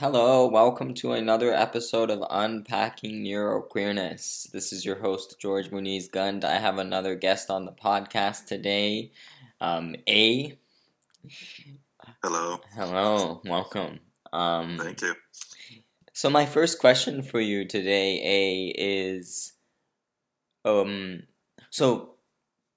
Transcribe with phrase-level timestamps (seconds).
[0.00, 4.48] Hello, welcome to another episode of Unpacking Neuroqueerness.
[4.52, 6.44] This is your host, George Muniz Gund.
[6.44, 9.10] I have another guest on the podcast today,
[9.60, 10.56] um, A.
[12.22, 12.60] Hello.
[12.76, 13.98] Hello, welcome.
[14.32, 15.16] Um, Thank you.
[16.12, 19.54] So, my first question for you today, A, is
[20.64, 21.24] um,
[21.70, 22.17] so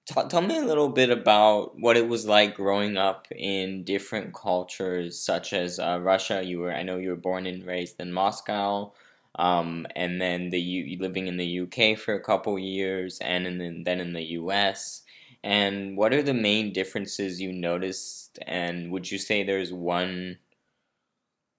[0.05, 4.33] T- tell me a little bit about what it was like growing up in different
[4.33, 6.43] cultures, such as uh, Russia.
[6.43, 8.93] You were, I know, you were born and raised in Moscow,
[9.35, 13.57] um, and then the U- living in the UK for a couple years, and in
[13.59, 15.03] the, then in the US.
[15.43, 18.39] And what are the main differences you noticed?
[18.47, 20.39] And would you say there's one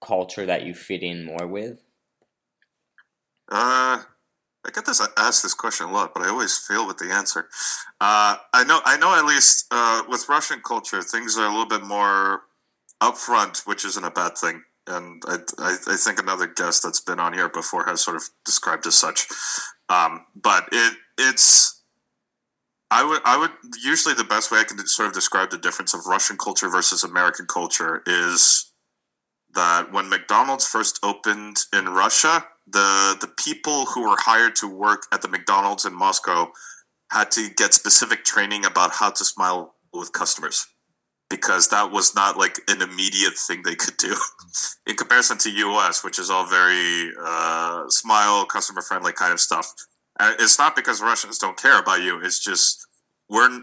[0.01, 1.83] culture that you fit in more with?
[3.47, 4.03] Uh,
[4.65, 7.11] I get this I asked this question a lot, but I always fail with the
[7.11, 7.49] answer.
[7.99, 9.13] Uh, I know, I know.
[9.15, 12.43] At least uh, with Russian culture, things are a little bit more
[13.01, 14.63] upfront, which isn't a bad thing.
[14.87, 18.23] And I, I, I think another guest that's been on here before has sort of
[18.45, 19.27] described as such.
[19.89, 21.81] Um, but it, it's,
[22.91, 23.51] I would, I would
[23.83, 27.03] usually the best way I can sort of describe the difference of Russian culture versus
[27.03, 28.71] American culture is
[29.53, 35.03] that when McDonald's first opened in Russia, the the people who were hired to work
[35.11, 36.51] at the McDonald's in Moscow
[37.11, 40.65] had to get specific training about how to smile with customers
[41.29, 44.15] because that was not like an immediate thing they could do.
[44.87, 49.73] In comparison to us which is all very uh, smile customer friendly kind of stuff
[50.19, 52.85] and it's not because russians don't care about you it's just
[53.29, 53.61] we're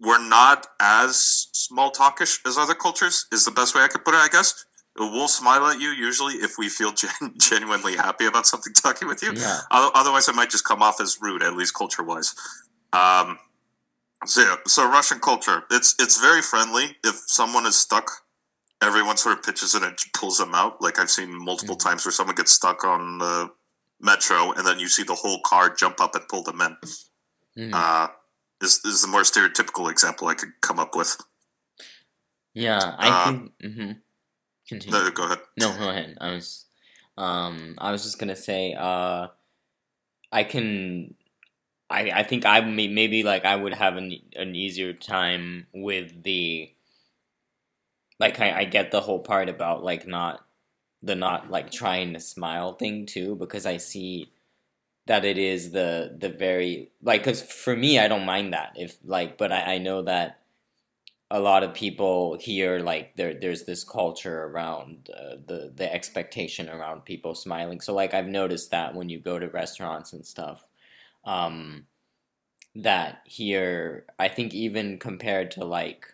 [0.00, 4.14] we're not as small talkish as other cultures is the best way i could put
[4.14, 4.64] it i guess
[4.98, 9.22] we'll smile at you usually if we feel gen- genuinely happy about something talking with
[9.22, 9.32] you.
[9.34, 9.60] Yeah.
[9.70, 12.34] Otherwise, it might just come off as rude, at least culture wise.
[12.92, 13.38] Um,
[14.26, 16.96] so yeah, so Russian culture, it's it's very friendly.
[17.04, 18.10] If someone is stuck,
[18.82, 20.80] everyone sort of pitches in and pulls them out.
[20.80, 21.88] Like I've seen multiple mm-hmm.
[21.88, 23.50] times where someone gets stuck on the
[24.00, 26.76] metro, and then you see the whole car jump up and pull them in.
[27.58, 27.74] Mm-hmm.
[27.74, 28.08] Uh,
[28.62, 31.16] is is the more stereotypical example I could come up with.
[32.54, 33.52] Yeah, I uh, think.
[33.62, 33.92] Mm-hmm.
[34.68, 34.98] Continue.
[34.98, 35.38] No, go ahead.
[35.58, 36.16] No, go ahead.
[36.20, 36.66] I was,
[37.16, 39.28] um, I was just gonna say, uh,
[40.32, 41.14] I can,
[41.90, 46.22] I, I think I may, maybe like I would have an an easier time with
[46.22, 46.70] the,
[48.18, 50.44] like I, I get the whole part about like not,
[51.02, 54.32] the not like trying to smile thing too because I see
[55.06, 58.96] that it is the the very like because for me I don't mind that if
[59.04, 60.38] like but I, I know that
[61.30, 66.68] a lot of people here like there there's this culture around uh, the the expectation
[66.68, 67.80] around people smiling.
[67.80, 70.66] So like i've noticed that when you go to restaurants and stuff
[71.24, 71.86] um
[72.74, 76.06] that here i think even compared to like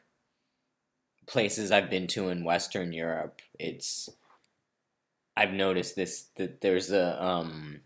[1.27, 4.11] places i've been to in western europe it's
[5.37, 7.81] i've noticed this that there's a um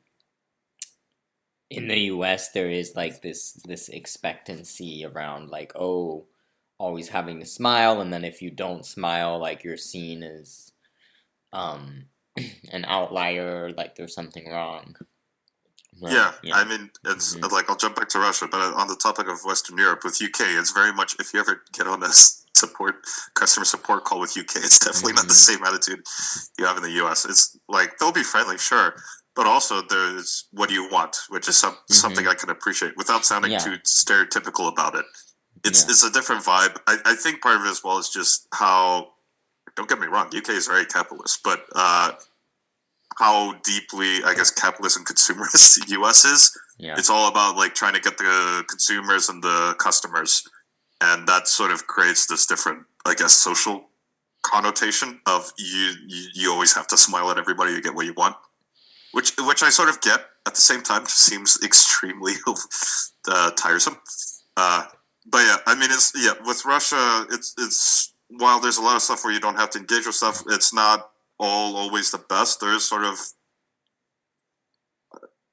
[1.71, 6.27] in the us there is like this this expectancy around like oh
[6.84, 10.71] always having to smile and then if you don't smile like you're seen as
[11.55, 12.05] um
[12.72, 14.95] an outlier like there's something wrong
[16.03, 17.55] yeah, yeah, I mean, it's mm-hmm.
[17.55, 20.41] like I'll jump back to Russia, but on the topic of Western Europe with UK,
[20.59, 22.97] it's very much if you ever get on a support
[23.34, 25.16] customer support call with UK, it's definitely mm-hmm.
[25.16, 25.55] not the mm-hmm.
[25.55, 26.05] same attitude
[26.59, 27.25] you have in the US.
[27.25, 28.97] It's like they'll be friendly, sure,
[29.37, 31.95] but also there's what do you want, which is some, mm-hmm.
[31.95, 33.59] something I can appreciate without sounding yeah.
[33.59, 35.05] too stereotypical about it
[35.65, 35.91] it's yeah.
[35.91, 36.77] it's a different vibe.
[36.87, 39.11] I, I think part of it as well is just how.
[39.77, 42.13] Don't get me wrong, UK is very capitalist, but uh,
[43.19, 46.57] how deeply I guess capitalist and consumerist the US is.
[46.79, 46.95] Yeah.
[46.97, 50.47] It's all about like trying to get the consumers and the customers,
[51.01, 53.89] and that sort of creates this different, I guess, social
[54.43, 58.15] connotation of you, you, you always have to smile at everybody to get what you
[58.15, 58.37] want,
[59.13, 60.21] which which I sort of get.
[60.47, 62.35] At the same time, seems extremely
[63.29, 63.97] uh, tiresome.
[64.57, 64.85] Uh,
[65.27, 69.03] but yeah, I mean, it's yeah with Russia, it's it's while there's a lot of
[69.03, 72.61] stuff where you don't have to engage with stuff, it's not all always the best.
[72.61, 73.19] There's sort of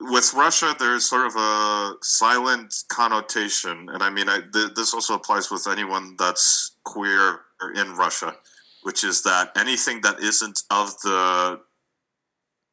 [0.02, 5.14] with Russia, there's sort of a silent connotation, and I mean, I, th- this also
[5.14, 7.42] applies with anyone that's queer
[7.76, 8.36] in Russia,
[8.82, 11.60] which is that anything that isn't of the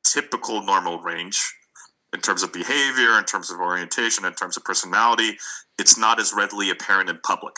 [0.04, 1.54] typical normal range
[2.14, 5.36] in terms of behavior, in terms of orientation, in terms of personality,
[5.78, 7.56] it's not as readily apparent in public,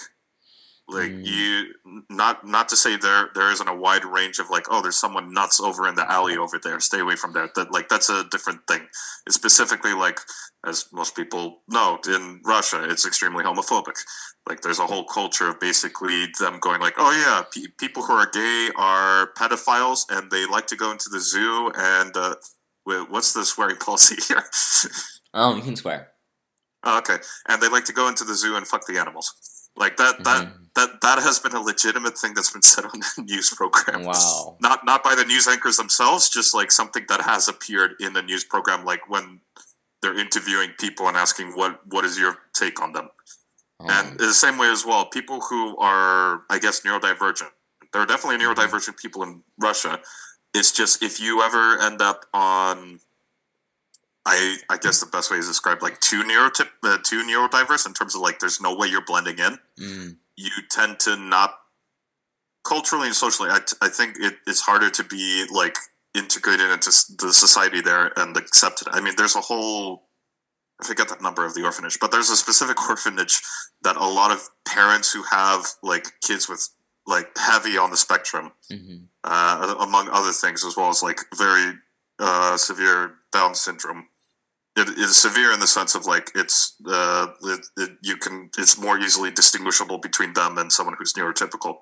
[0.88, 1.24] Like Mm.
[1.24, 1.74] you,
[2.10, 5.32] not not to say there there isn't a wide range of like, oh, there's someone
[5.32, 6.80] nuts over in the alley over there.
[6.80, 7.48] Stay away from there.
[7.54, 8.88] That like that's a different thing.
[9.26, 10.18] It's specifically like,
[10.66, 13.94] as most people know, in Russia, it's extremely homophobic.
[14.48, 18.14] Like there's a whole culture of basically them going like, oh yeah, pe- people who
[18.14, 22.34] are gay are pedophiles and they like to go into the zoo and uh,
[22.84, 24.42] wait, what's the swearing policy here?
[25.32, 26.09] Oh, you can swear.
[26.82, 27.18] Oh, okay,
[27.48, 29.34] and they like to go into the zoo and fuck the animals.
[29.76, 30.52] Like that that Mhm.
[30.74, 34.04] that that has been a legitimate thing that's been said on the news program.
[34.04, 34.56] Wow.
[34.60, 38.22] Not not by the news anchors themselves, just like something that has appeared in the
[38.22, 39.40] news program, like when
[40.02, 43.10] they're interviewing people and asking what what is your take on them.
[43.80, 47.50] Um, And the same way as well, people who are, I guess, neurodivergent.
[47.92, 48.58] There are definitely Mm-hmm.
[48.60, 50.00] neurodivergent people in Russia.
[50.52, 53.00] It's just if you ever end up on,
[54.26, 57.94] I I guess the best way is describe like too neurotip, uh, too neurodiverse in
[57.94, 59.58] terms of like there's no way you're blending in.
[59.78, 61.54] mm, You tend to not
[62.64, 63.50] culturally and socially.
[63.50, 65.76] I, I think it, it's harder to be like
[66.14, 68.88] integrated into the society there and accepted.
[68.90, 70.04] I mean, there's a whole
[70.82, 73.40] I forget that number of the orphanage, but there's a specific orphanage
[73.82, 76.68] that a lot of parents who have like kids with
[77.06, 79.04] like heavy on the spectrum, mhm.
[79.24, 81.74] uh, among other things, as well as like very
[82.18, 84.06] uh, severe Down syndrome.
[84.76, 88.78] It is severe in the sense of like it's uh, it, it, you can it's
[88.80, 91.78] more easily distinguishable between them and someone who's neurotypical.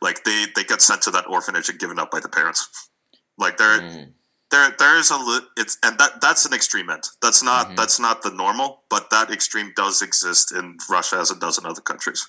[0.00, 2.88] Like they they get sent to that orphanage and given up by the parents.
[3.38, 4.12] Like they're Mm,
[4.50, 7.76] there there is a li- it's and that that's an extreme end that's not Mhm.
[7.76, 11.64] that's not the normal but that extreme does exist in russia as it does in
[11.66, 12.26] other countries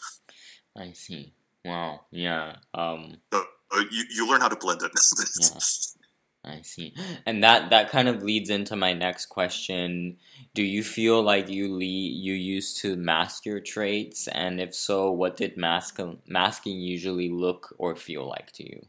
[0.78, 1.34] I see.
[1.66, 2.02] Wow.
[2.12, 2.58] Yeah.
[2.74, 3.18] Um.
[3.32, 3.42] uh,
[3.74, 4.92] uh, you, you learn how to blend it
[6.44, 6.96] I see.
[7.26, 10.18] And that that kind of leads into my next question.
[10.56, 15.12] Do you feel like you le- you used to mask your traits and if so,
[15.12, 18.82] what did mask masking usually look or feel like to you?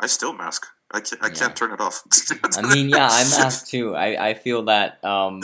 [0.00, 1.34] i still mask i can't i Yeah.
[1.34, 2.02] can't turn it off
[2.56, 3.94] I mean, yeah, I mask too.
[3.94, 5.40] I I feel that um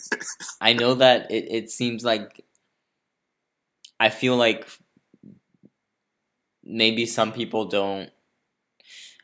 [0.60, 2.44] I know that it it seems like
[4.00, 4.68] I feel like
[6.64, 8.10] maybe some people don't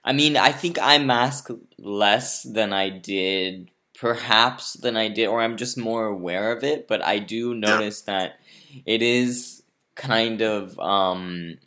[0.04, 1.48] I mean, I think I mask
[1.78, 6.88] less than I did perhaps than I did or I'm just more aware of it,
[6.88, 8.40] but I do notice that
[8.86, 9.62] it is
[9.94, 11.58] kind of um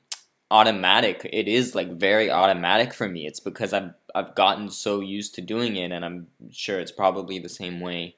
[0.49, 1.29] automatic.
[1.31, 3.27] It is like very automatic for me.
[3.27, 7.39] It's because I've I've gotten so used to doing it and I'm sure it's probably
[7.39, 8.15] the same way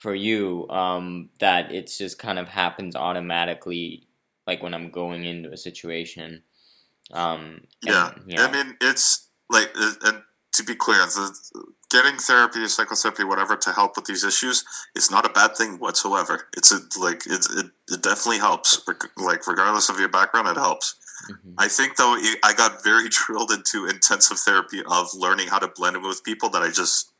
[0.00, 4.06] for you um, that it's just kind of happens automatically
[4.46, 6.42] like when i'm going into a situation
[7.12, 8.12] um, yeah.
[8.12, 9.19] and- yeah i mean it's
[9.50, 9.70] like
[10.04, 11.38] and to be clear the,
[11.90, 14.64] getting therapy psychotherapy whatever to help with these issues
[14.96, 18.80] is not a bad thing whatsoever it's a, like it, it, it definitely helps
[19.16, 20.96] like regardless of your background it helps
[21.28, 25.58] mhm, I think though it, I got very drilled into intensive therapy of learning how
[25.60, 27.12] to blend in with people that I just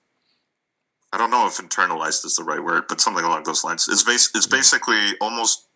[1.12, 3.88] I don't know if internalized is the right word, but something along those lines.
[3.88, 4.56] It's base it's Yeah.
[4.56, 5.66] basically almost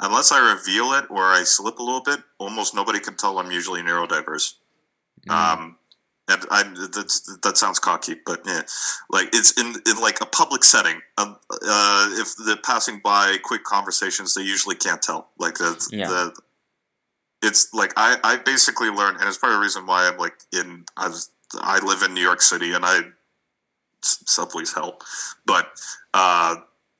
[0.00, 3.50] unless I reveal it or I slip a little bit, almost nobody can tell I'm
[3.52, 4.54] usually neurodiverse.
[5.26, 5.78] mm, Um,
[6.28, 6.62] and I
[6.92, 8.62] that's, that sounds cocky, but yeah,
[9.10, 11.00] like it's in in like a public setting.
[11.18, 15.28] Um, uh, if they're passing by quick conversations, they usually can't tell.
[15.38, 16.08] Like the Yeah.
[16.08, 16.34] the
[17.42, 20.34] it's like I I basically learned, and it's part of the reason why I'm like
[20.52, 21.30] in I was
[21.60, 23.00] I live in New York City, and I
[24.02, 25.02] subways help,
[25.44, 25.68] but
[26.14, 26.56] uh.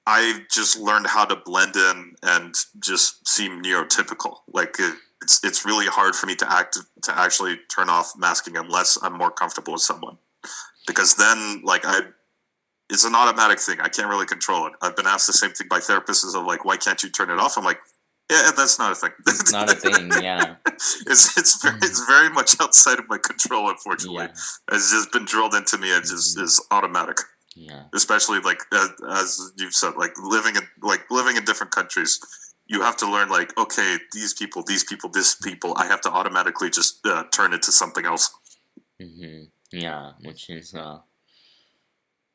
[0.08, 4.36] I just learned how to blend in and just seem neurotypical.
[4.46, 8.56] Like it, it's it's really hard for me to act to actually turn off masking
[8.56, 10.18] unless I'm more comfortable with someone,
[10.86, 12.00] because then like I,
[12.90, 13.80] it's an automatic thing.
[13.80, 14.74] I can't really control it.
[14.82, 17.38] I've been asked the same thing by therapists of like, why can't you turn it
[17.38, 17.56] off?
[17.58, 17.78] I'm like,
[18.30, 19.10] yeah, that's not a thing.
[19.26, 23.70] it's not a thing yeah it's it's very, it's very much outside of my control.
[23.70, 24.32] Unfortunately, yeah
[24.72, 25.88] it's just been drilled into me.
[25.96, 26.42] It just Mhm.
[26.42, 27.18] is automatic
[27.58, 32.20] yeah especially like as, as you've said like living in like living in different countries
[32.66, 36.10] you have to learn like okay these people these people this people i have to
[36.10, 38.30] automatically just uh, turn it to something else
[39.00, 39.42] hmm
[39.72, 40.98] yeah which is uh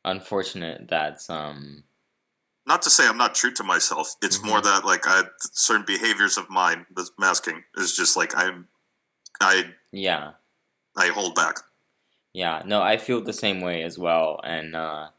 [0.05, 1.83] unfortunate that's um
[2.65, 4.45] not to say i'm not true to myself it's Mhm.
[4.47, 8.67] more that like i certain behaviors of mine the masking is just like i'm
[9.41, 10.31] i yeah
[10.97, 11.55] i hold back
[12.33, 15.09] Yeah, no, I feel the same way as well, and uh,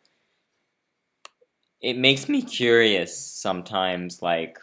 [1.83, 4.23] it makes me curious sometimes.
[4.23, 4.57] Like,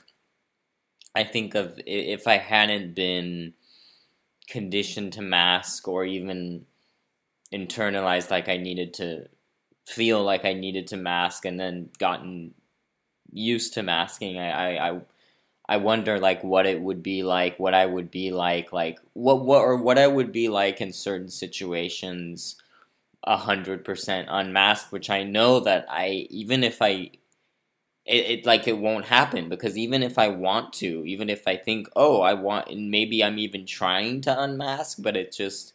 [1.16, 3.54] I think of if I hadn't been
[4.48, 6.66] conditioned to mask or even
[7.54, 9.28] internalized, like I needed to
[9.88, 12.54] feel like I needed to mask, and then gotten
[13.32, 14.38] used to masking.
[14.38, 15.02] I, I, I,
[15.68, 19.44] I wonder like what it would be like, what I would be like, like what
[19.46, 22.56] what or what I would be like in certain situations,
[23.24, 24.92] a hundred percent unmasked.
[24.92, 27.12] Which I know that I even if I,
[28.10, 31.58] it, it like it won't happen because even if I want to, even if I
[31.58, 35.74] think oh I want, and maybe I'm even trying to unmask, but it just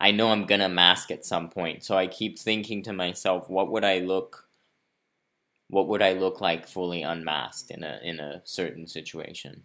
[0.00, 1.84] I know I'm gonna mask at some point.
[1.84, 4.48] So I keep thinking to myself, what would I look
[5.68, 9.62] what would I look like fully unmasked in a in a certain situation?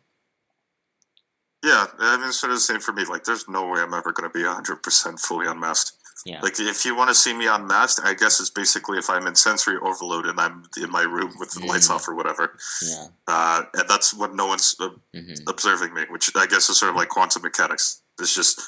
[1.64, 3.06] Yeah, I mean, it's sort of the same for me.
[3.06, 5.98] Like, there's no way I'm ever to be 100% fully unmasked.
[6.26, 6.42] Yeah.
[6.42, 9.36] Like, if you want to see me unmasked, I guess it's basically if I'm in
[9.36, 11.68] sensory overload and I'm in my room with the mm.
[11.68, 12.58] lights off or whatever.
[12.82, 13.06] Yeah.
[13.28, 15.48] Uh, and that's when no one's uh, mm-hmm.
[15.48, 18.02] observing me, which I guess is sort of like quantum mechanics.
[18.20, 18.62] It's just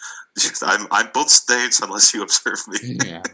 [0.63, 2.97] I'm I'm both states unless you observe me.
[3.05, 3.23] Yeah.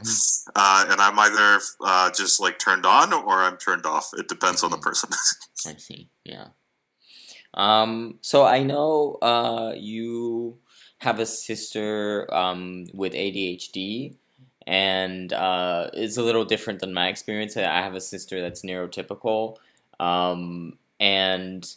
[0.55, 4.11] Uh, and I'm either uh, just like turned on or I'm turned off.
[4.15, 4.65] It depends mm-hmm.
[4.65, 4.83] on the mm-hmm.
[4.83, 5.09] person.
[5.65, 6.09] I see.
[6.23, 6.47] Yeah.
[7.55, 8.19] Um.
[8.21, 10.59] So I know uh, you
[11.03, 14.15] have a sister um, with ADHD,
[14.65, 17.57] and uh, it's a little different than my experience.
[17.57, 19.57] I have a sister that's neurotypical,
[19.99, 21.69] um, and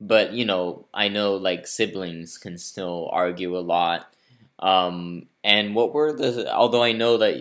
[0.00, 4.14] but you know, I know like siblings can still argue a lot.
[4.60, 6.54] Um, and what were the?
[6.54, 7.34] Although I know that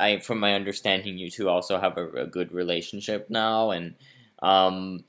[0.00, 3.96] I, from my understanding, you two also have a, a good relationship now, and
[4.42, 5.02] um,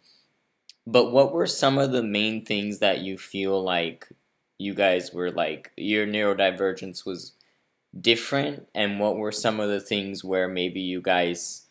[0.87, 4.07] but what were some of the main things that you feel like
[4.59, 7.33] you guys were like your neurodivergence was
[7.99, 11.65] different, and what were some of the things where maybe you guys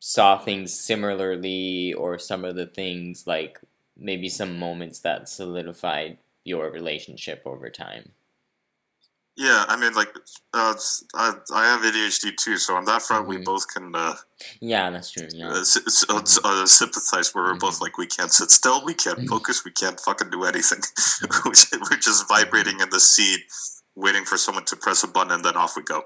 [0.00, 3.60] saw things similarly, or some of the things like
[3.96, 8.10] maybe some moments that solidified your relationship over time?
[9.36, 10.14] Yeah, I mean, like,
[10.52, 10.74] uh,
[11.14, 13.38] I, I have ADHD too, so on that front, mm-hmm.
[13.38, 13.92] we both can.
[13.94, 14.14] Uh,
[14.60, 15.26] yeah, that's true.
[15.32, 16.46] Yeah, uh, mm-hmm.
[16.46, 17.58] uh, sympathize where we're mm-hmm.
[17.58, 19.26] both like, we can't sit still, we can't mm-hmm.
[19.26, 20.78] focus, we can't fucking do anything.
[21.44, 23.40] we're just vibrating in the seat,
[23.96, 26.04] waiting for someone to press a button, and then off we go.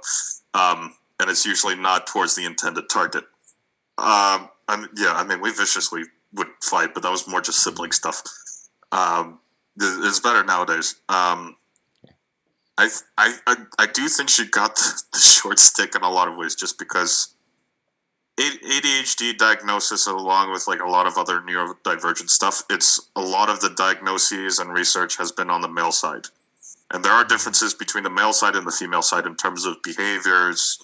[0.54, 3.24] Um, and it's usually not towards the intended target.
[3.98, 7.62] Um, I mean, yeah, I mean, we viciously would fight, but that was more just
[7.62, 8.22] sibling stuff.
[8.90, 9.40] Um,
[9.78, 10.96] it's better nowadays.
[11.10, 11.56] Um,
[12.78, 14.76] I, I, I do think she got
[15.12, 17.34] the short stick in a lot of ways, just because
[18.38, 23.60] ADHD diagnosis, along with like a lot of other neurodivergent stuff, it's a lot of
[23.60, 26.26] the diagnoses and research has been on the male side,
[26.92, 29.82] and there are differences between the male side and the female side in terms of
[29.82, 30.78] behaviors,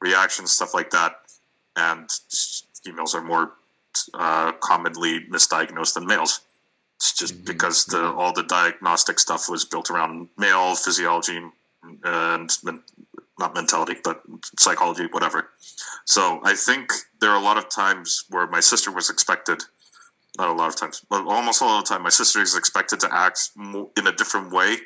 [0.00, 1.12] reactions, stuff like that,
[1.76, 2.10] and
[2.84, 3.52] females are more
[4.14, 6.40] uh, commonly misdiagnosed than males.
[6.96, 7.44] It's just mm-hmm.
[7.44, 11.40] because the all the diagnostic stuff was built around male physiology
[12.04, 12.50] and
[13.38, 14.22] not mentality, but
[14.58, 15.50] psychology, whatever.
[16.04, 19.64] So I think there are a lot of times where my sister was expected,
[20.38, 23.14] not a lot of times, but almost all the time, my sister is expected to
[23.14, 24.78] act in a different way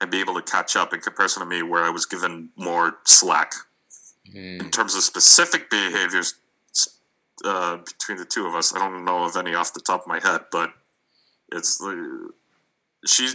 [0.00, 2.98] and be able to catch up in comparison to me, where I was given more
[3.04, 3.52] slack.
[4.34, 4.60] Mm.
[4.60, 6.34] In terms of specific behaviors,
[7.44, 8.74] uh, between the two of us.
[8.74, 10.72] I don't know of any off the top of my head, but
[11.52, 11.82] it's
[13.06, 13.30] she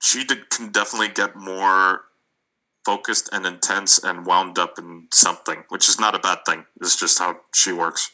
[0.00, 2.02] she did, can definitely get more
[2.84, 6.64] focused and intense and wound up in something, which is not a bad thing.
[6.80, 8.10] It's just how she works.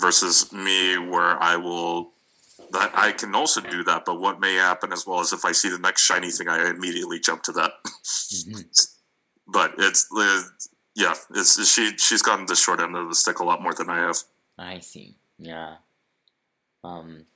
[0.00, 2.14] Versus me, where I will
[2.72, 5.52] that I can also do that, but what may happen as well is if I
[5.52, 7.72] see the next shiny thing, I immediately jump to that.
[7.84, 8.60] Mm-hmm.
[9.52, 10.42] but it's uh,
[10.94, 13.90] yeah, it's she she's gotten the short end of the stick a lot more than
[13.90, 14.16] I have.
[14.58, 15.16] I see.
[15.38, 15.76] Yeah.
[16.82, 17.26] Um.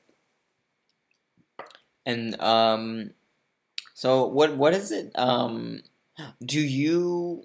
[2.08, 3.12] And um.
[3.94, 5.12] So what what is it?
[5.14, 5.82] Um.
[6.44, 7.44] Do you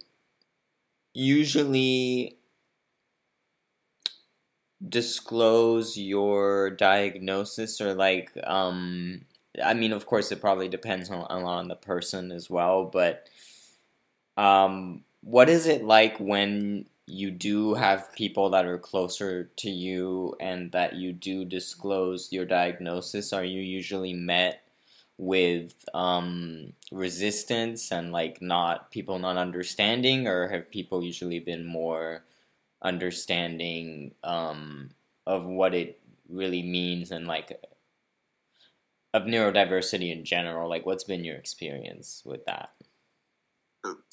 [1.13, 2.37] usually
[4.87, 9.21] disclose your diagnosis or like um
[9.63, 13.29] I mean of course it probably depends on, on the person as well but
[14.37, 20.35] um what is it like when you do have people that are closer to you
[20.39, 24.63] and that you do disclose your diagnosis, are you usually met
[25.17, 32.23] with um, resistance and like not people not understanding, or have people usually been more
[32.81, 34.91] understanding um,
[35.27, 37.61] of what it really means and like
[39.13, 40.69] of neurodiversity in general?
[40.69, 42.71] Like, what's been your experience with that?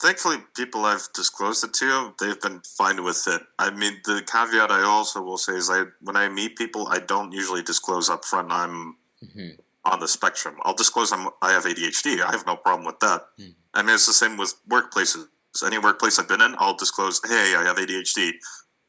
[0.00, 3.43] Thankfully, people I've disclosed it to, they've been fine with it.
[3.59, 6.99] I mean, the caveat I also will say is I when I meet people, I
[6.99, 9.50] don't usually disclose up front I'm mm-hmm.
[9.85, 10.57] on the spectrum.
[10.62, 12.21] I'll disclose I'm, I have ADHD.
[12.21, 13.23] I have no problem with that.
[13.39, 13.50] Mm-hmm.
[13.75, 15.27] I mean, it's the same with workplaces.
[15.65, 18.31] Any workplace I've been in, I'll disclose, hey, I have ADHD.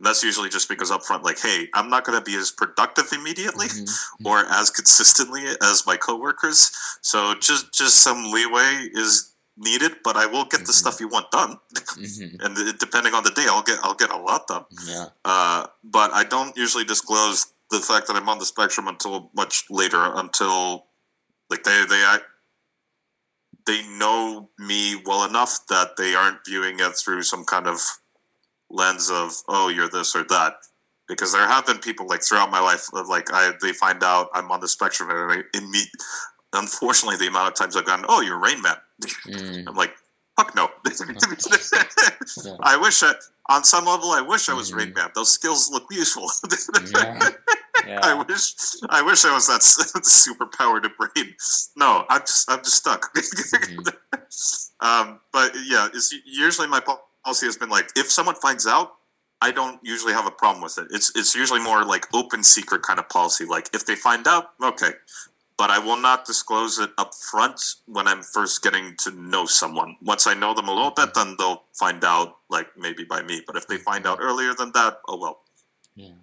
[0.01, 2.51] And that's usually just because up front, like, hey, I'm not going to be as
[2.51, 4.25] productive immediately Mhm.
[4.25, 6.71] or as consistently as my coworkers.
[7.01, 10.81] So just just some leeway is needed, but I will get the Mhm.
[10.81, 11.60] stuff you want done.
[11.75, 12.38] Mhm.
[12.43, 14.65] and depending on the day, I'll get I'll get a lot done.
[14.86, 15.08] Yeah.
[15.25, 19.65] Uh, but I don't usually disclose the fact that I'm on the spectrum until much
[19.70, 20.03] later.
[20.15, 20.88] Until
[21.50, 22.25] like they they act,
[23.65, 27.79] they know me well enough that they aren't viewing it through some kind of
[28.70, 30.55] lens of oh you're this or that.
[31.08, 34.29] Because there have been people like throughout my life of like I they find out
[34.34, 35.84] I'm on the spectrum and I, in me.
[36.53, 38.75] Unfortunately, the amount of times I've gone, oh, you're Rain Man.
[39.27, 39.67] Mm.
[39.67, 39.93] I'm like,
[40.38, 40.70] fuck no.
[42.46, 42.55] Yeah.
[42.62, 43.13] I wish I,
[43.50, 44.75] on some level, I wish I was Mhm.
[44.75, 45.10] Rain Man.
[45.15, 46.29] Those skills look useful.
[46.93, 47.29] Yeah.
[48.03, 48.53] I wish,
[48.89, 49.63] I wish I was that
[50.05, 51.36] super powered brain.
[51.75, 53.13] No, I'm just, I'm just stuck.
[53.13, 53.88] Mhm.
[54.81, 56.79] um, but yeah, it's usually my
[57.24, 58.91] policy has been like, if someone finds out,
[59.43, 60.88] I don't usually have a problem with it.
[60.91, 63.46] It's, it's usually more like open secret kind of policy.
[63.46, 64.91] Like if they find out, okay,
[65.58, 69.98] but I will not disclose it up front when I'm first getting to know someone.
[70.01, 73.43] Once I know them a little bit, then they'll find out, like maybe by me.
[73.46, 75.41] But if they find out earlier than that, oh well.
[75.96, 76.13] Yeah.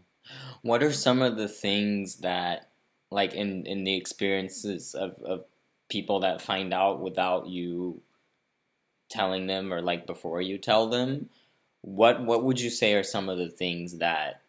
[0.62, 2.70] What are some of the things that,
[3.10, 5.44] like, in in the experiences of of
[5.88, 8.02] people that find out without you
[9.08, 11.28] telling them, or like before you tell them?
[11.82, 14.42] What what would you say are some of the things that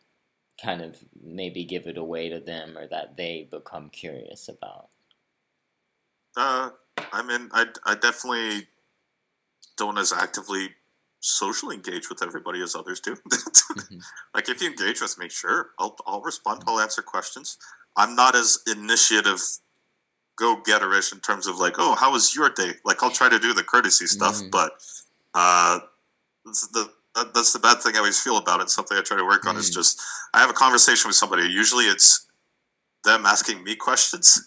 [0.62, 4.90] kind of maybe give it away to them, or that they become curious about?
[6.38, 6.72] Uh,
[7.12, 8.68] I mean, I, I definitely
[9.78, 10.70] don't as actively
[11.22, 13.16] socially engage with everybody as others do.
[13.70, 14.02] Mhm.
[14.34, 16.64] like if you engage with me, sure, I'll I'll respond.
[16.66, 17.60] I'll answer questions.
[17.96, 19.40] I'm not as initiative,
[20.38, 22.72] go getterish in terms of like, oh, how was your day?
[22.84, 24.50] Like I'll try to do the courtesy stuff, Mhm.
[24.50, 24.72] but
[25.36, 25.80] uh,
[26.46, 28.70] the that, that's the bad thing I always feel about it.
[28.70, 29.74] Something I try to work on is Mhm.
[29.76, 30.02] just
[30.34, 31.44] I have a conversation with somebody.
[31.48, 32.28] Usually it's
[33.04, 34.42] them asking me questions.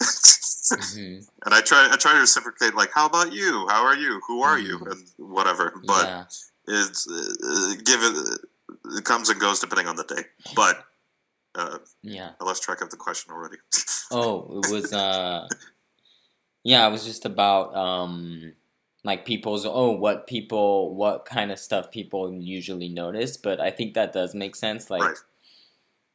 [0.73, 1.27] Mhm.
[1.45, 4.43] and I try I try to reciprocate like how about you how are you who
[4.43, 4.91] are you Mhm.
[4.93, 6.25] and whatever but yeah.
[6.69, 8.41] it's uh, give it
[8.97, 10.87] it comes and goes depending on the day but
[11.57, 12.31] uh, Yeah.
[12.41, 13.57] I lost track of the question already
[14.11, 15.49] Oh, it was uh
[16.65, 18.53] yeah, it was just about um
[19.05, 23.95] like people's oh what people what kind of stuff people usually notice, but I think
[23.95, 25.17] that does make sense like Right.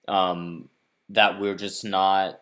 [0.08, 0.70] um
[1.10, 2.42] that we're just not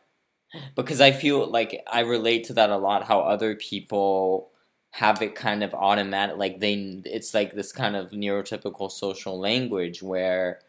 [0.76, 4.52] because I feel like I relate to that a lot how other people
[4.91, 10.02] have it kind of automatic like they it's like this kind of neurotypical social language
[10.04, 10.60] where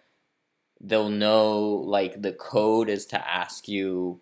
[0.80, 4.20] they'll know like the code is to ask you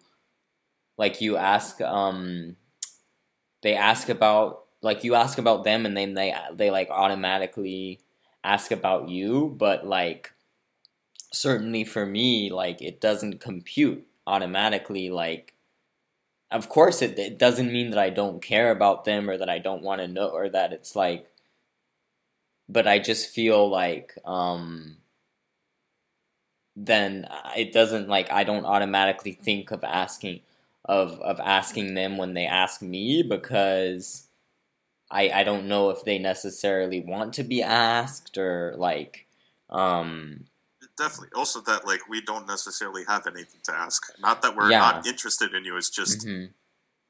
[0.98, 2.56] like you ask um
[3.62, 8.00] they ask about like you ask about them and then they they like automatically
[8.44, 10.32] ask about you but like
[11.32, 15.54] certainly for me like it doesn't compute automatically like
[16.50, 19.58] of course it, it doesn't mean that i don't care about them or that i
[19.58, 21.26] don't want to know or that it's like
[22.68, 24.96] but i just feel like um
[26.76, 30.40] then it doesn't like i don't automatically think of asking
[30.84, 34.28] of of asking them when they ask me because
[35.14, 39.26] i i don't know if they necessarily want to be asked or like
[39.70, 40.44] um
[40.98, 44.80] definitely also that like we don't necessarily have anything to ask not that we're Yeah.
[44.80, 46.50] not interested in you it's just mhm.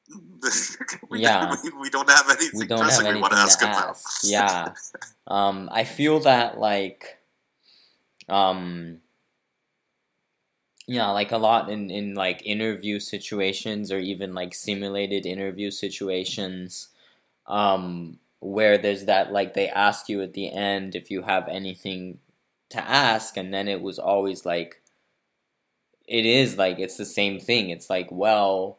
[1.10, 1.54] we, Yeah.
[1.64, 3.96] we, we don't have anything we don't have pressing we want to ask to about.
[4.22, 4.72] Yeah.
[5.26, 7.16] Um, I feel that like,
[8.28, 9.00] um,
[10.86, 16.88] yeah, like a lot in in like interview situations or even like simulated interview situations,
[17.46, 22.18] um, where there's that like they ask you at the end if you have anything
[22.70, 24.82] to ask, and then it was always like,
[26.06, 27.70] it is like it's the same thing.
[27.70, 28.78] It's like well.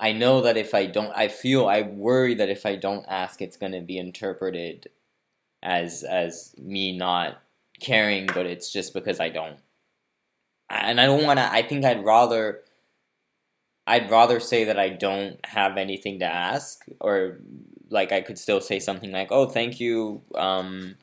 [0.00, 3.42] I know that if I don't, I feel, I worry that if I don't ask,
[3.42, 4.88] it's going to be interpreted
[5.62, 7.42] as as me not
[7.80, 9.58] caring, but it's just because I don't.
[10.70, 11.50] And I don't want to.
[11.50, 12.62] I think I'd rather.
[13.88, 17.38] I'd rather say that I don't have anything to ask, or
[17.90, 20.96] like I could still say something like, "Oh, thank you, um,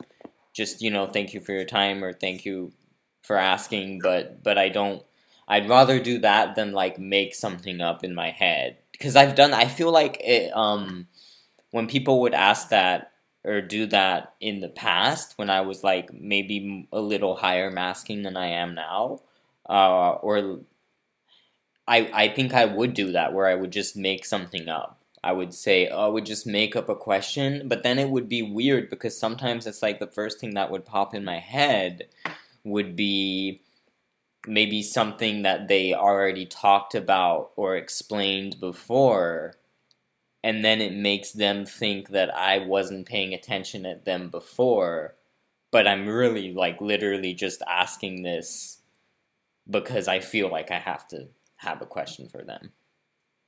[0.54, 2.74] just you know, thank you for your time," or "Thank you
[3.24, 5.04] for asking," but but I don't.
[5.48, 9.54] I'd rather do that than like make something up in my head because I've done.
[9.54, 10.56] I feel like it.
[10.56, 11.08] Um,
[11.72, 13.12] when people would ask that
[13.44, 18.24] or do that in the past, when I was like maybe a little higher masking
[18.24, 19.20] than I am now,
[19.70, 20.60] uh, or
[21.88, 25.00] I I think I would do that where I would just make something up.
[25.24, 28.30] I would say, oh, I would just make up a question, but then it would
[28.30, 32.08] be weird because sometimes it's like the first thing that would pop in my head
[32.64, 33.62] would be
[34.48, 39.56] maybe something that they already talked about or explained before
[40.46, 45.16] and then it makes them think that I wasn't paying attention at them before,
[45.72, 48.78] but I'm really like literally just asking this
[49.68, 52.72] because I feel like I have to have a question for them.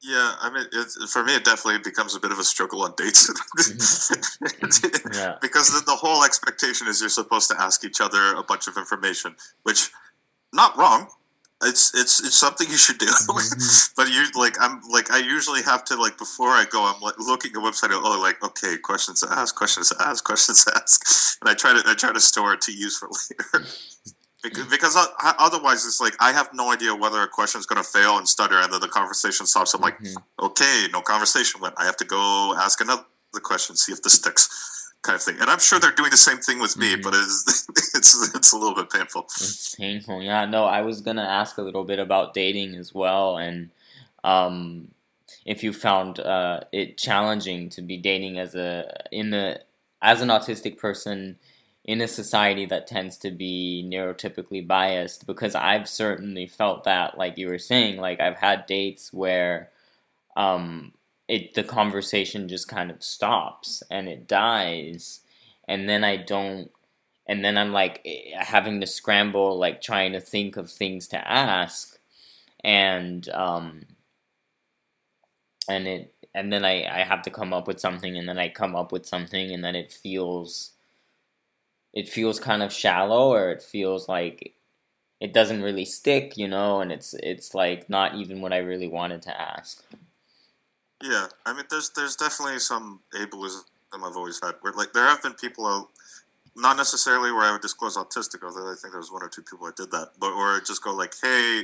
[0.02, 3.32] Yeah, I mean, for me, it definitely becomes a bit of a struggle on dates
[3.58, 5.14] mm-hmm.
[5.14, 5.38] yeah.
[5.42, 8.78] because the, the, whole expectation is you're supposed to ask each other a bunch of
[8.78, 9.90] information, which
[10.54, 11.08] not wrong.
[11.64, 13.94] It's it's it's something you should do, mm-hmm.
[13.98, 17.18] but you like I'm like I usually have to like before I go I'm like
[17.18, 20.76] looking at a website oh like okay questions to ask questions to ask questions to
[20.76, 21.04] ask
[21.42, 23.68] and I try to I try to store it to use for later
[24.50, 24.98] because,
[25.40, 28.28] otherwise it's like I have no idea whether a question is going to fail and
[28.28, 30.46] stutter and then the conversation stops I'm like mm-hmm.
[30.46, 33.04] okay no conversation went I have to go ask another
[33.42, 34.50] question see if this sticks
[35.02, 35.38] kind of thing.
[35.40, 37.02] And I'm sure they're doing the same thing with me, mm-hmm.
[37.02, 39.24] but it's it's it's a little bit painful.
[39.24, 40.22] It's painful.
[40.22, 40.46] Yeah.
[40.46, 43.70] No, I was gonna ask a little bit about dating as well, and
[44.24, 44.90] um,
[45.46, 49.62] if you found uh, it challenging to be dating as a in the
[50.02, 51.38] as an autistic person
[51.88, 57.38] in a society that tends to be neurotypically biased because I've certainly felt that like
[57.38, 59.72] you were saying like I've had dates where
[60.36, 60.94] um,
[61.28, 65.22] it the conversation just kind of stops and it dies
[65.68, 66.72] and then I don't
[67.28, 71.28] and then I'm like eh, having to scramble like trying to think of things to
[71.32, 72.00] ask
[72.64, 73.84] and um
[75.70, 78.50] and it and then I, I have to come up with something and then I
[78.50, 80.74] come up with something and then it feels
[81.98, 84.54] it feels kind of shallow or it feels like
[85.20, 88.88] it doesn't really stick, you know, and it's it's like not even what I really
[88.88, 89.84] wanted to ask.
[91.04, 94.54] Yeah, I mean, there's there's definitely some ableism I've always had.
[94.62, 95.88] Where like there have been people, out,
[96.56, 99.42] not necessarily where I would disclose autistic, although I think there was one or two
[99.42, 101.64] people that did that, but or just go like, hey,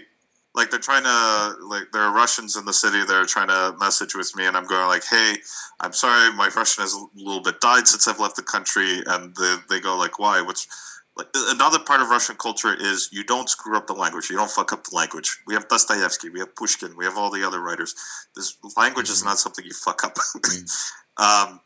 [0.56, 3.04] like they're trying to like there are Russians in the city.
[3.04, 5.36] They're trying to message with me, and I'm going like, hey,
[5.80, 9.36] I'm sorry, my Russian has a little bit died since I've left the country, and
[9.36, 10.42] they, they go like, why?
[10.42, 10.68] What's
[11.16, 14.30] like, another part of Russian culture is you don't screw up the language.
[14.30, 15.38] You don't fuck up the language.
[15.48, 17.96] We have Dostoevsky, we have Pushkin, we have all the other writers.
[18.36, 19.14] This language mm-hmm.
[19.14, 20.16] is not something you fuck up.
[20.16, 21.24] mm-hmm.
[21.52, 21.60] um,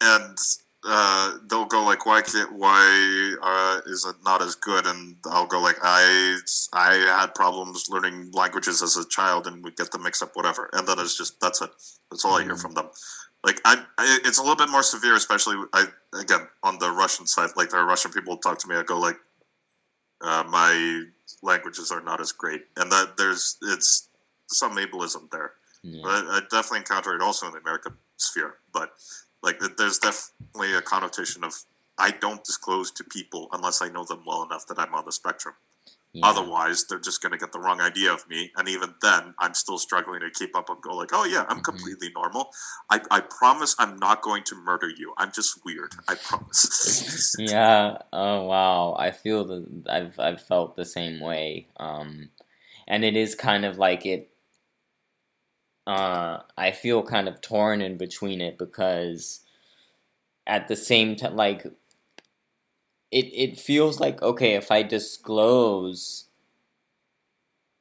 [0.00, 0.38] and
[0.84, 2.52] uh, they'll go like, "Why can't?
[2.52, 6.38] Why uh, is it not as good?" And I'll go like, "I
[6.72, 10.70] I had problems learning languages as a child, and we get the mix up, whatever."
[10.72, 11.70] And then it's just that's it.
[12.10, 12.34] That's all.
[12.34, 12.60] I hear mm-hmm.
[12.60, 12.90] from them
[13.44, 15.86] like I, I, it's a little bit more severe, especially I
[16.18, 17.50] again on the Russian side.
[17.56, 19.16] Like there are Russian people talk to me, I go like,
[20.20, 21.04] uh, my
[21.42, 24.08] languages are not as great, and that there's it's
[24.48, 25.52] some ableism there.
[25.82, 26.02] Yeah.
[26.02, 28.56] But I, I definitely encounter it also in the American sphere.
[28.72, 28.90] But
[29.42, 31.54] like there's definitely a connotation of
[31.98, 35.12] I don't disclose to people unless I know them well enough that I'm on the
[35.12, 35.54] spectrum.
[36.12, 36.26] Yeah.
[36.26, 38.50] Otherwise, they're just going to get the wrong idea of me.
[38.56, 41.58] And even then, I'm still struggling to keep up and go like, oh yeah, I'm
[41.58, 41.60] mm-hmm.
[41.60, 42.50] completely normal.
[42.90, 45.14] I, I promise I'm not going to murder you.
[45.18, 45.92] I'm just weird.
[46.08, 47.36] I promise.
[47.38, 47.98] yeah.
[48.12, 48.96] Oh wow.
[48.98, 51.68] I feel that I've I've felt the same way.
[51.76, 52.30] Um,
[52.88, 54.29] and it is kind of like it.
[55.90, 59.40] Uh, I feel kind of torn in between it because
[60.46, 61.66] at the same time, like
[63.10, 66.26] it it feels like okay if I disclose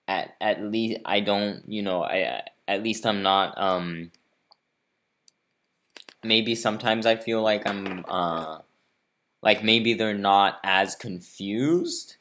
[0.07, 4.11] at at least I don't you know I at least I'm not um
[6.23, 8.59] maybe sometimes I feel like I'm uh
[9.41, 12.17] like maybe they're not as confused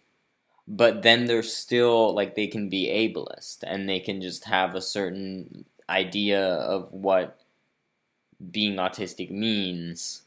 [0.68, 4.82] but then they're still like they can be ableist and they can just have a
[4.82, 7.40] certain idea of what
[8.50, 10.22] being autistic means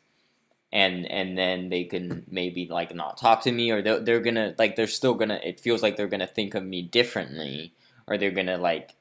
[0.73, 4.55] and and then they can maybe like not talk to me or they're, they're gonna
[4.57, 7.73] like they're still gonna it feels like they're gonna think of me differently
[8.07, 8.95] or they're gonna like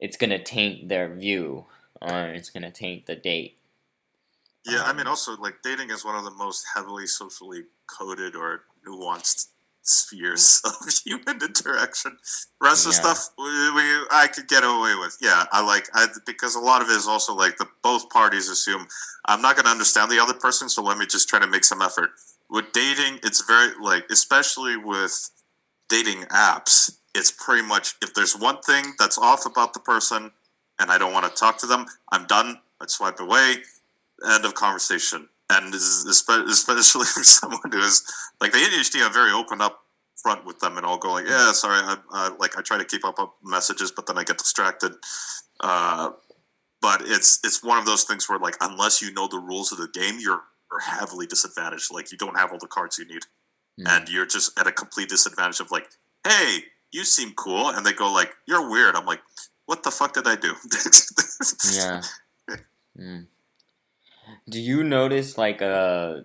[0.00, 1.66] it's gonna taint their view
[2.00, 3.58] or it's gonna taint the date.
[4.66, 8.62] Yeah i mean also like dating is one of the most heavily socially coded or
[8.86, 9.48] nuanced
[9.82, 12.16] spheres of human interaction.
[12.60, 12.90] Rest yeah.
[12.90, 15.16] of stuff we, we, I could get away with.
[15.20, 18.48] Yeah, I like I because a lot of it is also like the both parties
[18.48, 18.86] assume
[19.26, 21.64] I'm not going to understand the other person, so let me just try to make
[21.64, 22.10] some effort.
[22.50, 25.30] With dating, it's very like especially with
[25.88, 30.30] dating apps, it's pretty much if there's one thing that's off about the person
[30.78, 32.58] and I don't want to talk to them, I'm done.
[32.80, 33.56] I swipe away.
[34.28, 38.02] End of conversation and especially for someone who is
[38.40, 39.80] like the ADHD, I'm very open up
[40.16, 42.84] front with them, and I'll go like, "Yeah, sorry, I, I like I try to
[42.84, 44.92] keep up with messages, but then I get distracted."
[45.60, 46.10] Uh,
[46.80, 49.78] but it's it's one of those things where like unless you know the rules of
[49.78, 51.92] the game, you're, you're heavily disadvantaged.
[51.92, 53.22] Like you don't have all the cards you need.
[53.80, 53.88] Mm.
[53.88, 55.88] and you're just at a complete disadvantage of like,
[56.28, 56.58] hey,
[56.92, 58.94] you seem cool, and they go like, you're weird.
[58.94, 59.20] I'm like,
[59.64, 60.54] what the fuck did I do?
[61.72, 62.02] Yeah.
[63.00, 63.26] Mm.
[64.48, 66.22] Do you notice like uh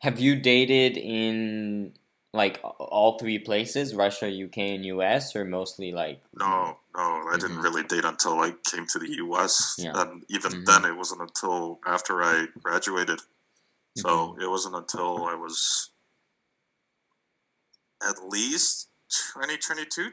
[0.00, 1.94] have you dated in
[2.32, 7.58] like all three places, Russia, UK and US or mostly like No, no, I didn't
[7.58, 7.62] Mhm.
[7.62, 9.76] really date until I came to the U.S.
[9.78, 10.00] Yeah.
[10.00, 10.66] And even Mhm.
[10.66, 13.20] then, it wasn't until after I graduated.
[13.96, 14.42] So Mm-hmm.
[14.42, 15.90] it wasn't until I was
[18.02, 18.88] at least
[19.32, 20.12] 2022.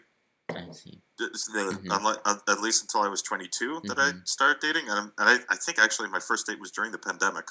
[0.57, 1.01] I see.
[1.19, 1.87] It's the- Mhm.
[1.87, 4.27] unli- uh, At least until I was 22 that I Mhm.
[4.27, 4.89] started dating.
[4.89, 7.47] And, and I, I think actually my first date was during the pandemic.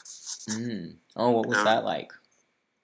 [0.51, 0.97] Mm.
[1.17, 1.65] Oh, what was Yeah.
[1.65, 2.13] that like?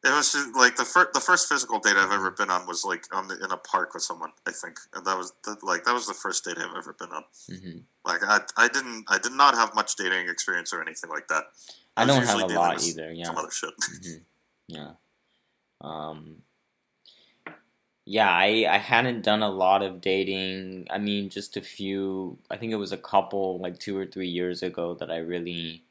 [0.04, 2.84] It was just like the first the first physical date I've ever been on was
[2.84, 4.30] like on the, in a park with someone.
[4.46, 7.10] I think, and that was the, like that was the first date I've ever been
[7.10, 7.24] on.
[7.48, 11.26] hmm Like I, I didn't I did not have much dating experience or anything like
[11.28, 11.46] that.
[11.96, 13.24] I was don't have usually a lot either, yeah.
[13.24, 13.74] Some other shit.
[13.84, 14.18] hmm
[14.68, 14.92] Yeah.
[15.80, 16.42] Um
[18.06, 20.86] yeah, I I hadn't done a lot of dating.
[20.90, 22.38] I mean, just a few.
[22.50, 25.82] I think it was a couple like 2 or 3 years ago that I really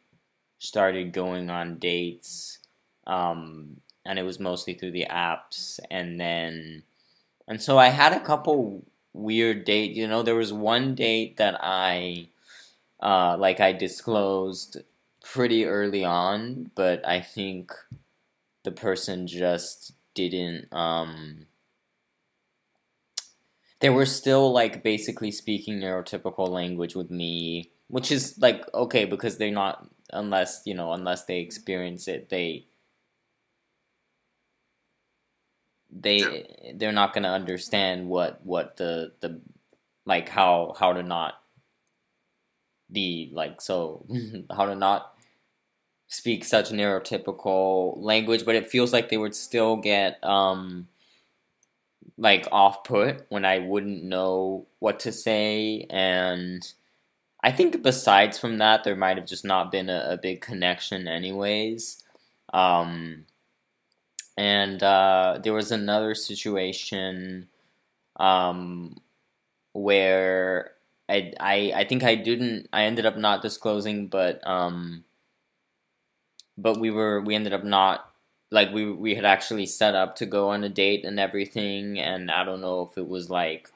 [0.59, 2.59] started going on dates.
[3.07, 6.83] Um and it was mostly through the apps and then
[7.47, 11.57] and so I had a couple weird date, you know, there was one date that
[11.61, 12.29] I
[13.01, 14.77] uh like I disclosed
[15.23, 17.73] pretty early on, but I think
[18.63, 21.47] the person just didn't um
[23.81, 29.37] they were still like basically speaking neurotypical language with me, which is like okay because
[29.37, 32.65] they're not unless, you know, unless they experience it, they
[35.91, 39.39] they they're not going to understand what what the the
[40.05, 41.35] like how how to not
[42.91, 44.05] be like so
[44.55, 45.13] how to not
[46.07, 50.87] speak such neurotypical language but it feels like they would still get um
[52.17, 56.65] like off put when I wouldn't know what to say and
[57.43, 61.07] I think besides from that there might have just not been a, a big connection
[61.07, 62.03] anyways.
[62.53, 63.25] Um
[64.37, 67.47] and uh, there was another situation
[68.17, 68.97] um,
[69.73, 70.73] where
[71.09, 75.05] I, I I think I didn't I ended up not disclosing, but um,
[76.57, 78.11] but we were we ended up not
[78.51, 82.31] like we we had actually set up to go on a date and everything, and
[82.31, 83.69] I don't know if it was like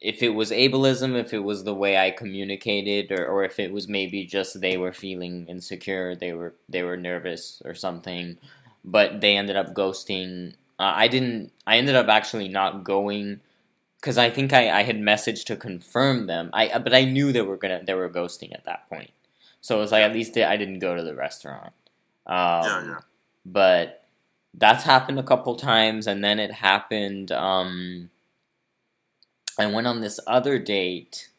[0.00, 3.72] if it was ableism, if it was the way I communicated, or, or if it
[3.72, 8.38] was maybe just they were feeling insecure, they were they were nervous or something
[8.84, 10.54] but they ended up ghosting.
[10.78, 11.52] Uh, I didn't.
[11.66, 13.40] I ended up actually not going
[14.00, 16.50] because I think I, I had messaged to confirm them.
[16.52, 19.10] I but I knew they were gonna they were ghosting at that point,
[19.60, 21.72] so it was like at least I didn't go to the restaurant.
[22.28, 22.98] Um, yeah, yeah.
[23.46, 24.04] But
[24.54, 27.32] that's happened a couple times, and then it happened.
[27.32, 28.10] Um,
[29.58, 31.30] I went on this other date,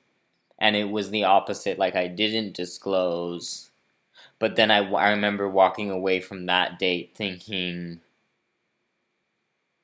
[0.59, 1.79] and it was the opposite.
[1.79, 3.69] Like I didn't disclose
[4.39, 7.99] but then I, I remember walking away from that date thinking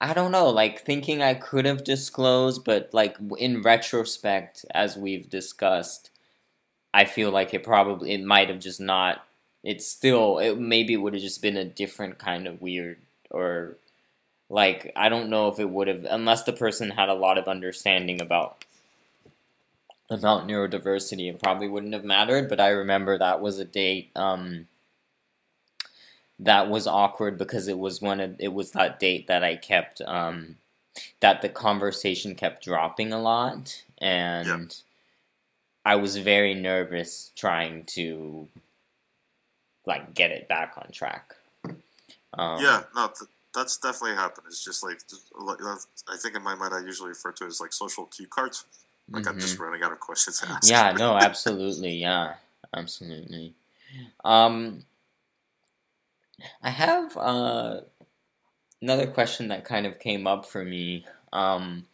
[0.01, 5.29] i don't know like thinking i could have disclosed but like in retrospect as we've
[5.29, 6.09] discussed
[6.93, 9.25] i feel like it probably it might have just not
[9.65, 12.97] it's still it maybe it would have just been a different kind of weird
[13.31, 13.75] or
[14.49, 17.47] like i don't know if it would have unless the person had a lot of
[17.47, 18.63] understanding about
[20.09, 24.67] about neurodiversity it probably wouldn't have mattered but i remember that was a date um
[26.37, 29.99] that was awkward because it was one of it was that date that i kept
[30.01, 30.57] um
[31.21, 35.91] that the conversation kept dropping a lot and Yeah.
[35.93, 38.47] i was very nervous trying to
[39.87, 41.35] like get it back on track
[42.37, 44.47] um, yeah, no, th- that's definitely happened.
[44.47, 44.99] It's just like,
[46.09, 48.65] I think in my mind, I usually refer to it as like social cue cards.
[49.11, 49.41] Like I'm mhm.
[49.41, 50.67] just running out of questions to ask.
[50.69, 52.33] yeah no absolutely yeah
[52.75, 53.53] absolutely
[54.23, 54.83] um
[56.63, 57.81] i have uh
[58.81, 61.85] another question that kind of came up for me um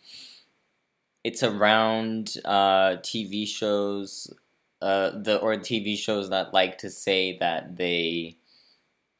[1.26, 4.34] it's around uh tv shows
[4.82, 8.38] uh the or tv shows that like to say that they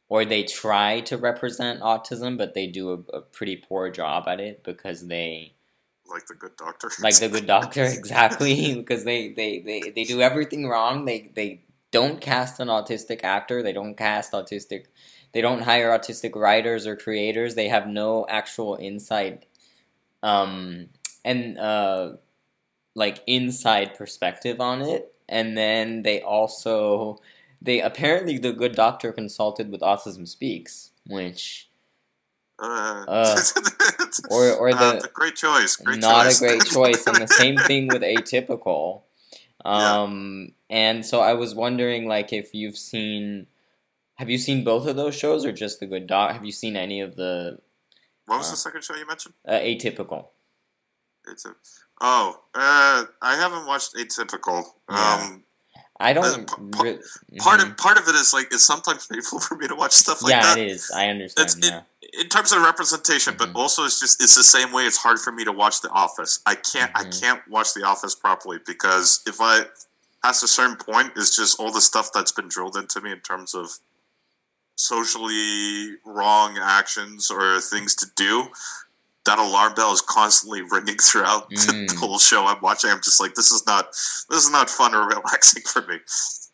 [0.10, 4.40] or they try to represent autism but they do a, a pretty poor job at
[4.40, 5.54] it because they
[6.12, 6.90] like the good doctor.
[7.02, 11.06] like the good doctor exactly because they, they, they, they do everything wrong.
[11.06, 13.64] They they don't cast an autistic actor.
[13.64, 14.86] They don't cast autistic
[15.34, 17.56] they don't hire autistic writers or creators.
[17.56, 19.46] They have no actual insight
[20.24, 20.88] um
[21.26, 22.14] and uh
[22.94, 27.20] like inside perspective on it and then they also
[27.62, 31.68] they apparently the good doctor consulted with autism speaks which
[32.60, 33.42] Uh, Uh,
[34.30, 35.76] or or uh, the great choice.
[35.78, 36.42] Great not choice.
[36.42, 39.02] a great choice, and the same thing with atypical.
[39.66, 40.02] Yeah.
[40.02, 43.48] Um, and so I was wondering, like, if you've seen,
[44.22, 46.34] have you seen both of those shows, or just the Good Doc?
[46.34, 47.58] Have you seen any of the
[48.28, 49.34] What was Uh, the second show you mentioned?
[49.48, 50.28] uh, atypical?
[51.28, 51.56] It's a,
[52.02, 54.66] oh, uh, I haven't watched Atypical.
[54.90, 55.20] Yeah.
[55.32, 55.44] Um,
[56.00, 56.26] I don't.
[56.52, 57.00] Uh, re-
[57.40, 57.72] part Mhm.
[57.72, 60.32] of part of it is like it's sometimes painful for me to watch stuff like
[60.32, 60.58] yeah, that.
[60.58, 60.92] Yeah, it is.
[60.92, 61.50] I understand.
[61.64, 61.86] It's- it-
[62.24, 63.38] in terms of representation, Mhm.
[63.38, 65.90] but also it's just it's the same way it's hard for me to watch The
[65.92, 66.40] Office.
[66.46, 67.22] I can't I Mhm.
[67.22, 69.68] can't watch The Office properly because if I
[70.24, 73.22] past a certain point, it's just all the stuff that's been drilled into me in
[73.22, 73.80] terms of
[74.76, 78.48] socially wrong actions or things to do.
[79.26, 81.88] That alarm bell is constantly ringing throughout Mm.
[81.90, 82.90] the whole show I'm watching.
[82.90, 85.98] I'm just like, this is not this is not fun or relaxing for me.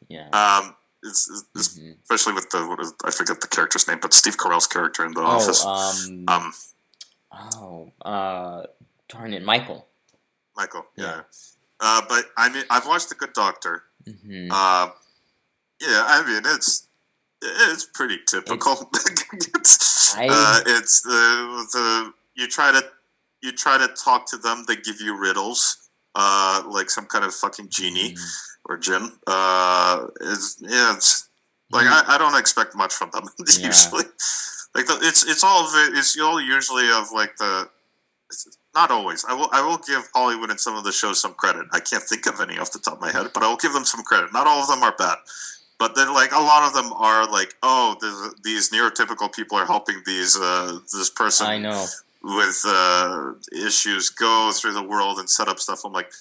[0.10, 0.28] yeah.
[0.32, 1.96] Um, it's, it's, it's- Mhm.
[2.04, 5.14] especially with the what is, I forget the character's name, but Steve Carell's character in
[5.14, 5.64] The Oh, Office.
[5.66, 6.54] um, um,
[7.32, 8.64] oh, uh,
[9.08, 9.88] darn it, Michael.
[10.56, 10.86] Michael.
[10.96, 11.06] Yeah.
[11.06, 11.22] Yeah.
[11.80, 13.84] Uh, but I mean, I've watched The Good Doctor.
[14.06, 14.90] hmm Uh,
[15.80, 16.88] yeah, I mean, it's
[17.44, 18.90] it's pretty typical.
[19.56, 22.82] it's, I- uh, it's the the you try to
[23.42, 24.64] you try to talk to them.
[24.68, 28.16] They give you riddles, uh, like some kind of fucking genie
[28.66, 29.20] or Jim.
[29.28, 31.28] Uh, it's yeah, it's
[31.72, 33.24] like I, I don't expect much from them
[33.60, 33.68] Yeah.
[33.68, 34.06] usually.
[34.76, 35.98] Like the, it's it's all of it.
[35.98, 37.70] It's all usually of like the.
[38.30, 39.24] It's not always.
[39.28, 39.50] I will.
[39.52, 41.66] I will give Hollywood and some of the shows some credit.
[41.74, 43.74] I can't think of any off the top of my head, but I will give
[43.74, 44.34] them some credit.
[44.34, 45.18] Not all of them are bad,
[45.80, 49.66] but then like a lot of them are like, oh, this, these neurotypical people are
[49.66, 51.86] helping these uh, this person I know.
[52.24, 55.82] With uh, issues go through the world and set up stuff.
[55.86, 56.12] I'm like,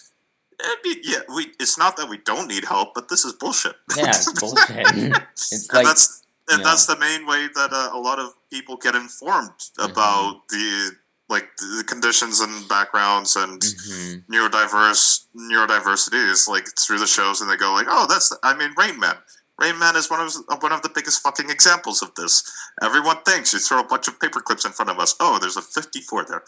[0.61, 1.53] eh, be- yeah, we.
[1.61, 3.77] It's not that we don't need help, but this is bullshit.
[3.97, 4.87] Yeah, it's bullshit.
[5.33, 6.65] it's and that's and yeah.
[6.65, 9.91] that's the main way that uh, a lot of people get informed Mm-hmm.
[9.91, 10.93] about the
[11.29, 14.25] like the conditions and backgrounds and mhm.
[14.31, 18.71] neurodiverse neurodiversity is like through the shows and they go like oh that's I mean
[18.79, 19.17] Rain Man
[19.59, 22.45] Rain Man is one of one of the biggest fucking examples of this.
[22.83, 25.15] Everyone thinks you throw a bunch of paper clips in front of us.
[25.19, 26.43] Oh there's a 54 there.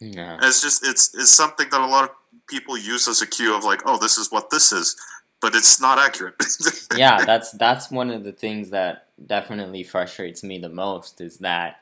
[0.00, 0.38] Yeah.
[0.42, 2.10] it's just it's it's something that a lot of
[2.48, 4.96] people use as a cue of like oh this is what this is
[5.44, 6.34] but it's not accurate.
[6.96, 11.80] Yeah, that's that's one of the things that definitely frustrates me the most is that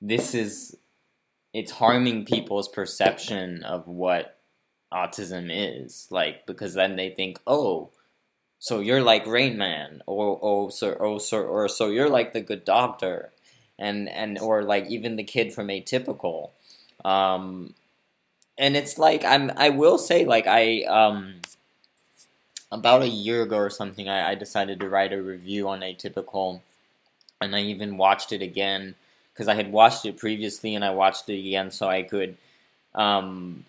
[0.00, 0.76] this is
[1.52, 4.38] it's harming people's perception of what
[4.92, 6.06] autism is.
[6.10, 7.90] Like because then they think oh
[8.60, 12.40] so you're like rain man or oh so oh so or so you're like the
[12.40, 13.30] good doctor
[13.78, 16.50] and and or like even the kid from atypical
[17.04, 17.74] um
[18.56, 21.40] and it's like i'm i will say like i um
[22.72, 26.60] about a year ago or something, I, I decided to write a review on Atypical,
[27.40, 28.94] and I even watched it again
[29.32, 32.36] because I had watched it previously, and I watched it again so I could
[32.94, 33.64] um,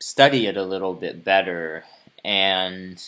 [0.00, 1.84] study it a little bit better.
[2.24, 2.98] And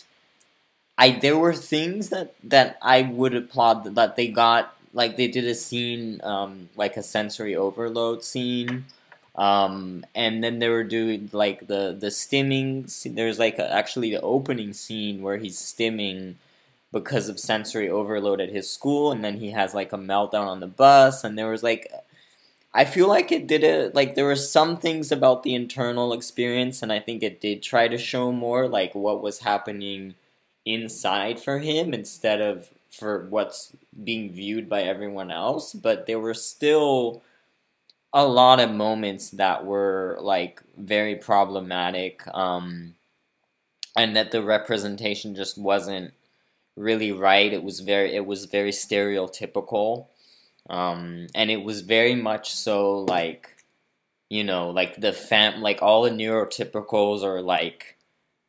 [0.98, 5.44] I there were things that that I would applaud that they got like they did
[5.44, 8.86] a scene um, like a sensory overload scene
[9.34, 12.86] um, and then they were doing like the the stimming.
[13.14, 16.36] There's like a, actually the opening scene where he's stimming
[16.92, 20.60] because of sensory overload at his school, and then he has like a meltdown on
[20.60, 21.24] the bus.
[21.24, 21.92] And there was like,
[22.74, 23.94] I feel like it did it.
[23.94, 27.88] Like there were some things about the internal experience, and I think it did try
[27.88, 30.14] to show more like what was happening
[30.66, 33.72] inside for him instead of for what's
[34.04, 35.72] being viewed by everyone else.
[35.72, 37.22] But there were still
[38.12, 42.94] a lot of moments that were like very problematic um
[43.96, 46.12] and that the representation just wasn't
[46.76, 50.06] really right it was very it was very stereotypical
[50.70, 53.56] um and it was very much so like
[54.30, 57.95] you know like the fam like all the neurotypicals are like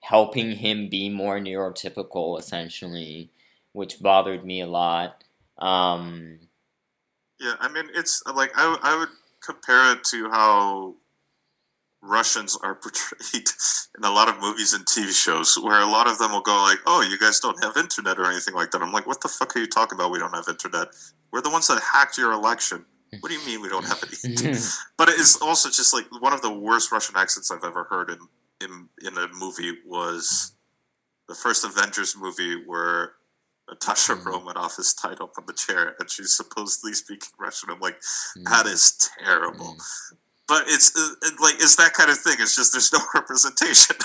[0.02, 3.32] helping him be more neurotypical essentially
[3.74, 5.24] which bothered me a lot
[5.60, 6.40] um
[7.40, 9.10] Yeah, I mean, it's like I I would
[9.44, 10.96] compare it to how
[12.02, 13.48] Russians are portrayed
[13.98, 16.56] in a lot of movies and TV shows, where a lot of them will go
[16.64, 19.28] like, "Oh, you guys don't have internet or anything like that." I'm like, "What the
[19.28, 20.12] fuck are you talking about?
[20.12, 20.88] We don't have internet.
[21.32, 22.86] We're the ones that hacked your election.
[23.20, 24.18] What do you mean we don't have any?"
[24.98, 28.10] but it is also just like one of the worst Russian accents I've ever heard
[28.10, 28.20] in
[28.62, 30.54] in in a movie was
[31.28, 33.14] the first Avengers movie where
[33.70, 34.26] Natasha Mhm.
[34.26, 37.70] Romanoff is tied up on the chair and she's supposedly speaking Russian.
[37.70, 38.00] I'm like,
[38.38, 38.46] Mm.
[38.50, 39.78] that is terrible.
[40.48, 42.38] But it's uh, it, like it's that kind of thing.
[42.40, 43.98] It's just there's no representation,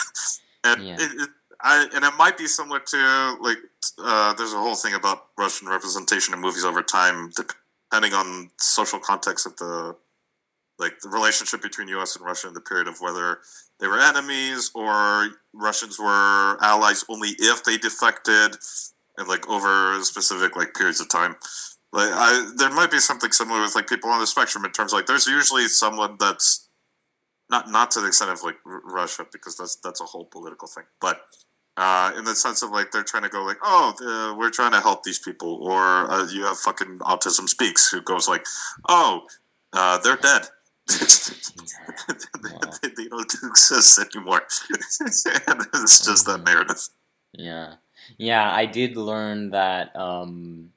[0.64, 0.96] and Yeah.
[1.00, 1.30] it, it,
[1.60, 3.58] I and it might be similar to like
[3.98, 8.98] uh, there's a whole thing about Russian representation in movies over time, depending on social
[8.98, 9.96] context of the
[10.80, 12.16] like the relationship between U.S.
[12.16, 13.38] and Russia in the period of whether
[13.82, 18.56] they were enemies or Russians were allies only if they defected,
[19.18, 21.34] and like over specific like periods of time.
[21.92, 24.92] Like I, there might be something similar with like people on the spectrum in terms
[24.92, 26.68] of, like there's usually someone that's
[27.50, 30.68] not not to the extent of like R- Russia because that's that's a whole political
[30.68, 31.22] thing, but
[31.76, 34.72] uh, in the sense of like they're trying to go like, oh, uh, we're trying
[34.72, 38.46] to help these people, or uh, you have fucking autism speaks who goes like,
[38.88, 39.22] oh,
[39.72, 40.42] uh, they're dead.
[40.88, 44.42] They, they don't exist anymore.
[44.70, 46.88] it's just that narrative.
[47.32, 47.74] Yeah,
[48.18, 48.52] yeah.
[48.52, 49.94] I did learn that.
[49.96, 50.70] Um,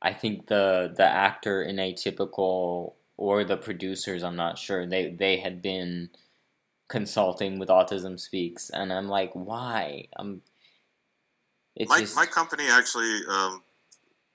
[0.00, 4.86] I think the the actor in Atypical or the producers, I'm not sure.
[4.86, 6.10] They they had been
[6.88, 10.08] consulting with Autism Speaks, and I'm like, why?
[10.16, 10.42] I'm.
[11.88, 12.16] My, just...
[12.16, 13.62] my company actually, um,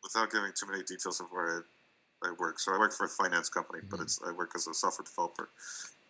[0.02, 1.60] without giving too many details of where I,
[2.24, 3.90] I work, so I work for a finance company, mm-hmm.
[3.90, 5.50] but it's I work as a software developer.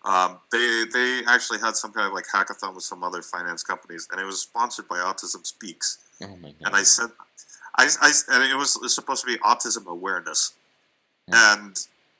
[0.06, 4.08] Um, they they actually had some kind of like hackathon with some other finance companies,
[4.12, 6.00] and it was sponsored by Autism Speaks.
[6.22, 6.68] Oh my god!
[6.68, 7.10] And I said,
[7.78, 10.54] I, I and it was, it was supposed to be autism awareness,
[11.30, 11.62] mm-hmm.
[11.66, 11.72] and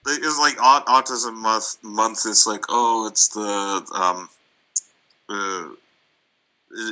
[0.06, 1.78] it's like autism month.
[1.84, 4.30] Month is like oh, it's the um,
[5.30, 5.70] uh,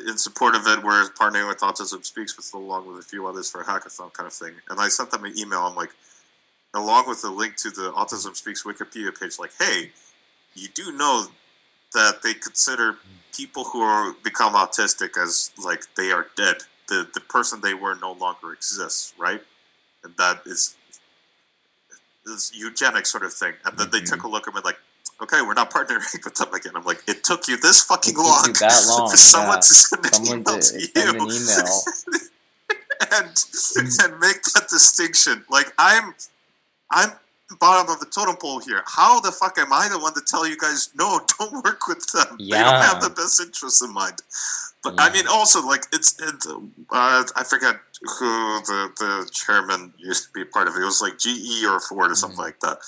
[0.07, 3.49] in support of it, we're partnering with Autism Speaks with along with a few others
[3.49, 4.53] for a hackathon kind of thing.
[4.69, 5.59] And I sent them an email.
[5.59, 5.91] I'm like,
[6.75, 9.91] along with the link to the Autism Speaks Wikipedia page, like, hey,
[10.53, 11.27] you do know
[11.93, 12.97] that they consider
[13.35, 16.57] people who are become autistic as like they are dead.
[16.87, 19.41] The the person they were no longer exists, right?
[20.03, 20.75] And that is
[22.25, 23.53] this eugenic sort of thing.
[23.65, 23.97] And then mm-hmm.
[23.97, 24.77] they took a look at me like,
[25.21, 26.73] okay, we're not partnering with them again.
[26.75, 29.61] I'm like, it took you this fucking long, that long for someone yeah.
[29.61, 31.81] to send an someone email to, to send you an email.
[33.11, 33.27] and
[34.03, 35.45] and make that distinction.
[35.49, 36.13] Like I'm
[36.95, 37.11] I'm
[37.59, 38.81] bottom of the totem pole here.
[38.87, 42.03] How the fuck am I the one to tell you guys no, don't work with
[42.11, 42.37] them?
[42.39, 42.57] Yeah.
[42.57, 44.21] They don't have the best interests in mind.
[44.83, 45.03] But Yeah.
[45.03, 47.75] I mean, also like it's, it's uh, I forget
[48.19, 50.75] who the the chairman used to be part of.
[50.75, 52.43] It, it was like GE or Ford or something Mhm.
[52.49, 52.79] like that.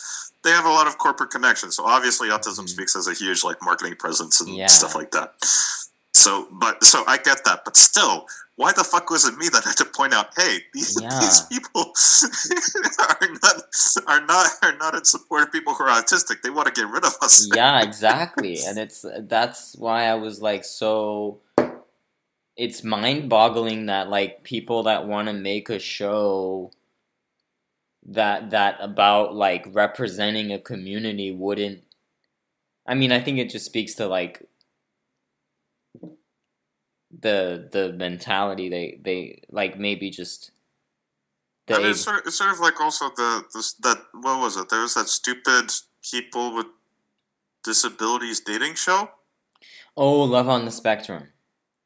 [0.43, 2.69] They have a lot of corporate connections, so obviously Autism Mhm.
[2.69, 4.67] Speaks has a huge like marketing presence and Yeah.
[4.67, 5.33] stuff like that.
[6.13, 8.27] So, but so I get that, but still,
[8.57, 11.19] why the fuck was it me that had to point out, hey, these, Yeah.
[11.19, 11.93] these people
[12.99, 13.61] are not
[14.07, 16.41] are not are not in support of people who are autistic.
[16.41, 17.47] They want to get rid of us.
[17.55, 18.57] yeah, exactly.
[18.67, 21.39] And it's that's why I was like so
[22.55, 26.71] it's mind-boggling that like people that want to make a show
[28.07, 31.83] that that about like representing a community wouldn't
[32.87, 34.41] I mean, I think it just speaks to like
[37.11, 40.51] the the mentality they they like maybe just
[41.67, 44.57] the and it's sort, of, it's sort of like also the this, that what was
[44.57, 44.69] it?
[44.69, 45.71] There was that stupid
[46.09, 46.67] people with
[47.63, 49.09] disabilities dating show.
[49.95, 51.27] oh love on the spectrum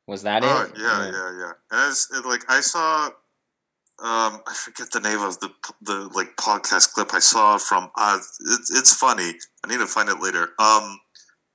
[0.08, 1.52] was that Oh it yeah, yeah, yeah.
[1.72, 5.50] And it's it, like I saw, um, I forget the name of the
[5.82, 7.90] the like podcast clip I saw from.
[7.96, 9.34] Uh, it's it's funny.
[9.64, 10.50] I need to find it later.
[10.60, 11.00] Um,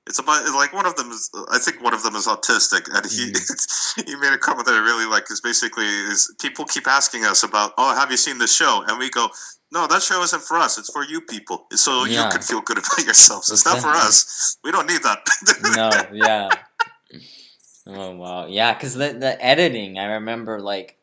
[0.07, 3.05] it's about like one of them is I think one of them is autistic, and
[3.11, 4.03] he mm-hmm.
[4.07, 5.31] he made a comment that I really like.
[5.31, 8.99] Is basically is people keep asking us about oh have you seen this show, and
[8.99, 9.29] we go.
[9.73, 10.79] No, that show isn't for us.
[10.79, 12.27] It's for you people, so Yeah.
[12.27, 13.51] you can feel good about yourselves.
[13.51, 14.57] It's not for us.
[14.63, 15.27] We don't need that.
[15.75, 16.49] no, yeah.
[17.89, 18.75] Oh wow, yeah.
[18.75, 20.97] Because the the editing, I remember like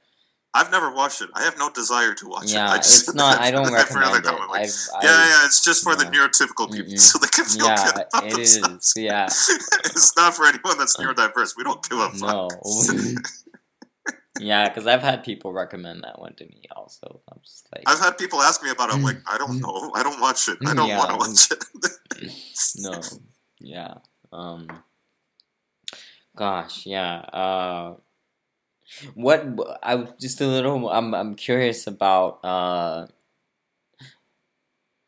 [0.56, 1.30] I've never watched it.
[1.34, 2.72] I have no desire to watch yeah, it.
[2.74, 3.42] I just, it's not.
[3.42, 4.26] I don't I've recommend it.
[4.26, 7.00] like, I've, I, yeah, yeah, it's just for the neurotypical people, Mm-mm.
[7.00, 8.94] so they can feel yeah, good about it is.
[8.96, 11.58] Yeah, it's not for anyone that's neurodiverse.
[11.58, 12.22] We don't give a fuck.
[12.22, 12.50] no.
[14.40, 16.64] yeah, because I've had people recommend that one to me.
[16.76, 18.96] Also, I'm just like, I've had people ask me about it.
[18.96, 19.92] I'm like, I don't know.
[19.96, 20.58] I don't watch it.
[20.68, 20.98] I don't Yeah.
[21.00, 22.32] want to watch it.
[22.78, 23.02] no,
[23.60, 23.96] yeah.
[24.32, 24.68] Um,
[26.36, 27.16] gosh, yeah.
[27.20, 27.96] Uh,
[29.16, 29.46] what
[29.82, 30.90] I was just a little.
[30.90, 32.44] I'm I'm curious about.
[32.44, 33.08] Uh,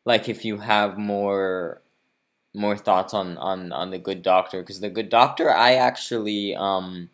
[0.04, 1.82] like if you have more
[2.54, 7.10] more thoughts on on on the good doctor because the good doctor i actually um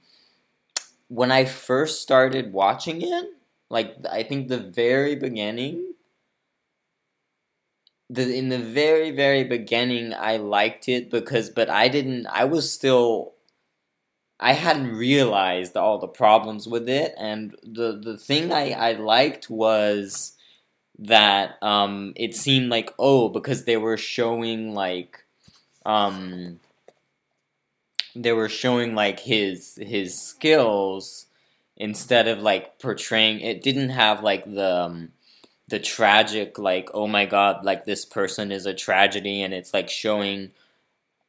[1.09, 3.27] when i first started watching it
[3.69, 5.95] like i think the very beginning
[8.11, 12.71] the in the very very beginning i liked it because but i didn't i was
[12.71, 13.32] still
[14.43, 19.49] i hadn't realized all the problems with it and the the thing i i liked
[19.51, 20.35] was
[20.99, 25.25] that um it seemed like oh because they were showing like
[25.87, 26.61] um
[28.15, 31.27] they were showing like his his skills
[31.77, 35.13] instead of like portraying it didn't have like the um,
[35.69, 39.89] the tragic like oh my god like this person is a tragedy and it's like
[39.89, 40.51] showing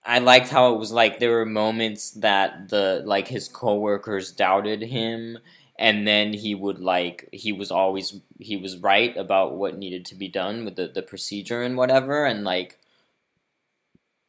[0.06, 4.82] I liked how it was like there were moments that the like his coworkers doubted
[4.82, 5.40] him
[5.80, 10.16] and then he would like he was always he was right about what needed to
[10.16, 12.80] be done with the, the procedure and whatever and like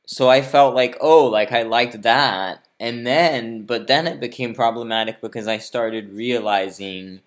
[0.07, 2.66] so I felt like oh like I liked that.
[2.81, 7.20] And then but then it became problematic because I started realizing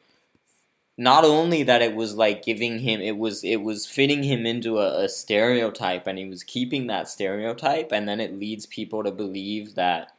[0.97, 4.79] not only that it was like giving him it was it was fitting him into
[4.79, 9.11] a, a, stereotype and he was keeping that stereotype and then it leads people to
[9.11, 10.13] believe that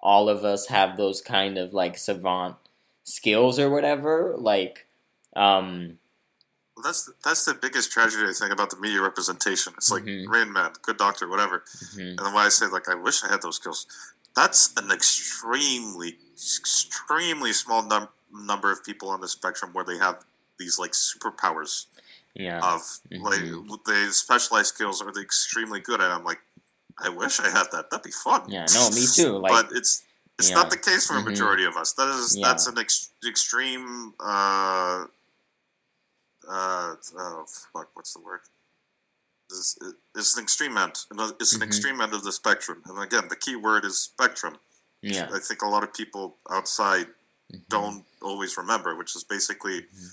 [0.00, 2.56] all of us have those kind of like savant
[3.04, 4.86] skills or whatever like
[5.34, 5.98] um
[6.76, 9.72] well, that's that's the biggest tragedy I think about the media representation.
[9.76, 10.30] It's like mm-hmm.
[10.30, 11.64] Rain Man, good doctor, whatever.
[11.66, 12.00] Mm-hmm.
[12.00, 13.84] And then why I say like I wish I had those skills.
[14.36, 20.24] That's an extremely, extremely small number number of people on the spectrum where they have
[20.58, 21.86] these like superpowers.
[22.34, 22.58] Yeah.
[22.58, 23.22] Of mm-hmm.
[23.22, 26.10] like the specialized skills are they extremely good at.
[26.10, 26.38] I'm like,
[26.98, 27.90] I wish I had that.
[27.90, 28.42] That'd be fun.
[28.48, 29.38] Yeah, no, me too.
[29.38, 30.02] Like, but it's
[30.38, 30.56] it's yeah.
[30.56, 31.30] not the case for a mm-hmm.
[31.30, 31.92] majority of us.
[31.94, 32.46] That is yeah.
[32.46, 34.14] that's an ex- extreme.
[34.20, 35.06] Uh,
[36.48, 38.40] uh, oh fuck, what's the word?
[39.50, 39.78] It's,
[40.14, 40.92] it's an extreme end.
[40.92, 41.62] It's an mm-hmm.
[41.62, 42.82] extreme end of the spectrum.
[42.86, 44.58] And again, the key word is spectrum.
[45.02, 45.28] Yeah.
[45.32, 47.06] I think a lot of people outside
[47.52, 47.58] mm-hmm.
[47.68, 50.06] don't always remember, which is basically mm-hmm.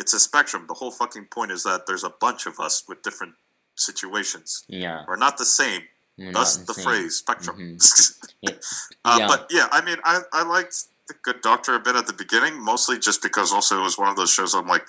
[0.00, 0.66] it's a spectrum.
[0.68, 3.34] The whole fucking point is that there's a bunch of us with different
[3.74, 4.64] situations.
[4.68, 5.82] Yeah, we're not the same.
[6.18, 7.56] We're Thus the, the phrase spectrum.
[7.58, 8.28] Mm-hmm.
[8.42, 8.50] yeah.
[9.04, 9.26] Uh, yeah.
[9.26, 12.62] But yeah, I mean, I I liked the Good Doctor a bit at the beginning,
[12.62, 14.86] mostly just because also it was one of those shows I'm like,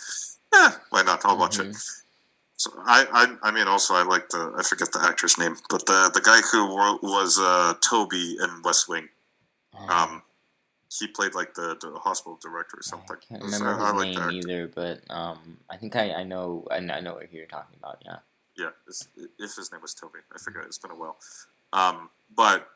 [0.54, 1.26] yeah, why not?
[1.26, 1.68] I'll watch it.
[1.68, 2.04] Mm-hmm.
[2.58, 5.86] So I, I, I mean, also I like the I forget the actor's name, but
[5.86, 6.66] the the guy who
[7.08, 9.10] was uh, Toby in West Wing.
[9.76, 9.88] Oh.
[9.88, 10.24] Um,
[11.00, 13.10] he played like the, the hospital director or something.
[13.12, 16.66] I can't remember his I like name either, but um, I think I, I know
[16.72, 18.02] I know what you're talking about.
[18.06, 18.18] Yeah.
[18.58, 18.70] Yeah,
[19.38, 20.64] if his name was Toby, I forget.
[20.66, 21.18] It's been a while.
[21.74, 22.68] Um, but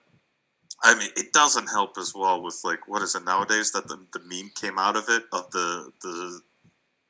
[0.84, 4.00] I mean, it doesn't help as well with like what is it nowadays that the,
[4.14, 6.42] the meme came out of it of the the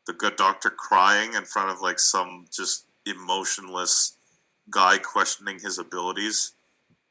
[0.08, 4.18] the good doctor crying in front of like some just emotionless
[4.70, 6.54] guy questioning his abilities,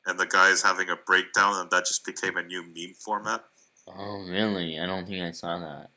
[0.07, 3.45] and the guy is having a breakdown, and that just became a new meme format.
[3.89, 4.79] Oh, really?
[4.79, 5.91] I don't think I saw that.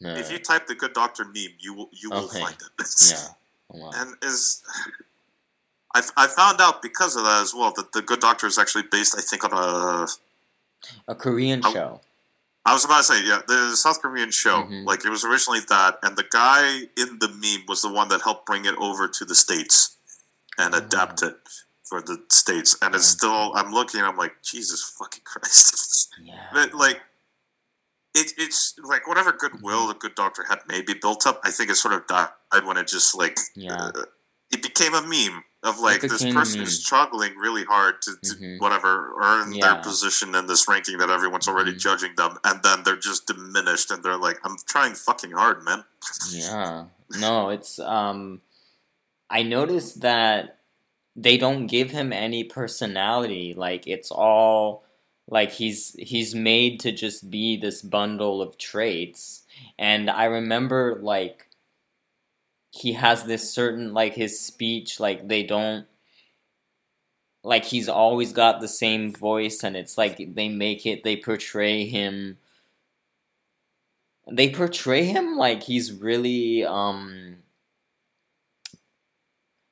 [0.00, 0.14] No.
[0.16, 2.40] If you type the Good Doctor meme, you will you will okay.
[2.40, 2.86] find it.
[3.10, 3.28] yeah.
[3.68, 3.90] Wow.
[3.94, 4.62] And is
[5.94, 8.84] I, I found out because of that as well that the Good Doctor is actually
[8.90, 10.06] based, I think, on a
[11.06, 12.00] a Korean a, show.
[12.64, 14.62] I was about to say, yeah, the South Korean show.
[14.62, 14.86] Mm-hmm.
[14.86, 18.22] Like it was originally that, and the guy in the meme was the one that
[18.22, 19.96] helped bring it over to the states
[20.58, 20.78] and oh.
[20.78, 21.36] adapt it
[21.84, 22.76] for the states.
[22.82, 25.98] And it's still, I'm looking, I'm like, Jesus fucking Christ!
[26.22, 26.46] Yeah.
[26.52, 27.00] but, like
[28.14, 31.40] it, it's like whatever goodwill the good doctor had maybe built up.
[31.44, 32.28] I think it sort of died
[32.64, 33.90] when it just like yeah.
[33.94, 34.02] Uh,
[34.50, 38.58] it became a meme of like this person is struggling really hard to, to mm-hmm.
[38.58, 39.72] whatever earn yeah.
[39.74, 41.78] their position in this ranking that everyone's already mm-hmm.
[41.78, 45.84] judging them, and then they're just diminished, and they're like, "I'm trying fucking hard, man."
[46.30, 46.84] yeah,
[47.18, 48.42] no, it's um,
[49.30, 50.58] I noticed that
[51.14, 53.54] they don't give him any personality.
[53.54, 54.84] Like it's all
[55.28, 59.44] like he's he's made to just be this bundle of traits
[59.78, 61.48] and i remember like
[62.70, 65.86] he has this certain like his speech like they don't
[67.44, 71.86] like he's always got the same voice and it's like they make it they portray
[71.86, 72.36] him
[74.30, 77.21] they portray him like he's really um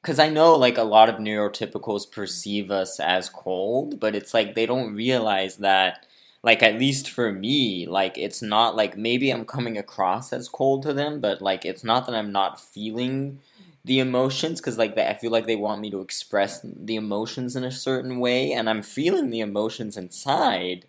[0.03, 4.55] because I know like a lot of neurotypicals perceive us as cold, but it's like
[4.55, 6.07] they don't realize that
[6.43, 10.83] like at least for me, like it's not like maybe I'm coming across as cold
[10.85, 13.41] to them, but like it's not that I'm not feeling
[13.85, 17.57] the emotions because like they, I feel like they want me to express the emotions
[17.57, 20.87] in a certain way, and I'm feeling the emotions inside,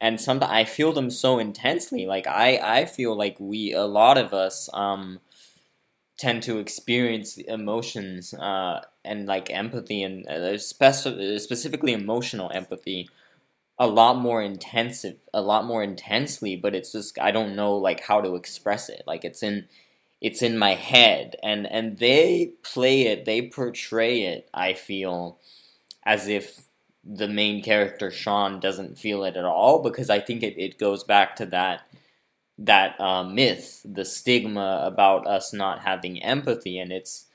[0.00, 2.06] and sometimes I feel them so intensely.
[2.06, 5.20] Like I I feel like we a lot of us um
[6.22, 13.08] tend to experience emotions uh, and like empathy and uh, speci- specifically emotional empathy
[13.78, 18.00] a lot more intensive a lot more intensely but it's just i don't know like
[18.02, 19.02] how to express it.
[19.06, 19.66] Like it's in
[20.20, 21.36] it's in my head.
[21.42, 25.38] And and they play it they portray it i feel
[26.04, 26.62] as if
[27.04, 31.04] the main character sean doesn't feel it at all because i think it, it goes
[31.04, 31.82] back to that
[32.66, 37.26] that uh, myth, the stigma about us not having empathy, and it's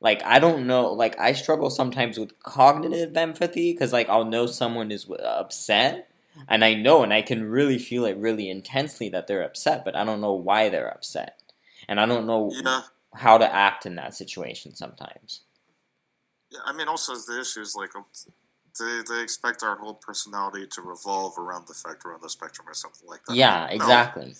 [0.00, 4.46] like I don't know, like I struggle sometimes with cognitive empathy because like I'll know
[4.46, 6.08] someone is upset,
[6.48, 9.96] and I know, and I can really feel it really intensely that they're upset, but
[9.96, 11.42] I don't know why they're upset,
[11.88, 12.82] and I don't know yeah.
[13.14, 15.40] how to act in that situation sometimes.
[16.52, 18.04] Yeah, I mean, also the issue is like um,
[18.78, 22.68] they, they expect our whole personality to revolve around the fact we're on the spectrum
[22.68, 23.34] or something like that.
[23.34, 24.26] Yeah, exactly.
[24.26, 24.32] No.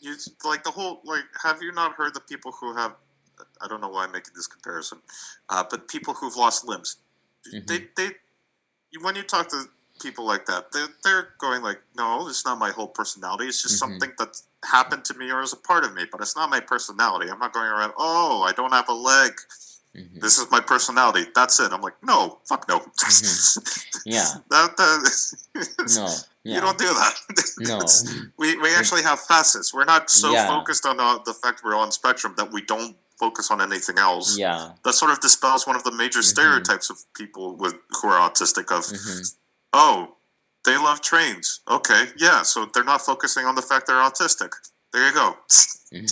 [0.00, 1.24] You like the whole like.
[1.42, 2.94] Have you not heard the people who have?
[3.60, 4.98] I don't know why I'm making this comparison,
[5.48, 6.96] uh, but people who've lost limbs,
[7.52, 7.66] mm-hmm.
[7.66, 8.14] they they
[9.00, 9.64] when you talk to
[10.00, 13.44] people like that, they're, they're going like, no, it's not my whole personality.
[13.44, 13.92] It's just mm-hmm.
[13.92, 16.60] something that happened to me or is a part of me, but it's not my
[16.60, 17.30] personality.
[17.30, 19.32] I'm not going around, oh, I don't have a leg.
[19.96, 20.20] Mm-hmm.
[20.20, 21.24] This is my personality.
[21.34, 21.72] That's it.
[21.72, 22.78] I'm like, no, fuck no.
[22.78, 24.00] Mm-hmm.
[24.06, 24.24] Yeah.
[24.50, 26.14] that, that, no.
[26.42, 26.54] Yeah.
[26.54, 27.14] You don't do that.
[27.58, 27.80] no.
[28.38, 29.74] we, we actually have facets.
[29.74, 30.46] We're not so yeah.
[30.46, 34.38] focused on uh, the fact we're on spectrum that we don't focus on anything else.
[34.38, 34.70] Yeah.
[34.84, 36.34] That sort of dispels one of the major mm-hmm.
[36.34, 39.22] stereotypes of people with who are autistic of mm-hmm.
[39.74, 40.16] oh,
[40.64, 41.60] they love trains.
[41.70, 44.50] Okay, yeah, so they're not focusing on the fact they're autistic.
[44.92, 45.36] There you go.
[45.92, 46.06] Mm-hmm.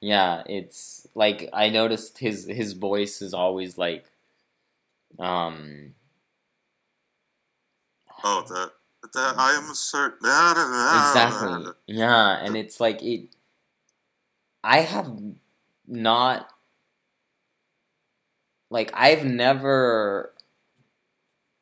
[0.00, 4.06] yeah, it's like I noticed his his voice is always like
[5.18, 5.94] um
[8.24, 8.72] Oh, the
[9.12, 11.72] the I am certain Exactly.
[11.86, 13.34] Yeah, and it's like it
[14.64, 15.12] I have
[15.86, 16.48] not
[18.70, 20.32] like I've never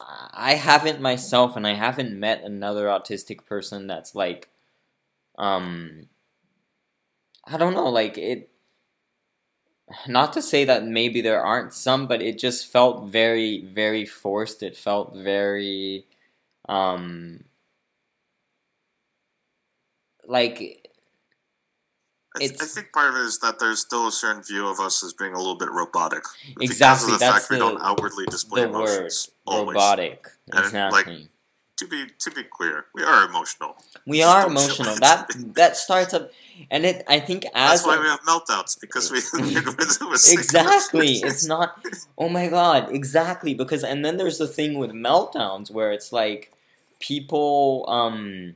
[0.01, 4.48] I haven't myself and I haven't met another autistic person that's like
[5.38, 6.09] um
[7.44, 8.51] I don't know like it
[10.07, 14.62] not to say that maybe there aren't some but it just felt very very forced
[14.62, 16.05] it felt very
[16.68, 17.45] um
[20.26, 20.80] like
[22.36, 24.78] I, th- I, think part of it is that there's still a certain view of
[24.78, 26.22] us as being a little bit robotic.
[26.61, 26.68] Exactly.
[26.68, 29.30] Because of the That's fact the, we don't outwardly display the emotions.
[29.45, 29.74] Word, always.
[29.74, 30.28] Robotic.
[30.53, 31.03] And exactly.
[31.14, 31.28] Like,
[31.80, 33.76] to be to be clear, we are emotional.
[34.06, 34.94] We are emotional.
[34.96, 36.30] that that starts up,
[36.70, 37.04] and it.
[37.08, 39.18] I think as that's why a, we have meltdowns because we
[40.32, 41.14] exactly.
[41.14, 41.84] It's not.
[42.16, 42.92] Oh my god!
[42.92, 46.52] Exactly because and then there's the thing with meltdowns where it's like
[47.00, 48.54] people um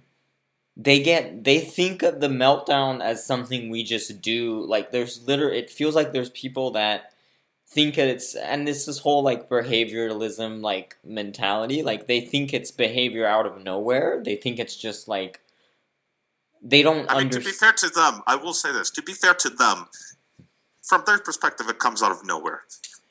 [0.77, 5.59] they get they think of the meltdown as something we just do like there's literally
[5.59, 7.14] it feels like there's people that
[7.69, 13.27] think it's and this is whole like behavioralism like mentality like they think it's behavior
[13.27, 15.41] out of nowhere they think it's just like
[16.63, 19.13] they don't I mean, to be fair to them i will say this to be
[19.13, 19.87] fair to them
[20.83, 22.63] from their perspective it comes out of nowhere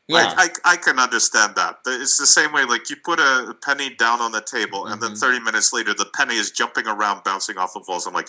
[0.07, 0.33] yeah.
[0.37, 1.77] I, I, I, can understand that.
[1.85, 4.93] It's the same way, like you put a penny down on the table, mm-hmm.
[4.93, 5.31] and then mm-hmm.
[5.31, 8.05] 30 minutes later, the penny is jumping around, bouncing off of walls.
[8.05, 8.27] I'm like,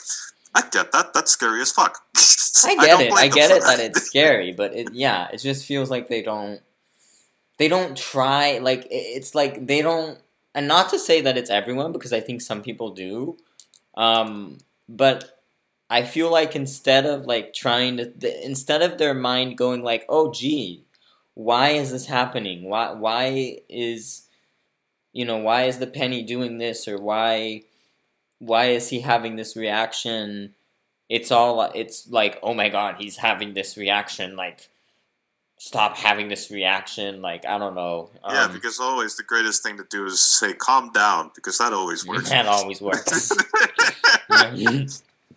[0.54, 1.12] I get that.
[1.12, 2.04] That's scary as fuck.
[2.66, 3.12] I get I it.
[3.12, 3.78] I get it that.
[3.78, 6.60] that it's scary, but it, yeah, it just feels like they don't.
[7.58, 8.58] They don't try.
[8.58, 10.18] Like it's like they don't.
[10.54, 13.36] And not to say that it's everyone, because I think some people do.
[13.96, 15.42] Um, but
[15.90, 20.32] I feel like instead of like trying to, instead of their mind going like, "Oh,
[20.32, 20.84] gee,
[21.34, 22.64] why is this happening?
[22.64, 24.28] Why why is
[25.12, 27.62] you know why is the penny doing this or why
[28.38, 30.54] why is he having this reaction?
[31.08, 34.68] It's all it's like oh my god he's having this reaction like
[35.58, 38.10] stop having this reaction like I don't know.
[38.22, 41.72] Um, yeah, because always the greatest thing to do is say calm down because that
[41.72, 42.30] always works.
[42.30, 43.30] That always works.
[44.30, 44.86] yeah,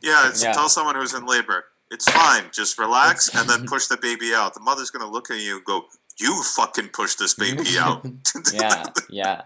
[0.01, 2.45] yeah, tell someone who's in labor it's fine.
[2.51, 4.53] Just relax and then push the baby out.
[4.53, 5.85] The mother's gonna look at you and go,
[6.19, 8.05] "You fucking push this baby out."
[8.53, 9.41] yeah, yeah.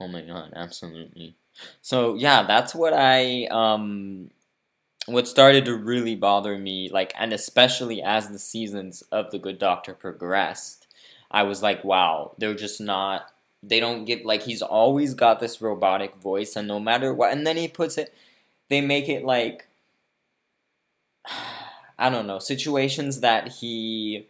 [0.00, 1.36] Oh my god, absolutely.
[1.82, 4.30] So yeah, that's what I um
[5.06, 9.58] what started to really bother me like and especially as the seasons of the good
[9.58, 10.86] doctor progressed
[11.30, 13.30] i was like wow they're just not
[13.62, 17.46] they don't get like he's always got this robotic voice and no matter what and
[17.46, 18.14] then he puts it
[18.68, 19.66] they make it like
[21.98, 24.26] I don't know, situations that he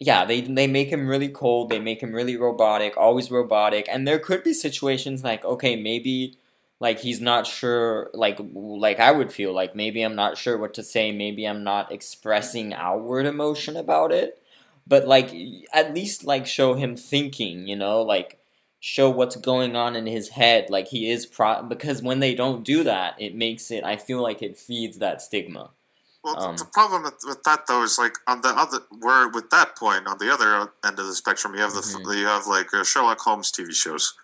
[0.00, 4.06] yeah, they they make him really cold, they make him really robotic, always robotic, and
[4.06, 6.38] there could be situations like okay, maybe
[6.80, 10.74] like he's not sure like like I would feel like maybe I'm not sure what
[10.74, 14.40] to say, maybe I'm not expressing outward emotion about it,
[14.86, 15.34] but like
[15.72, 18.38] at least like show him thinking, you know, like
[18.80, 22.62] show what's going on in his head like he is pro because when they don't
[22.64, 25.70] do that it makes it i feel like it feeds that stigma
[26.36, 29.50] well, um, the problem with, with, that though is like on the other where with
[29.50, 32.18] that point on the other end of the spectrum you have the mm-hmm.
[32.18, 34.14] you have like uh, Sherlock Holmes TV shows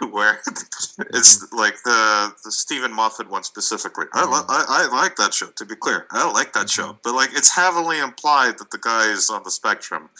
[0.10, 1.56] where it's mm-hmm.
[1.56, 4.06] like the the Steven Moffat one specifically.
[4.06, 4.32] Mm-hmm.
[4.32, 5.46] I, I, I like that show.
[5.56, 6.98] To be clear, I like that show, mm-hmm.
[7.02, 10.10] but like it's heavily implied that the guy is on the spectrum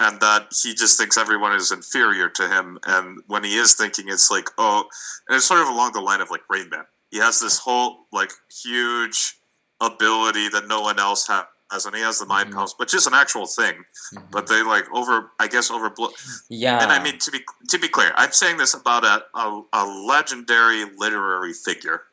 [0.00, 2.78] and that he just thinks everyone is inferior to him.
[2.86, 4.84] And when he is thinking, it's like, oh,
[5.28, 6.84] and it's sort of along the line of like Rain Man.
[7.10, 8.30] He has this whole like
[8.64, 9.36] huge
[9.80, 12.54] ability that no one else has, as in he has the mind Mhm.
[12.54, 13.84] palace, which is an actual thing.
[14.14, 14.30] Mhm.
[14.30, 16.12] But they like over, I guess, overblow.
[16.48, 19.62] yeah, And I mean to be to be clear, I'm saying this about a a,
[19.72, 22.04] a legendary literary figure,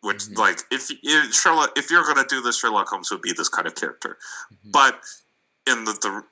[0.00, 0.38] which Mhm.
[0.38, 3.48] like if, if Sherlock, if you're going to do this, Sherlock Holmes would be this
[3.48, 4.18] kind of character.
[4.52, 4.72] Mhm.
[4.72, 5.00] But
[5.66, 6.24] in the the,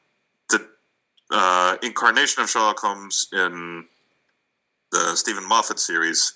[0.50, 3.88] the uh, incarnation of Sherlock Holmes in
[4.90, 6.34] the Steven Moffat series,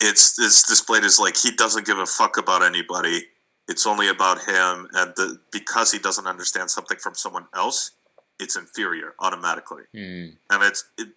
[0.00, 3.28] it's it's displayed as like he doesn't give a fuck about anybody.
[3.68, 7.90] It's only about him, and the, because he doesn't understand something from someone else,
[8.38, 9.82] it's inferior automatically.
[9.94, 10.36] Mm.
[10.50, 11.08] and it's it,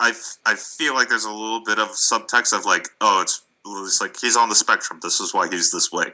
[0.00, 0.12] I,
[0.44, 4.16] I feel like there's a little bit of subtext of like oh it's it's like
[4.18, 6.06] he's on the spectrum this is why he's this way.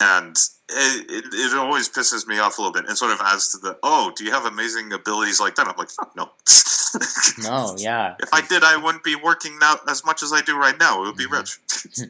[0.00, 0.36] And
[0.68, 3.58] it, it, it always pisses me off a little bit and sort of adds to
[3.58, 5.68] the oh do you have amazing abilities like that?
[5.68, 6.30] I'm like fuck no.
[7.42, 10.58] No, yeah, if i did i wouldn't be working now as much as i do
[10.58, 11.02] right now.
[11.02, 11.38] It would be Mhm.
[11.38, 11.58] rich.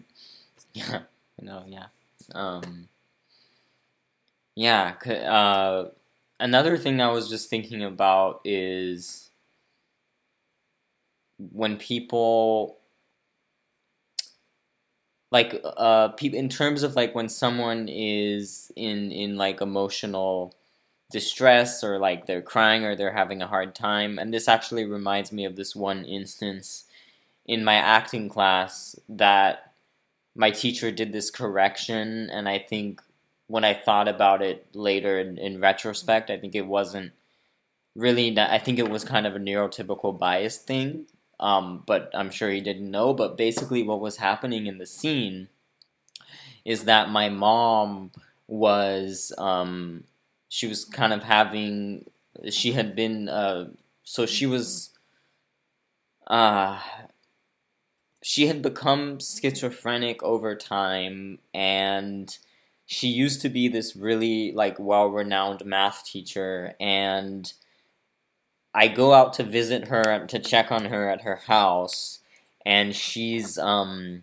[0.74, 1.00] Yeah,
[1.40, 1.86] no, yeah,
[2.34, 2.88] um,
[4.54, 4.94] yeah.
[5.04, 5.90] Uh,
[6.40, 9.30] another thing I was just thinking about is
[11.52, 12.78] when people
[15.30, 20.54] like uh people in terms of like when someone is in in like emotional
[21.10, 25.32] distress or like they're crying or they're having a hard time and this actually reminds
[25.32, 26.84] me of this one instance
[27.46, 29.71] in my acting class that
[30.34, 33.02] my teacher did this correction and i think
[33.46, 37.12] when i thought about it later in, in retrospect i think it wasn't
[37.94, 41.06] really that i think it was kind of a neurotypical bias thing
[41.40, 45.48] um, but i'm sure he didn't know but basically what was happening in the scene
[46.64, 48.10] is that my mom
[48.46, 50.04] was um,
[50.48, 52.04] she was kind of having
[52.50, 53.68] she had been uh,
[54.04, 54.90] so she was
[56.26, 56.78] uh,
[58.22, 62.38] she had become schizophrenic over time and
[62.86, 67.52] she used to be this really like well-renowned math teacher and
[68.74, 72.20] i go out to visit her to check on her at her house
[72.64, 74.22] and she's um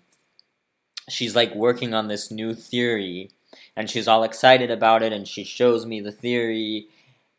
[1.09, 3.29] she's like working on this new theory
[3.75, 6.87] and she's all excited about it and she shows me the theory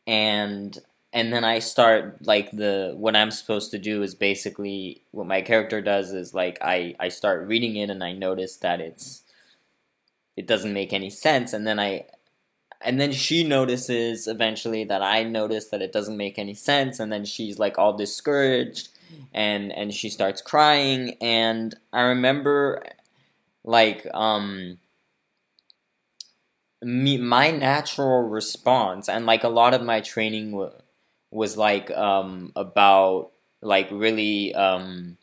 [0.07, 0.79] and
[1.13, 5.43] and then I start like the what I'm supposed to do is basically what my
[5.43, 9.25] character does is like I I start reading it and I notice that it's
[10.37, 11.53] it doesn't make any sense.
[11.53, 12.07] And then I
[12.83, 17.01] and then she notices eventually that I notice that it doesn't make any sense.
[17.01, 18.91] And then she's like all discouraged
[19.35, 21.17] and and she starts crying.
[21.21, 22.85] And I remember
[23.65, 24.79] like um
[26.83, 30.73] me my natural response and like a lot of my training w-
[31.31, 33.31] was like um about
[33.62, 35.16] like really um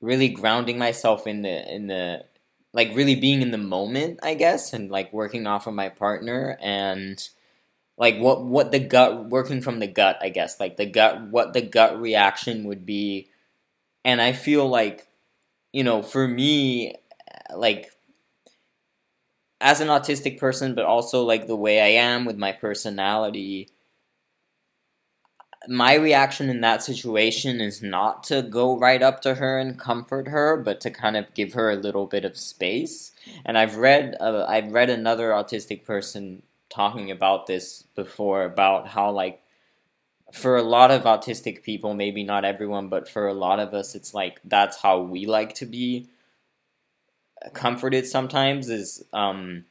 [0.00, 2.24] really grounding myself in the in the
[2.72, 6.58] like really being in the moment i guess and like working off of my partner
[6.60, 7.28] and
[7.98, 11.52] like what what the gut working from the gut i guess like the gut what
[11.52, 13.28] the gut reaction would be.
[14.04, 15.06] And i feel like
[15.72, 16.96] you know for me
[17.56, 17.92] like
[19.64, 23.68] as an autistic person but also like the way i am with my personality
[25.66, 30.28] my reaction in that situation is not to go right up to her and comfort
[30.28, 33.12] her but to kind of give her a little bit of space.
[33.46, 39.10] And i've read uh, i've read another autistic person talking about this before about how
[39.10, 39.40] like
[40.32, 43.94] for a lot of autistic people maybe not everyone but for a lot of us
[43.94, 46.10] it's like that's how we like to be
[47.52, 49.64] comforted sometimes is um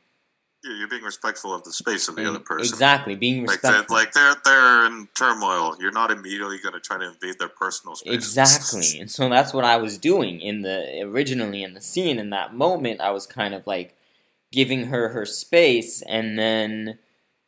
[0.64, 2.66] You're you're being respectful of the space of the other person.
[2.74, 5.76] exactly being Like they're, respectful like they're they're in turmoil.
[5.80, 8.14] You're not immediately going to try to invade their personal space.
[8.14, 9.00] Exactly.
[9.00, 12.54] And so that's what I was doing in the originally in the scene in that
[12.54, 13.96] moment I was kind of like
[14.52, 17.00] giving her her space and then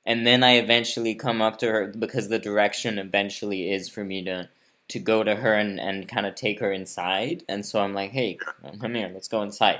[0.06, 4.24] and then I eventually come up to her because the direction eventually is for me
[4.26, 4.50] to
[4.88, 7.44] to go to her and, and kind of take her inside.
[7.50, 8.38] And so I'm like hey
[8.80, 9.80] come here let's go inside.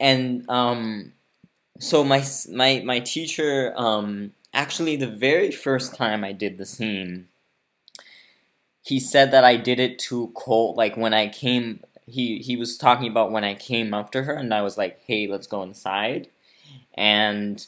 [0.00, 1.12] And um
[1.78, 7.28] so my my my teacher um actually the very first time I did the scene
[8.88, 10.76] he said that I did it too cold.
[10.76, 14.32] Like when I came, he he was talking about when I came up to her,
[14.32, 16.28] and I was like, "Hey, let's go inside,"
[16.94, 17.66] and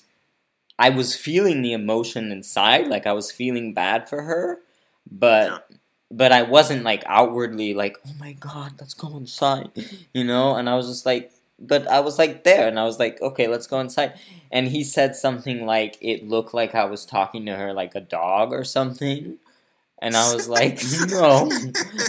[0.78, 4.60] I was feeling the emotion inside, like I was feeling bad for her,
[5.10, 5.70] but
[6.10, 9.70] but I wasn't like outwardly like, "Oh my god, let's go inside,"
[10.14, 10.56] you know.
[10.56, 13.48] And I was just like, but I was like there, and I was like, "Okay,
[13.48, 14.14] let's go inside."
[14.50, 18.00] And he said something like it looked like I was talking to her like a
[18.00, 19.38] dog or something.
[20.02, 21.50] And I was like, no.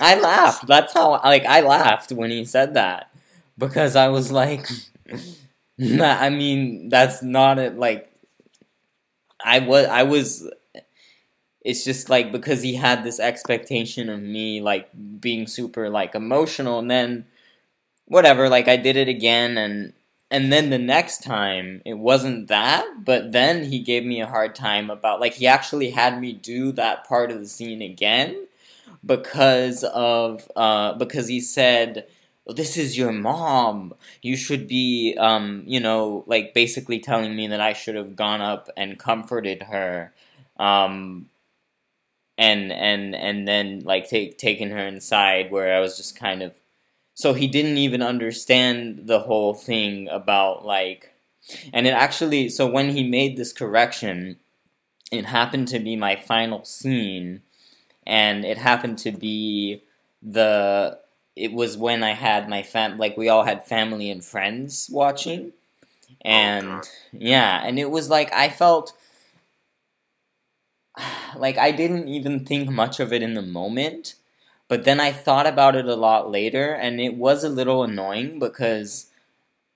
[0.02, 0.68] I laughed.
[0.68, 3.10] That's how like I laughed when he said that.
[3.58, 4.68] Because I was like
[5.80, 7.78] I mean, that's not it.
[7.78, 8.12] Like,
[9.44, 10.50] I was, I was.
[11.62, 14.90] It's just like because he had this expectation of me, like
[15.20, 17.26] being super like emotional, and then
[18.06, 18.50] whatever.
[18.50, 19.94] Like I did it again, and
[20.30, 24.56] and then the next time it wasn't that, but then he gave me a hard
[24.56, 28.48] time about like he actually had me do that part of the scene again
[29.06, 32.08] because of uh because he said
[32.48, 33.94] this is your mom.
[34.22, 38.42] You should be, um, you know, like basically telling me that I should have gone
[38.42, 40.14] up and comforted her,
[40.58, 41.28] um,
[42.42, 46.54] and and and then like take taken her inside where I was just kind of.
[47.14, 51.14] So he didn't even understand the whole thing about like,
[51.72, 52.50] and it actually.
[52.50, 54.38] So when he made this correction,
[55.12, 57.44] it happened to be my final scene,
[58.08, 59.84] and it happened to be
[60.24, 60.98] the
[61.36, 65.54] it was when I had my fam like we all had family and friends watching.
[66.10, 66.82] Oh, and oh,
[67.12, 68.94] yeah, and it was like I felt
[71.36, 74.16] like I didn't even think much of it in the moment,
[74.68, 78.40] but then I thought about it a lot later and it was a little annoying
[78.40, 79.12] because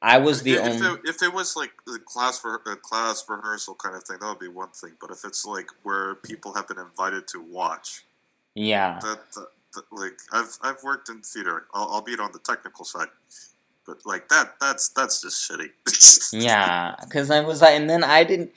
[0.05, 0.75] I was the if, only.
[0.75, 4.17] If there, if there was like a class for a class rehearsal kind of thing,
[4.21, 4.91] that would be one thing.
[5.01, 8.05] But if it's like where people have been invited to watch,
[8.53, 13.07] yeah, that, that like I've I've worked in theater, I'll albeit on the technical side,
[13.87, 15.69] but like that that's that's just shitty.
[16.33, 18.51] yeah, because I was like, and then I didn't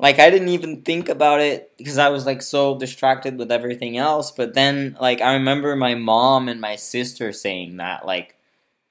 [0.00, 3.96] like I didn't even think about it because I was like so distracted with everything
[3.96, 4.30] else.
[4.30, 8.36] But then like I remember my mom and my sister saying that like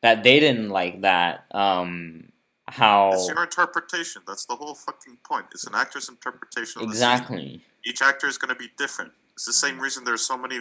[0.02, 1.46] that they didn't like that.
[1.52, 2.32] Um,
[2.68, 4.22] how it's your interpretation.
[4.28, 5.46] That's the whole fucking point.
[5.54, 6.82] It's an actor's interpretation.
[6.82, 7.62] exactly.
[7.86, 9.14] Each actor is going to be different.
[9.34, 10.60] It's the same reason there's so many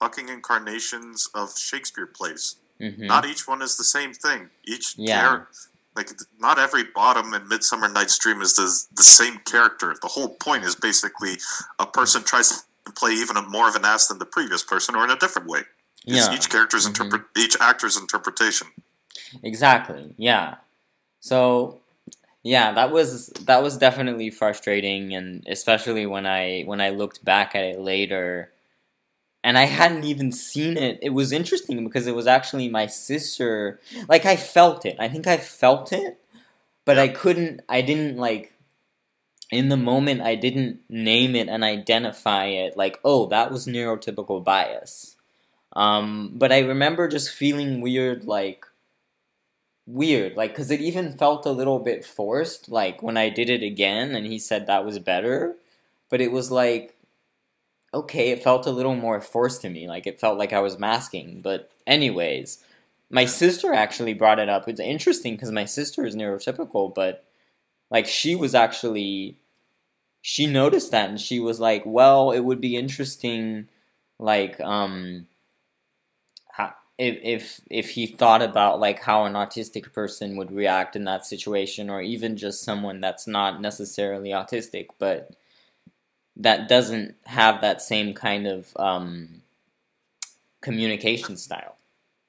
[0.00, 2.56] fucking incarnations of Shakespeare plays.
[2.80, 3.06] Mm-hmm.
[3.06, 4.48] Not each one is the same thing.
[4.64, 5.20] Each yeah.
[5.20, 5.48] Char-
[5.96, 9.94] like not every bottom in Midsummer Night's Dream is the, the same character.
[10.00, 11.34] The whole point is basically
[11.78, 14.94] a person tries to play even a, more of an ass than the previous person,
[14.94, 15.60] or in a different way.
[16.06, 16.34] It's yeah.
[16.34, 17.02] each character's mm-hmm.
[17.02, 18.68] interpret each actor's interpretation.
[19.42, 20.14] Exactly.
[20.16, 20.56] Yeah.
[21.20, 21.80] So
[22.42, 27.56] yeah, that was that was definitely frustrating, and especially when I when I looked back
[27.56, 28.52] at it later
[29.46, 30.98] and I hadn't even seen it.
[31.00, 33.78] It was interesting because it was actually my sister.
[34.08, 34.96] Like I felt it.
[34.98, 36.18] I think I felt it,
[36.84, 37.60] but I couldn't.
[37.68, 38.54] I didn't like.
[39.52, 42.76] In the moment, I didn't name it and identify it.
[42.76, 45.14] Like, oh, that was neurotypical bias.
[45.76, 48.66] Um, but I remember just feeling weird, like
[49.86, 52.68] weird, like because it even felt a little bit forced.
[52.68, 55.54] Like when I did it again, and he said that was better,
[56.10, 56.95] but it was like
[57.94, 59.88] okay, it felt a little more forced to me.
[59.88, 61.40] Like it felt like I was masking.
[61.42, 62.62] But anyways,
[63.10, 64.68] my sister actually brought it up.
[64.68, 67.24] It's interesting because my sister is neurotypical, but
[67.90, 69.36] like she was actually
[70.22, 73.68] she noticed that and she was like, "Well, it would be interesting
[74.18, 75.26] like um
[76.98, 81.26] if if if he thought about like how an autistic person would react in that
[81.26, 85.30] situation or even just someone that's not necessarily autistic, but
[86.36, 89.42] that doesn't have that same kind of um,
[90.60, 91.76] communication style.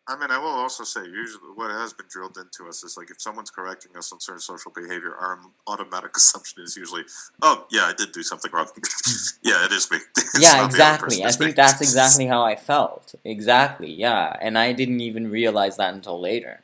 [0.09, 3.11] I mean, I will also say, usually what has been drilled into us is like
[3.11, 5.37] if someone's correcting us on certain social behavior, our
[5.67, 7.03] automatic assumption is usually,
[7.41, 8.67] "Oh, yeah, I did do something wrong."
[9.43, 9.97] yeah, it is me.
[10.39, 11.25] yeah, exactly.
[11.25, 11.53] I think me.
[11.53, 13.15] that's exactly how I felt.
[13.25, 13.91] Exactly.
[13.91, 16.61] Yeah, and I didn't even realize that until later.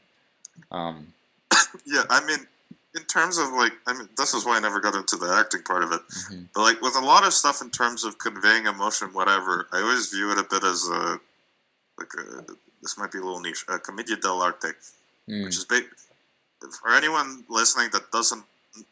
[0.71, 1.13] Um,
[1.85, 2.47] yeah, I mean,
[2.95, 5.63] in terms of like, I mean, this is why I never got into the acting
[5.63, 6.01] part of it.
[6.01, 6.43] Mm-hmm.
[6.53, 10.09] But like with a lot of stuff in terms of conveying emotion, whatever, I always
[10.09, 11.19] view it a bit as a
[11.97, 12.45] like a,
[12.81, 14.73] this might be a little niche, a commedia dell'arte,
[15.29, 15.43] mm.
[15.43, 15.85] which is big
[16.81, 18.43] for anyone listening that doesn't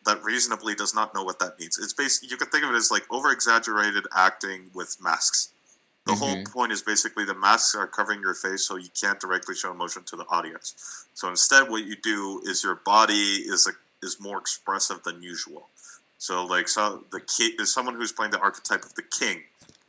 [0.05, 1.77] that reasonably does not know what that means.
[1.77, 5.49] It's basically you can think of it as like over exaggerated acting with masks.
[6.05, 6.23] The mm-hmm.
[6.23, 9.71] whole point is basically the masks are covering your face so you can't directly show
[9.71, 11.05] emotion to the audience.
[11.13, 13.71] So instead, what you do is your body is a
[14.03, 15.67] is more expressive than usual.
[16.17, 19.41] So, like, so the king is someone who's playing the archetype of the king.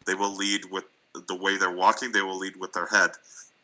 [0.07, 0.85] They will lead with
[1.29, 2.13] the way they're walking.
[2.13, 3.11] They will lead with their head.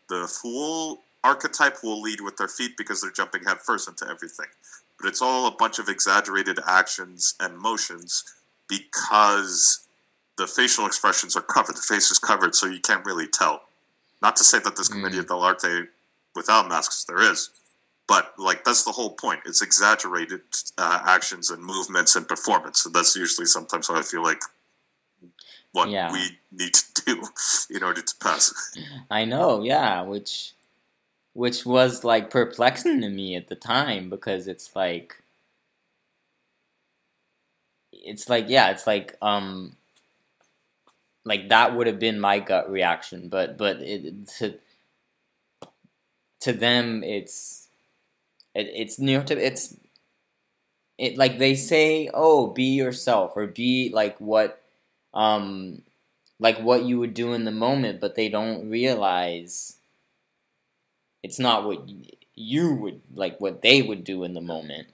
[0.09, 4.47] The fool archetype will lead with their feet because they're jumping head first into everything.
[5.01, 8.25] But it's all a bunch of exaggerated actions and motions
[8.69, 9.81] because
[10.37, 11.77] the facial expressions are covered.
[11.77, 13.63] The face is covered, so you can't really tell.
[14.23, 15.27] Not to say that this commedia mm.
[15.27, 15.89] dell'arte
[16.35, 17.51] without masks, there is
[18.09, 19.41] but like that's the whole point.
[19.45, 20.41] It's exaggerated
[20.79, 22.85] uh, actions and movements and performance.
[22.85, 24.41] And that's usually sometimes i feel like
[25.73, 26.11] what yeah.
[26.11, 27.23] we need to do
[27.71, 28.53] in order to pass.
[29.11, 30.55] I know yeah which
[31.35, 35.23] which was like perplexing to me at the time because it's like
[37.93, 39.77] it's like yeah it's like um
[41.27, 43.29] like that would have been my gut reaction.
[43.29, 44.55] But but it to
[46.41, 47.68] to them it's
[48.59, 49.77] it, it's near to it's
[50.99, 54.63] it like they say oh be yourself or be like what
[55.15, 55.83] um
[56.41, 59.77] like what you would do in the moment but they don't realize
[61.23, 61.89] it's not what
[62.35, 64.89] you would like what they would do in the moment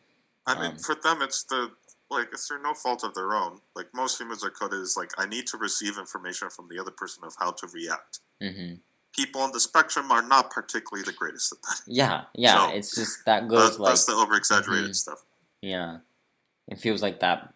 [0.46, 1.70] I mean, Um, for them, it's the
[2.10, 3.60] like it's their no fault of their own.
[3.74, 6.90] Like most humans are coded as like I need to receive information from the other
[6.90, 8.20] person of how to react.
[8.40, 8.74] hmm
[9.16, 11.80] People on the spectrum are not particularly the greatest at that.
[11.86, 14.96] yeah yeah So, it's just that goes like that's the over exaggerated Mhm.
[14.96, 15.24] stuff.
[15.60, 15.98] Yeah.
[16.68, 17.52] It feels like that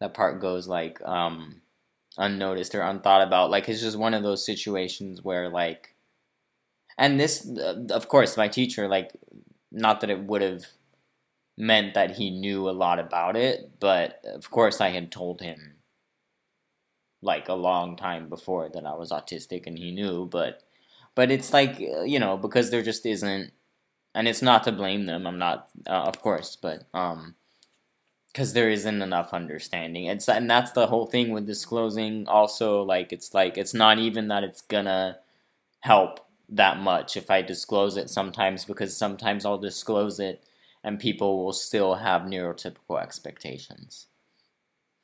[0.00, 1.60] that part goes like um
[2.18, 3.50] unnoticed or unthought about.
[3.50, 5.94] Like it's just one of those situations where like
[6.98, 9.12] and this uh, of course my teacher like
[9.72, 10.64] not that it would have
[11.58, 15.75] meant that he knew a lot about it, but of course I had told him
[17.26, 20.62] like a long time before that I was autistic and he knew, but
[21.14, 23.52] but it's like uh, you know because there just isn't
[24.16, 25.26] and it's not to blame them.
[25.26, 27.34] I'm not, uh, of course, but um,
[28.32, 30.06] because there isn't enough understanding.
[30.06, 32.26] It's and that's the whole thing with disclosing.
[32.26, 35.18] Also, like it's like it's not even that it's gonna
[35.80, 40.44] help that much if I disclose it sometimes because sometimes I'll disclose it
[40.84, 44.06] and people will still have neurotypical expectations.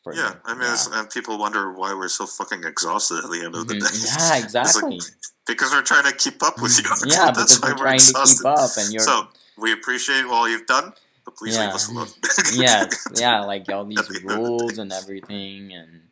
[0.06, 0.40] Yeah, them.
[0.44, 3.68] I mean, It's, and people wonder why we're so fucking exhausted at the end of
[3.68, 3.80] the Mhm.
[3.80, 3.86] day.
[3.98, 5.00] Yeah, It's like, exactly.
[5.46, 6.90] because we're trying to keep up with you.
[7.06, 8.38] yeah, that's why we're to exhausted.
[8.42, 10.92] keep up, and you're So we appreciate all you've done,
[11.24, 11.66] but please Yeah.
[11.66, 12.08] leave us alone.
[12.54, 16.08] yes, yeah, like all these the end the rules and everything, and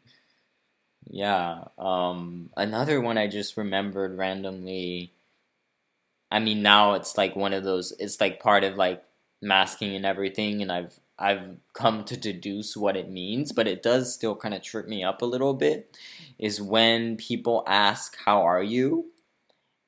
[1.08, 1.64] yeah.
[1.78, 5.12] Um, another one I just remembered randomly.
[6.30, 7.92] I mean, now it's like one of those.
[7.98, 9.02] It's like part of like
[9.42, 14.13] masking and everything, and I've I've come to deduce what it means, but it does
[14.13, 15.95] still kind of trip me up a little bit.
[16.37, 19.11] Is when people ask, "How are you?"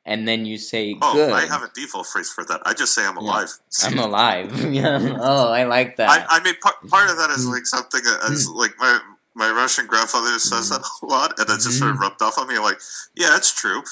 [0.06, 2.62] and then you say, Oh, "Good." I have a default phrase for that.
[2.66, 3.24] I just say I'm Yeah.
[3.28, 3.52] alive.
[3.84, 4.74] I'm alive.
[4.74, 5.18] yeah.
[5.20, 6.08] Oh, I like that.
[6.10, 7.52] I, I mean, part, part of that is Mm.
[7.52, 9.00] like something as like my
[9.36, 10.82] my Russian grandfather says Mm-hmm.
[10.82, 12.58] that a lot, and it just sort of rubbed off on me.
[12.58, 12.80] Like,
[13.16, 13.84] yeah, it's true.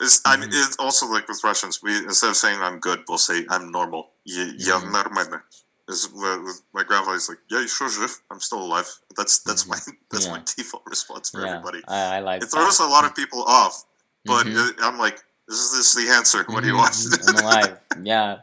[0.00, 0.66] It's, I mean, Mhm.
[0.66, 4.10] it's also like with Russians, we instead of saying I'm good, we'll say I'm normal.
[4.24, 4.92] Я, я Mhm.
[4.92, 5.42] нормально.
[5.89, 8.89] is my is like, yeah, sure, sure, I'm still alive.
[9.17, 9.77] That's that's my
[10.11, 10.33] that's yeah.
[10.33, 11.81] my default response for yeah, everybody.
[11.87, 12.87] I, I, like it throws that.
[12.87, 13.85] a lot of people off,
[14.25, 14.83] but mm-hmm.
[14.83, 15.19] I'm like,
[15.49, 16.43] is this the answer?
[16.47, 17.35] What do you mm-hmm.
[17.35, 17.37] want?
[17.37, 17.79] I'm alive.
[18.03, 18.37] Yeah.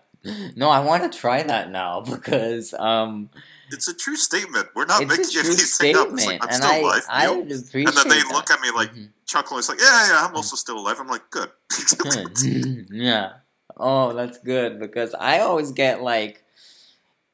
[0.57, 3.31] No, I want to try that now because um,
[3.71, 4.69] it's a true statement.
[4.75, 6.09] We're not making anything statement.
[6.09, 6.13] up.
[6.15, 7.03] It's like, I'm and still I, alive.
[7.09, 8.33] I appreciate and then they that.
[8.33, 9.05] look at me like mm-hmm.
[9.25, 9.61] chuckling.
[9.61, 10.37] It's like, yeah, yeah, I'm mm-hmm.
[10.37, 10.97] also still alive.
[10.99, 11.51] I'm like, good.
[12.91, 13.35] yeah.
[13.77, 16.43] Oh, that's good because I always get like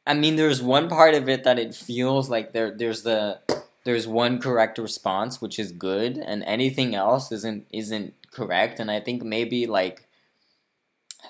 [0.06, 3.40] I mean, there's one part of it that it feels like there there's the
[3.84, 9.00] there's one correct response which is good, and anything else isn't isn't correct, and I
[9.00, 10.06] think maybe like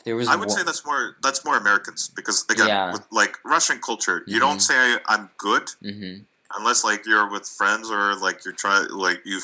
[0.04, 2.92] there was I would one- say that's more that's more Americans because again, Yeah.
[2.92, 4.40] with like Russian culture, you Mhm.
[4.40, 6.24] don't say I'm good Mhm.
[6.56, 9.40] unless like you're with friends or like you're trying like you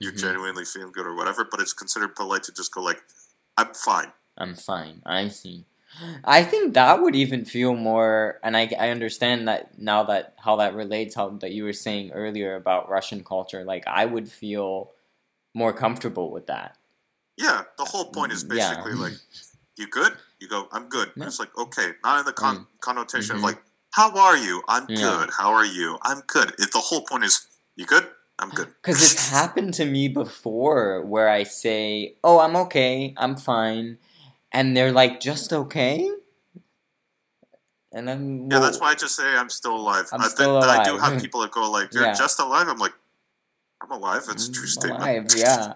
[0.00, 0.18] you're Mhm.
[0.20, 1.44] genuinely feel good or whatever.
[1.44, 3.00] But it's considered polite to just go like,
[3.56, 4.12] I'm fine.
[4.36, 5.00] I'm fine.
[5.06, 5.64] I see.
[6.24, 10.56] I think that would even feel more, and I, I understand that now that how
[10.56, 13.64] that relates, how that you were saying earlier about Russian culture.
[13.64, 14.92] Like I would feel
[15.54, 16.76] more comfortable with that.
[17.36, 18.68] Yeah, the whole point is Mm, Yeah.
[18.70, 19.12] basically like,
[19.76, 20.12] you good?
[20.40, 21.12] You go, I'm good.
[21.16, 21.26] Yeah.
[21.26, 23.38] It's like okay, not in the con- connotation Mhm.
[23.38, 23.62] of like,
[23.92, 24.62] how are you?
[24.68, 24.96] I'm Yeah.
[24.98, 25.30] good.
[25.38, 25.98] How are you?
[26.02, 26.54] I'm good.
[26.58, 28.08] If the whole point is, you good?
[28.38, 28.68] I'm good.
[28.82, 33.14] Because it's happened to me before where I say, "Oh, I'm okay.
[33.16, 33.98] I'm fine,"
[34.52, 36.10] and they're like, "Just okay."
[37.92, 40.08] And then Yeah, that's why I just say I'm still alive.
[40.12, 42.14] I'm I, still I do have people that go like, "You're Yeah.
[42.14, 42.94] just alive." I'm like,
[43.82, 45.00] "I'm alive." It's a true statement.
[45.00, 45.26] alive.
[45.36, 45.74] Yeah,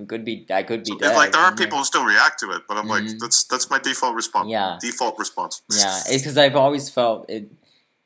[0.00, 0.46] I could be.
[0.50, 1.14] I could be So, dead.
[1.16, 3.18] like there are people who still react to it, but I'm like, Mhm.
[3.20, 4.48] that's that's my default response.
[4.48, 4.78] Yeah.
[4.80, 5.60] Default response.
[5.70, 7.50] Yeah, because I've always felt it.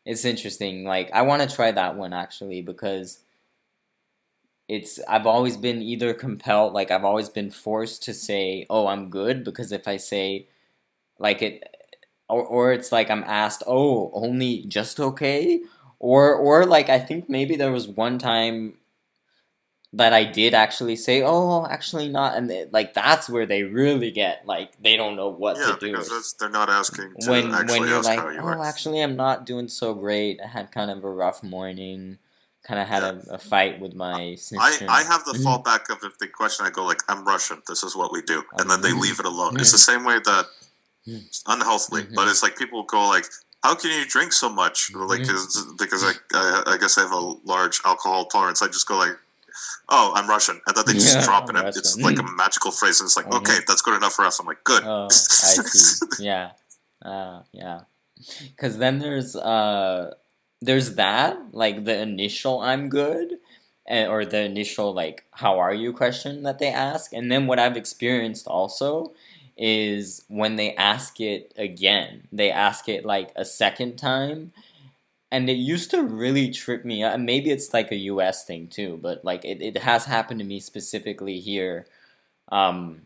[0.04, 0.84] It's interesting.
[0.84, 3.18] Like I want to try that one actually because
[4.68, 4.98] it's.
[5.08, 9.44] I've always been either compelled, like I've always been forced to say, "Oh, I'm good,"
[9.44, 10.48] because if I say,
[11.18, 11.62] like it,
[12.28, 15.60] or or it's like I'm asked, "Oh, only just okay,"
[15.98, 18.78] or or like I think maybe there was one time
[19.92, 24.10] that I did actually say, "Oh, actually not," and it, like that's where they really
[24.10, 27.54] get like they don't know what yeah, to do because they're not asking to when
[27.54, 28.64] actually when you're like, you oh, are.
[28.64, 30.40] actually, I'm not doing so great.
[30.42, 32.18] I had kind of a rough morning.
[32.66, 34.58] Kind of had a, a fight with my sister.
[34.90, 35.44] I, I have the Mhm.
[35.44, 37.62] fallback of if they question, I go like, "I'm Russian.
[37.68, 39.00] This is what we do," and then they Mhm.
[39.00, 39.60] leave it alone.
[39.60, 40.46] It's the same way that
[41.46, 42.02] unhealthily.
[42.02, 42.14] Mhm.
[42.14, 43.26] But it's like people go like,
[43.62, 45.20] "How can you drink so much?" Like,
[45.78, 48.62] because I, I I guess I have a large alcohol tolerance.
[48.62, 49.16] I just go like.
[49.88, 51.56] Oh, I'm Russian, and then they just Yeah, drop it.
[51.56, 54.38] It's like a magical phrase, and it's like, okay, that's good enough for us.
[54.38, 54.82] I'm like, good.
[54.84, 56.06] Oh, I see.
[56.18, 56.50] Yeah,
[57.02, 57.80] uh, yeah.
[58.50, 60.12] Because then there's uh,
[60.60, 63.38] there's that like the initial "I'm good,"
[63.86, 67.58] and, or the initial like "How are you?" question that they ask, and then what
[67.58, 69.12] I've experienced also
[69.56, 74.52] is when they ask it again, they ask it like a second time.
[75.32, 78.98] And it used to really trip me and Maybe it's like a US thing too,
[79.02, 81.86] but like it, it has happened to me specifically here.
[82.50, 83.02] Um,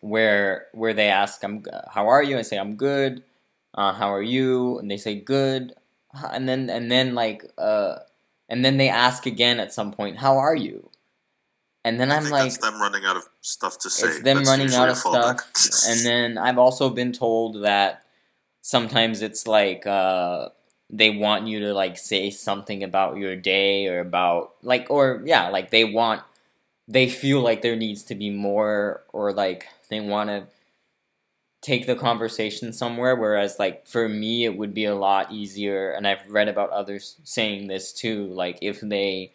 [0.00, 3.22] where where they ask I'm how are you I say I'm good
[3.74, 5.74] uh, how are you and they say good
[6.32, 7.96] and then and then like uh
[8.48, 10.88] and then they ask again at some point how are you?
[11.84, 14.06] And then I'm like them running out of stuff to say.
[14.06, 15.40] it's them That's running out of stuff.
[15.88, 18.04] and then I've also been told that
[18.60, 20.48] sometimes it's like uh
[20.88, 25.48] they want you to like say something about your day or about like or yeah
[25.48, 26.22] like they want
[26.86, 30.46] they feel like there needs to be more or like they want to
[31.62, 36.06] take the conversation somewhere whereas like for me it would be a lot easier and
[36.06, 39.32] I've read about others saying this too like if they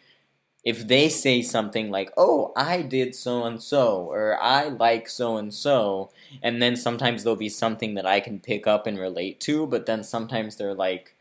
[0.62, 5.38] if they say something like oh I did so and so or I like so
[5.38, 6.10] and so
[6.42, 9.86] and then sometimes there'll be something that I can pick up and relate to but
[9.86, 11.14] then sometimes they're like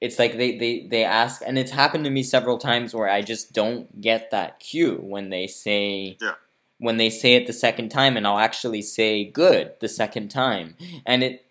[0.00, 3.22] it's like they, they, they ask and it's happened to me several times where I
[3.22, 6.34] just don't get that cue when they say Yeah.
[6.78, 10.76] When they say it the second time and I'll actually say good the second time.
[11.04, 11.44] And it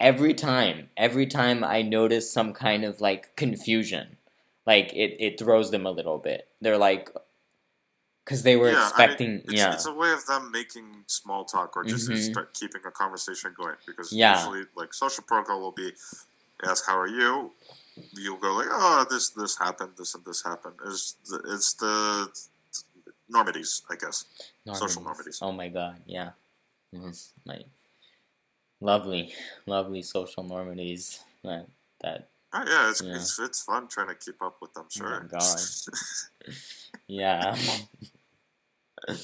[0.00, 4.16] every time every time I notice some kind of like confusion
[4.66, 6.48] like it, it throws them a little bit.
[6.60, 7.10] They're like
[8.24, 9.74] because they were Yeah, I mean, expecting It's, yeah.
[9.74, 12.30] it's a way of them making small talk or just Mhm.
[12.30, 14.34] start keeping a conversation going because Yeah.
[14.36, 15.92] usually like social protocol will be
[16.64, 17.52] ask how are you?
[18.14, 20.74] You'll go like oh this this happened this and this happened.
[20.86, 22.30] It's the, it's the
[23.30, 24.24] normities I guess
[24.66, 25.38] Social normities.
[25.42, 26.30] oh my god yeah
[26.92, 27.66] it's like
[28.80, 29.32] lovely
[29.66, 31.66] lovely social normities that
[32.02, 33.14] that oh, yeah it's, Yeah.
[33.16, 35.06] it's it's fun trying to keep up with them Sure.
[35.06, 36.54] Oh my sure God.
[37.08, 37.56] Yeah.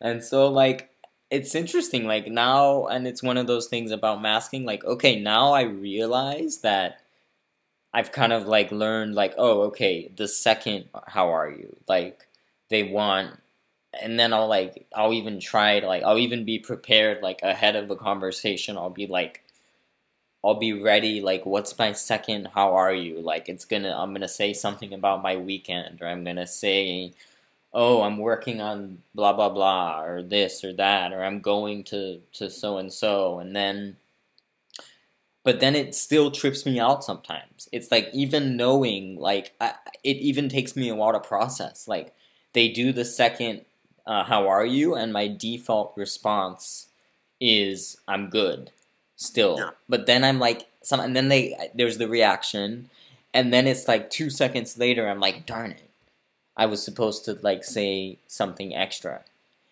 [0.00, 0.90] and so like
[1.30, 5.52] it's interesting like now and it's one of those things about masking like okay, now
[5.52, 7.00] I realize that
[7.94, 11.76] I've kind of like learned like oh, okay, the second how are you?
[11.88, 12.26] Like
[12.68, 13.38] they want
[14.00, 17.76] and then I'll like I'll even try to like I'll even be prepared like ahead
[17.76, 18.76] of the conversation.
[18.76, 19.42] I'll be like
[20.44, 23.20] I'll be ready like what's my second how are you?
[23.20, 26.36] Like it's going to I'm going to say something about my weekend or I'm going
[26.36, 27.12] to say
[27.74, 32.20] oh, I'm working on blah blah blah or this or that or I'm going to
[32.34, 33.96] to so and so and then
[35.44, 37.68] but then it still trips me out sometimes.
[37.72, 39.74] It's like even knowing like I,
[40.04, 41.88] it even takes me a while to process.
[41.88, 42.14] Like
[42.52, 43.62] they do the second
[44.06, 46.88] uh, how are you and my default response
[47.40, 48.70] is I'm good
[49.16, 49.56] still.
[49.58, 49.70] Yeah.
[49.88, 52.90] But then I'm like some and then they there's the reaction
[53.34, 55.88] and then it's like 2 seconds later I'm like darn it.
[56.56, 59.22] I was supposed to like say something extra.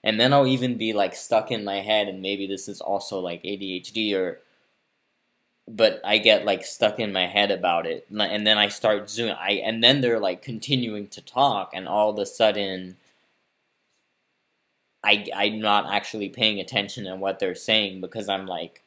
[0.02, 3.18] And then I'll even be like stuck in my head and maybe this is also
[3.18, 4.40] like ADHD or
[5.68, 9.10] but I get like stuck in my head about it and and then I start
[9.10, 12.96] zooming I and then they're like continuing to talk and all of a sudden
[15.04, 18.82] I I'm not actually paying attention to what they're saying because I'm like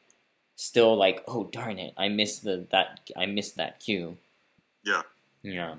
[0.56, 4.16] still like oh darn it I missed the that I missed that cue.
[4.84, 5.02] Yeah.
[5.42, 5.74] Yeah.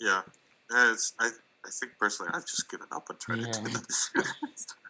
[0.00, 0.22] yeah
[0.70, 1.26] Yeah, it's I
[1.64, 3.68] I think personally I've just given up on trying to do Yeah.
[3.74, 4.26] that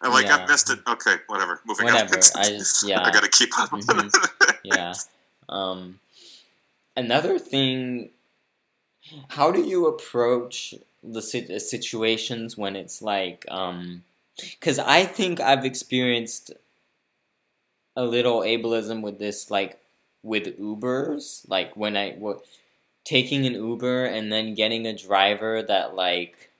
[0.03, 0.37] I'm like Yeah.
[0.37, 2.15] I missed it okay whatever moving Whatever.
[2.17, 3.01] on I just yeah.
[3.03, 4.29] I gotta keep up Mhm.
[4.63, 4.93] yeah.
[5.49, 5.99] Um,
[6.95, 8.09] another thing,
[9.29, 10.73] how do you approach
[11.03, 14.03] the sit- situations when it's like, um,
[14.37, 16.51] because I think I've experienced
[17.95, 19.79] a little ableism with this, like
[20.23, 22.41] with Ubers, like when I I w-
[23.03, 26.51] taking an Uber and then getting a driver that like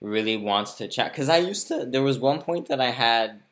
[0.00, 1.12] really wants to chat.
[1.12, 3.42] Because I used to, there was one point that I had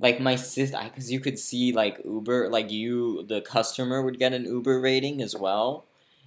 [0.00, 4.32] like my sis because you could see like uber like you the customer would get
[4.32, 5.84] an uber rating as well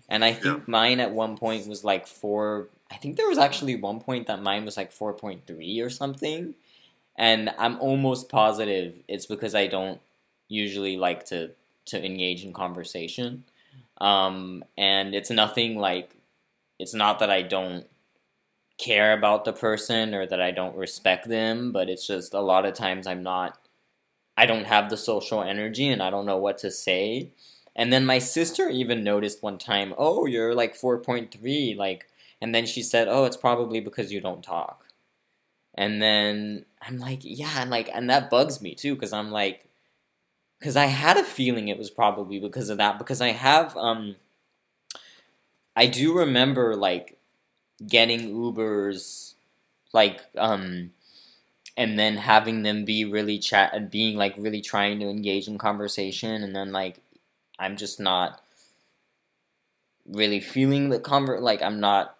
[0.07, 3.75] and i think mine at one point was like four i think there was actually
[3.75, 6.55] one point that mine was like 4.3 or something
[7.17, 9.99] and i'm almost positive it's because i don't
[10.49, 11.51] usually like to
[11.85, 13.43] to engage in conversation
[13.99, 16.15] um and it's nothing like
[16.79, 17.85] it's not that i don't
[18.77, 22.65] care about the person or that I don't respect them, but it's just a lot
[22.65, 23.57] of times I'm not
[24.37, 27.29] I don't have the social energy and I don't know what to say.
[27.75, 32.07] And then my sister even noticed one time, "Oh, you're like 4.3 like
[32.43, 34.87] and then she said, "Oh, it's probably because you don't talk."
[35.75, 39.65] And then I'm like, "Yeah," and like and that bugs me too cuz I'm like
[40.61, 44.17] cuz I had a feeling it was probably because of that because I have um
[45.75, 47.17] I do remember like
[47.87, 49.35] getting Ubers
[49.93, 50.91] like um
[51.77, 55.57] and then having them be really chat and being like really trying to engage in
[55.57, 56.99] conversation and then like
[57.57, 58.41] I'm just not
[60.05, 62.17] really feeling the convert like I'm not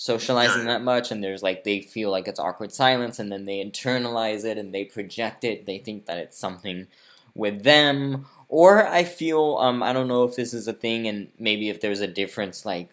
[0.00, 3.62] socializing that much and there's like they feel like it's awkward silence and then they
[3.62, 5.66] internalize it and they project it.
[5.66, 6.86] They think that it's something
[7.34, 8.24] with them.
[8.48, 11.82] Or I feel um I don't know if this is a thing and maybe if
[11.82, 12.88] there's a difference like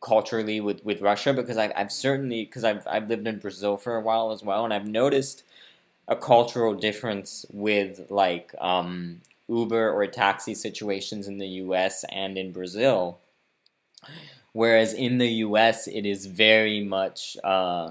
[0.00, 3.96] culturally with, with Russia because I've, I've certainly because I've, I've lived in Brazil for
[3.96, 5.42] a while as well and I've noticed
[6.06, 12.52] a cultural difference with like um, Uber or taxi situations in the US and in
[12.52, 13.18] Brazil.
[14.56, 17.90] Whereas in the US, it is very much uh,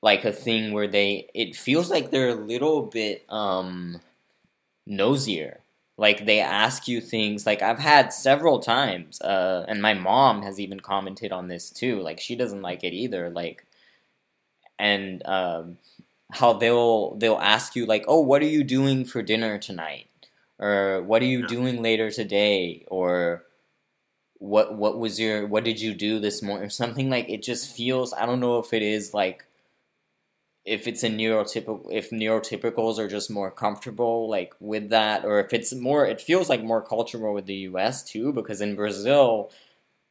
[0.00, 4.00] like a thing where they, it feels like they're a little bit um,
[4.86, 5.60] nosier.
[5.98, 10.58] Like they ask you things, like I've had several times, uh, and my mom has
[10.58, 12.00] even commented on this too.
[12.00, 13.28] Like she doesn't like it either.
[13.28, 13.66] Like,
[14.78, 15.76] and um,
[16.30, 20.06] how they'll they'll ask you like, "Oh, what are you doing for dinner tonight?"
[20.58, 23.44] or "What are you doing later today?" or
[24.40, 27.74] "What what was your what did you do this morning?" or something like it just
[27.74, 28.12] feels.
[28.12, 29.46] I don't know if it is like
[30.66, 35.52] if it's a neurotypical if neurotypicals are just more comfortable like with that or if
[35.54, 39.50] it's more it feels like more cultural with the US too because in Brazil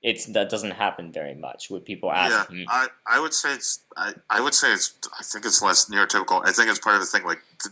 [0.02, 2.60] it's that doesn't happen very much with people asking.
[2.60, 5.90] Yeah, I, I would say it's I, I would say it's I think it's less
[5.90, 6.42] neurotypical.
[6.48, 7.72] I think it's part of the thing like the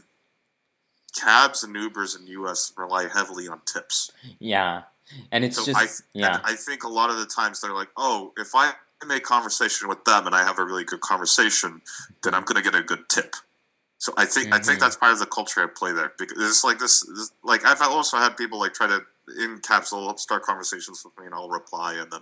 [1.20, 2.74] cabs and Ubers in the U.S.
[2.78, 4.12] rely heavily on tips.
[4.40, 4.84] Yeah,
[5.32, 6.40] and it's so just I, yeah.
[6.44, 8.74] I think a lot of the times they're like, oh, if I
[9.06, 11.82] make conversation with them and I have a really good conversation,
[12.24, 13.36] then I'm going to get a good tip.
[14.00, 14.54] So I think mm-hmm.
[14.54, 14.80] I think mm-hmm.
[14.82, 17.82] that's part of the culture at play there because it's like this, this like I've
[17.82, 19.02] also had people like try to
[19.40, 22.22] in capsule start conversations with me and I'll reply and then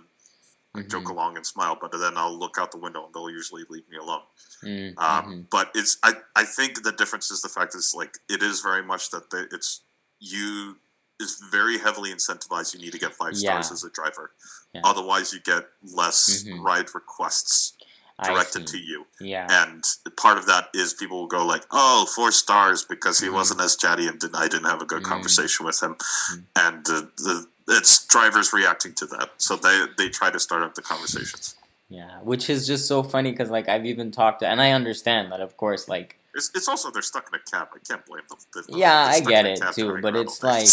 [0.76, 0.88] mm-hmm.
[0.88, 3.88] joke along and smile, but then I'll look out the window and they'll usually leave
[3.90, 4.22] me alone.
[4.64, 4.98] Mm-hmm.
[4.98, 8.60] Um, but it's I, I think the difference is the fact is like it is
[8.60, 9.82] very much that the, it's
[10.18, 10.78] you
[11.20, 12.74] is very heavily incentivized.
[12.74, 14.32] You need to get five stars as a driver,
[14.74, 14.82] yeah.
[14.84, 16.62] otherwise you get less mm-hmm.
[16.62, 17.76] ride requests
[18.24, 19.06] directed to you.
[19.20, 19.46] Yeah.
[19.50, 19.84] And
[20.16, 23.36] part of that is people will go like, "Oh, four stars because he mm-hmm.
[23.36, 25.12] wasn't as chatty and didn't, I didn't have a good mm-hmm.
[25.12, 26.40] conversation with him," mm-hmm.
[26.56, 30.74] and uh, the it's drivers reacting to that, so they they try to start up
[30.74, 31.56] the conversations.
[31.88, 35.32] Yeah, which is just so funny because like I've even talked to, and I understand
[35.32, 36.18] that of course like.
[36.36, 37.68] It's, it's also they're stuck in a cab.
[37.74, 38.38] I can't blame them.
[38.52, 40.68] They're, yeah, I get it too, but it's like,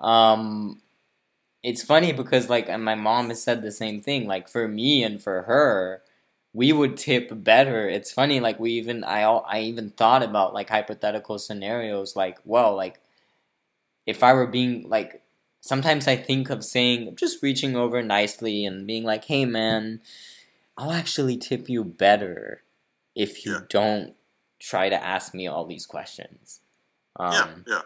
[0.00, 0.82] um,
[1.62, 4.26] it's funny because like, and my mom has said the same thing.
[4.26, 6.02] Like for me and for her,
[6.52, 7.88] we would tip better.
[7.88, 12.74] It's funny, like we even I I even thought about like hypothetical scenarios, like well,
[12.74, 13.00] like
[14.06, 15.22] if I were being like
[15.60, 20.00] sometimes I think of saying just reaching over nicely and being like, hey man,
[20.76, 22.62] I'll actually tip you better
[23.14, 23.60] if you yeah.
[23.68, 24.14] don't
[24.64, 26.60] try to ask me all these questions.
[27.16, 27.82] Um, yeah, yeah,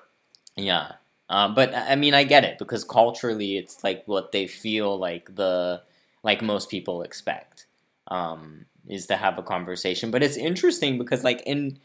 [0.56, 0.92] yeah.
[1.28, 5.34] Uh, but I mean, I get it because culturally, it's like what they feel like
[5.34, 5.82] the
[6.22, 7.66] like most people expect
[8.08, 10.10] um, is to have a conversation.
[10.10, 11.78] But it's interesting because like in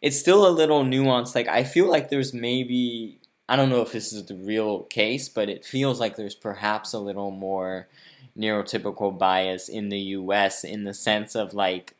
[0.00, 1.34] it's still a little nuanced.
[1.34, 3.18] Like I feel like there's maybe
[3.48, 6.92] I don't know if this is the real case, but it feels like there's perhaps
[6.92, 7.88] a little more
[8.36, 11.94] neurotypical bias in the US in the sense of like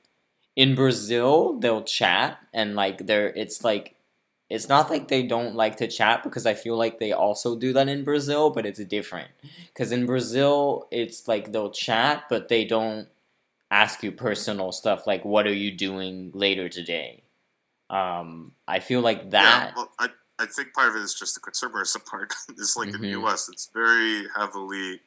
[0.58, 3.94] in Brazil they'll chat and like they're it's like
[4.50, 7.74] it's not like they don't like to chat because I feel like they also do
[7.74, 9.28] that in Brazil, but it's different.
[9.66, 13.08] Because in Brazil, it's like they'll chat, but they don't
[13.70, 17.22] ask you personal stuff like what are you doing later today
[17.90, 20.08] um, i feel like that yeah, well, I,
[20.38, 23.04] I think part of it is just the consumerism part it's like mm-hmm.
[23.04, 25.00] in the us it's very heavily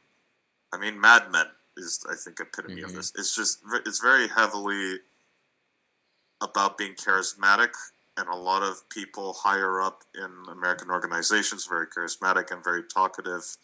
[0.73, 1.45] i mean mad men
[1.78, 2.86] is i think epitome mm-hmm.
[2.86, 4.99] of this it's just it's very heavily
[6.42, 7.70] about being charismatic
[8.18, 13.58] and a lot of people higher up in american organizations very charismatic and very talkative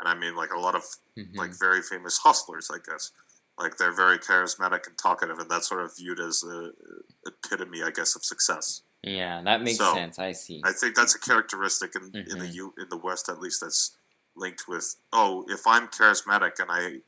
[0.00, 0.82] and i mean like a lot of
[1.18, 1.38] mm-hmm.
[1.38, 3.12] like very famous hustlers i guess
[3.58, 6.70] like they're very charismatic and talkative, and that's sort of viewed as a
[7.26, 8.82] epitome, I guess, of success.
[9.02, 10.18] Yeah, that makes so, sense.
[10.18, 10.62] I see.
[10.64, 12.30] I think that's a characteristic in, mm-hmm.
[12.30, 12.54] in the mm-hmm.
[12.54, 13.96] U in the West, at least, that's
[14.36, 17.00] linked with oh, if I'm charismatic and I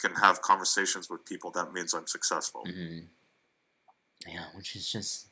[0.00, 2.64] can have conversations with people, that means I'm successful.
[2.66, 3.06] Mm-hmm.
[4.26, 5.28] Yeah, which is just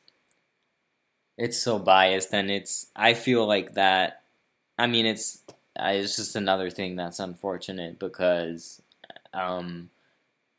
[1.37, 4.23] it's so biased, and it's I feel like that.
[4.77, 5.43] I mean, it's
[5.77, 8.81] it's just another thing that's unfortunate because
[9.33, 9.89] um,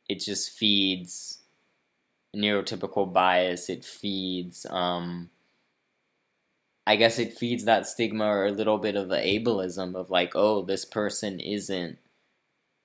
[0.08, 1.40] it just feeds
[2.36, 3.70] neurotypical bias.
[3.70, 5.30] It feeds, um,
[6.86, 10.62] I guess, it feeds that stigma or a little bit of ableism of like, oh,
[10.62, 11.98] this person isn't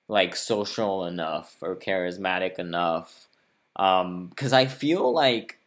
[0.08, 3.29] like social enough or charismatic enough.
[3.80, 5.58] Because um, I feel like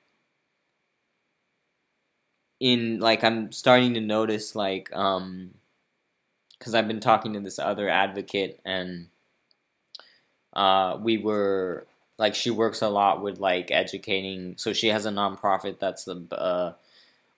[2.59, 5.55] in like I'm starting to notice like um
[6.57, 9.07] because I've been talking to this other advocate and
[10.53, 11.87] uh we were
[12.19, 16.23] like she works a lot with like educating so she has a nonprofit that's the
[16.31, 16.73] uh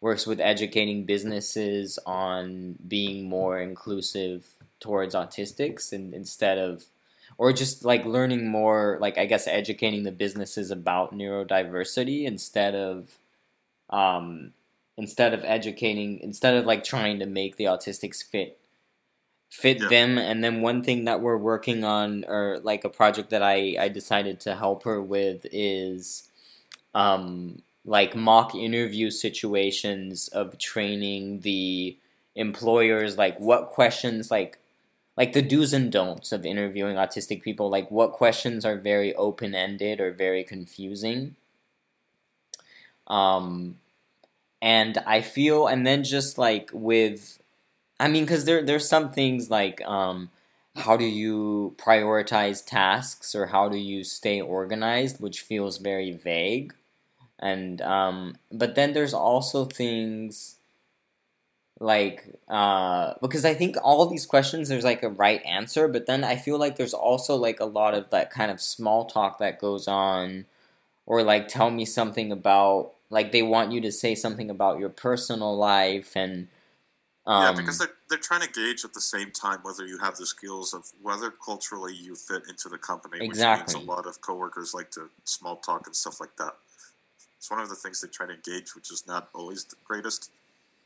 [0.02, 4.46] works with educating businesses on being more inclusive
[4.82, 6.84] towards autistics and instead of
[7.38, 13.18] or just like learning more like i guess educating the businesses about neurodiversity instead of
[13.90, 14.54] um
[14.98, 18.58] instead of educating instead of like trying to make the autistics fit
[19.50, 19.88] fit yeah.
[19.88, 23.76] them and then one thing that we're working on or like a project that i
[23.80, 26.30] i decided to help her with is
[26.94, 31.98] um like mock interview situations of training the
[32.36, 34.60] employers like what questions like
[35.18, 40.00] like the do's and don'ts of interviewing autistic people like what questions are very open-ended
[40.00, 41.36] or very confusing.
[43.08, 43.78] Um
[44.66, 47.40] and I feel, and then just like with,
[48.00, 50.32] I mean, because there there's some things like um,
[50.76, 56.74] how do you prioritize tasks or how do you stay organized, which feels very vague,
[57.40, 60.56] and um, but then there's also things
[61.80, 66.24] like uh because i think all these questions there's like a right answer but then
[66.24, 69.60] i feel like there's also like a lot of that kind of small talk that
[69.60, 70.46] goes on
[71.06, 74.90] or like tell me something about like they want you to say something about your
[74.90, 76.48] personal life and
[77.28, 80.16] um, yeah, because they're they're trying to gauge at the same time whether you have
[80.16, 83.18] the skills of whether culturally you fit into the company.
[83.20, 83.64] Exactly.
[83.64, 86.54] Which means a lot of coworkers like to small talk and stuff like that.
[87.38, 90.32] It's one of the things they try to engage, which is not always the greatest.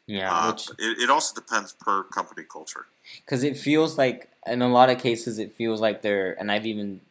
[0.09, 2.87] Yeah, uh, which, it, it also depends per company culture.
[3.23, 6.65] Because it feels like, in a lot of cases, it feels like they're, and I've
[6.65, 7.01] even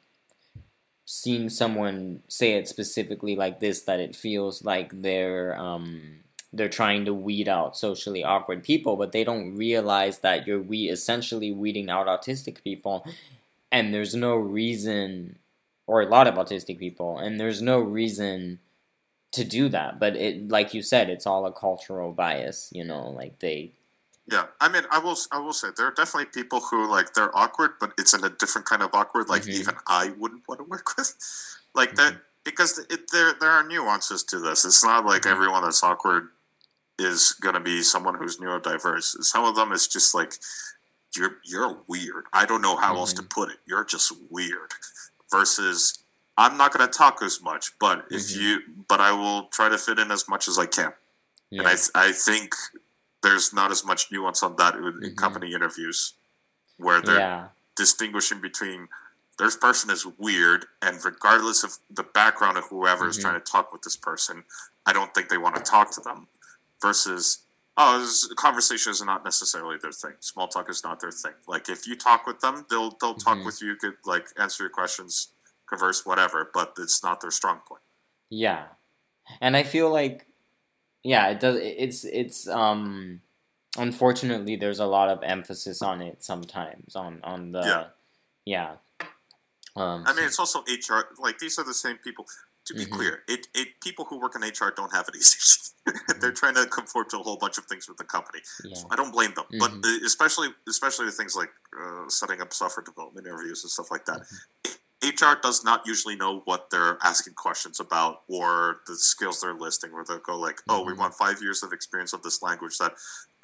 [1.04, 6.02] seen someone say it specifically like this that it feels like they're um,
[6.52, 10.88] they're trying to weed out socially awkward people, but they don't realize that you're we
[10.88, 13.06] essentially weeding out autistic people,
[13.70, 15.38] and there's no reason,
[15.86, 18.58] or a lot of autistic people, and there's no reason
[19.32, 19.98] to do that.
[19.98, 22.70] But it, like you said, it's all a cultural bias.
[22.72, 23.72] You know, like they
[24.30, 25.16] yeah, I mean, I will.
[25.32, 28.28] I will say there are definitely people who like they're awkward, but it's in a
[28.28, 29.28] different kind of awkward.
[29.28, 29.60] Like mm-hmm.
[29.60, 31.14] even I wouldn't want to work with,
[31.74, 32.14] like mm-hmm.
[32.14, 34.66] that because it, there there are nuances to this.
[34.66, 35.30] It's not like mm-hmm.
[35.30, 36.28] everyone that's awkward
[36.98, 39.22] is going to be someone who's neurodiverse.
[39.22, 40.34] Some of them is just like
[41.16, 42.24] you're you're weird.
[42.34, 43.28] I don't know how else to mm-hmm.
[43.28, 43.59] put it.
[43.66, 44.72] You're just weird.
[45.30, 46.05] Versus
[46.39, 48.40] I'm not going to talk as much, but if mm-hmm.
[48.40, 50.93] you but I will try to fit in as much as I can.
[51.51, 51.60] Yeah.
[51.60, 52.55] And I I think
[53.23, 55.15] there's not as much nuance on that in mm-hmm.
[55.15, 56.15] company interviews
[56.78, 57.48] where they're yeah.
[57.77, 58.89] distinguishing between
[59.39, 63.10] this person is weird and regardless of the background of whoever mm-hmm.
[63.10, 64.44] is trying to talk with this person
[64.86, 66.27] i don't think they want to talk to them
[66.81, 67.40] versus
[67.77, 71.69] oh this conversation is not necessarily their thing small talk is not their thing like
[71.69, 73.47] if you talk with them they'll they'll talk mm-hmm.
[73.47, 75.28] with you could like answer your questions
[75.69, 77.82] converse whatever but it's not their strong point
[78.31, 78.65] yeah
[79.40, 80.28] and i feel like
[81.05, 81.59] yeah, it does.
[81.61, 83.20] It's it's um,
[83.77, 87.85] unfortunately there's a lot of emphasis on it sometimes on on the yeah.
[88.45, 89.07] yeah.
[89.77, 91.15] Um, I mean, it's also HR.
[91.19, 92.27] Like these are the same people.
[92.66, 92.97] To be mm-hmm.
[92.97, 95.39] clear, it, it people who work in HR don't have it easy.
[95.89, 96.20] mm-hmm.
[96.20, 98.40] They're trying to conform to a whole bunch of things with the company.
[98.62, 98.74] Yeah.
[98.74, 99.81] So I don't blame them, mm-hmm.
[99.81, 101.49] but especially especially the things like
[101.81, 104.20] uh, setting up software development interviews and stuff like that.
[104.20, 104.73] Mm-hmm.
[105.02, 109.92] HR does not usually know what they're asking questions about or the skills they're listing,
[109.92, 111.02] where they'll go like, "Oh, we mm-hmm.
[111.02, 112.94] want five years of experience of this language." That,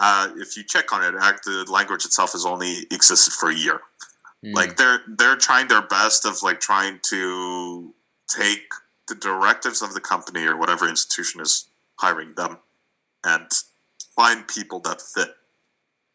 [0.00, 3.80] uh, if you check on it, the language itself has only existed for a year.
[4.44, 4.54] Mm.
[4.54, 7.94] Like they're they're trying their best of like trying to
[8.28, 8.66] take
[9.08, 12.58] the directives of the company or whatever institution is hiring them
[13.24, 13.46] and
[14.16, 15.36] find people that fit.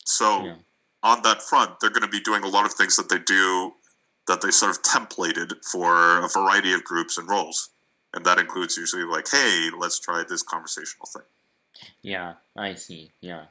[0.06, 0.56] So yeah.
[1.04, 3.74] on that front, they're going to be doing a lot of things that they do
[4.30, 7.70] that they sort of templated for a variety of groups and roles.
[8.14, 11.24] And that includes usually like, hey, let's try this conversational thing.
[12.04, 13.12] Yeah, I see.
[13.22, 13.46] Yeah.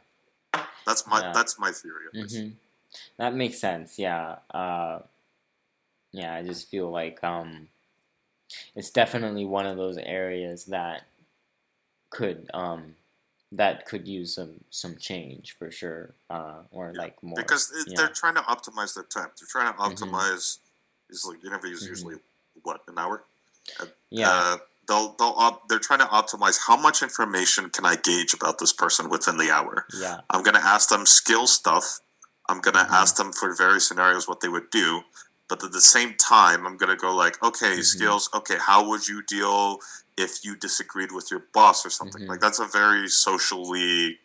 [0.87, 1.33] That's my yeah.
[1.35, 2.05] that's my theory.
[2.15, 2.49] Mm-hmm.
[3.19, 3.99] That makes sense.
[3.99, 4.37] Yeah.
[4.51, 5.01] Uh,
[6.13, 7.69] yeah, I just feel like um,
[8.75, 11.03] it's definitely one of those areas that
[12.11, 12.95] could um,
[13.53, 17.89] that could use some some change for sure, uh, or Yeah, like more because it,
[17.93, 17.97] yeah.
[17.97, 19.31] they're trying to optimize their time.
[19.39, 20.11] They're trying to Mhm.
[20.11, 20.59] optimize.
[21.11, 21.89] Is like the interview is Mhm.
[21.89, 22.17] usually
[22.63, 23.25] what an hour.
[24.11, 28.33] yeah, Uh, they'll they'll op- they're trying to optimize how much information can I gauge
[28.33, 29.87] about this person within the hour.
[29.93, 32.01] yeah, I'm gonna ask them skill stuff.
[32.49, 32.91] I'm gonna Mhm.
[32.93, 35.05] ask them for various scenarios what they would do.
[35.49, 37.85] But at the same time, I'm gonna go like, okay, Mhm.
[37.85, 38.31] skills.
[38.33, 39.81] Okay, how would you deal
[40.17, 42.23] if you disagreed with your boss or something?
[42.23, 42.29] Mhm.
[42.29, 44.19] Like that's a very socially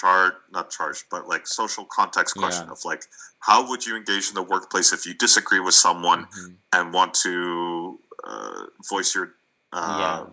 [0.00, 2.72] charged, not charged, but like social context question Yeah.
[2.72, 3.02] of like,
[3.40, 7.14] how would you engage in the workplace if you disagree with someone mhm, and want
[7.26, 9.26] to uh, voice your
[9.72, 10.24] uh, yeah.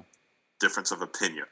[0.60, 1.46] difference of opinion?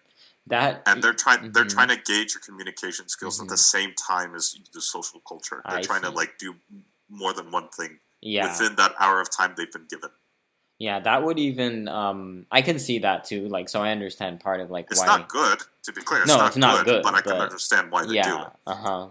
[0.48, 1.74] That and they're trying they're Mhm.
[1.78, 3.74] trying to gauge your communication skills at the Mhm.
[3.76, 5.62] same time as the social culture.
[5.70, 6.56] They're I trying to like do
[7.10, 8.46] more than one thing yeah.
[8.48, 10.10] within that hour of time they've been given.
[10.80, 13.48] Yeah, that would even um I can see that too.
[13.48, 16.22] Like so I understand part of like It's why not good, to be clear.
[16.24, 18.44] It's No, not it's not good, good, but I can understand why they do yeah,
[18.44, 18.54] it.
[18.68, 19.08] uh-huh.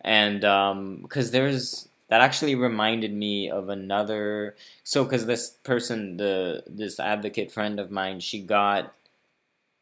[0.00, 6.64] And um cuz there's that actually reminded me of another so cuz this person the
[6.66, 8.94] this advocate friend of mine, she got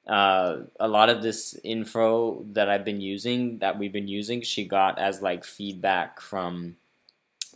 [0.07, 4.65] uh, a lot of this info that I've been using, that we've been using, she
[4.65, 6.77] got as like feedback from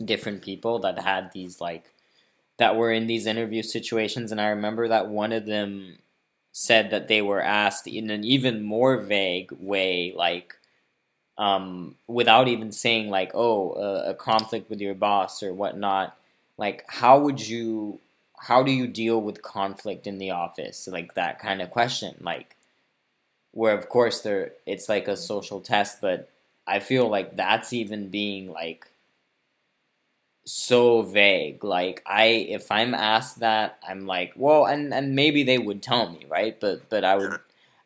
[0.03, 1.93] different people that had these like
[2.57, 5.97] that were in these interview situations, and I remember that one of them
[6.57, 10.55] said that they were asked in an even more vague way, like
[11.37, 16.17] um, without even saying like, "Oh, a, a conflict with your boss" or whatnot.
[16.57, 17.99] Like, how would you
[18.37, 22.55] how do you deal with conflict in the office like that kind of question like
[23.51, 26.29] where of course there it's like a social test but
[26.67, 28.87] i feel like that's even being like
[30.45, 35.57] so vague like i if i'm asked that i'm like well and and maybe they
[35.57, 37.37] would tell me right but but i would Yeah.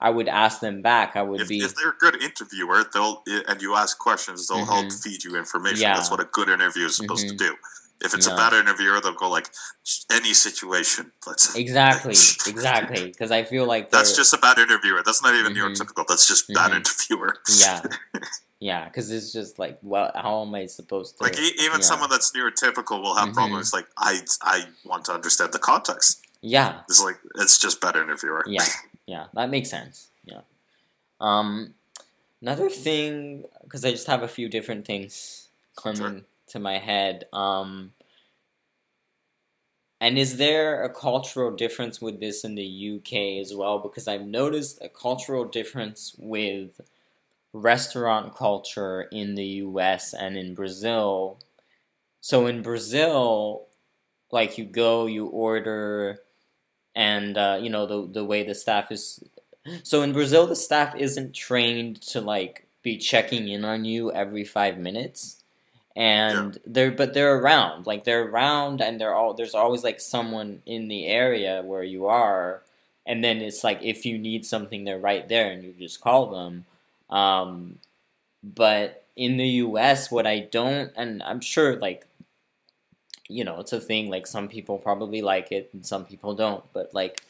[0.01, 3.23] i would ask them back i would If, be if they're a good interviewer, they'll
[3.47, 5.03] and you ask questions, they'll help Mhm.
[5.03, 5.81] feed you information.
[5.81, 5.95] Yeah.
[5.95, 7.37] That's what a good interview is supposed Mhm.
[7.37, 7.55] to do.
[8.01, 8.33] If it's Yeah.
[8.33, 9.49] a bad interviewer, they'll go like
[10.09, 11.11] any situation.
[11.27, 12.11] Let's exactly
[12.53, 15.01] exactly because i feel like That's just a bad interviewer.
[15.05, 15.57] That's not even Mhm.
[15.75, 16.05] neurotypical.
[16.07, 16.77] That's just bad Mhm.
[16.77, 17.31] interviewer.
[17.57, 17.81] yeah
[18.59, 21.89] yeah because it's just like well how am i supposed to Like even yeah.
[21.91, 23.33] someone that's neurotypical will have Mhm.
[23.33, 23.73] problems.
[23.73, 26.21] Like I, I want to understand the context.
[26.41, 28.43] yeah It's like it's just bad interviewer.
[28.47, 28.65] yeah
[29.05, 30.41] yeah that makes sense yeah
[31.21, 31.73] um
[32.41, 37.91] another thing because i just have a few different things coming to my head um
[40.01, 44.25] and is there a cultural difference with this in the uk as well because i've
[44.41, 46.79] noticed a cultural difference with
[47.53, 51.39] restaurant culture in the us and in brazil.
[52.21, 53.67] So in brazil
[54.31, 56.19] like you go you order
[56.95, 59.23] and uh, you know the the way the staff is
[59.83, 64.43] so in Brazil the staff isn't trained to like be checking in on you every
[64.43, 65.43] 5 minutes.
[65.95, 70.61] And they're but they're around like they're around and they're all there's always like someone
[70.65, 72.61] in the area where you are.
[73.05, 76.27] And then it's like if you need something they're right there and you just call
[76.27, 76.65] them
[77.09, 77.79] um
[78.43, 82.05] but in the US what I don't and I'm sure like
[83.29, 84.09] you know, it's a thing.
[84.09, 86.63] Like some people probably like it and some people don't.
[86.73, 87.21] But like,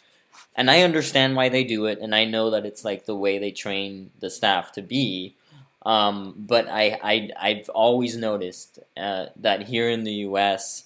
[0.56, 3.38] and I understand why they do it, and I know that it's like the way
[3.38, 5.36] they train the staff to be.
[5.86, 10.86] Um, but I, I, I've always noticed uh, that here in the U.S.,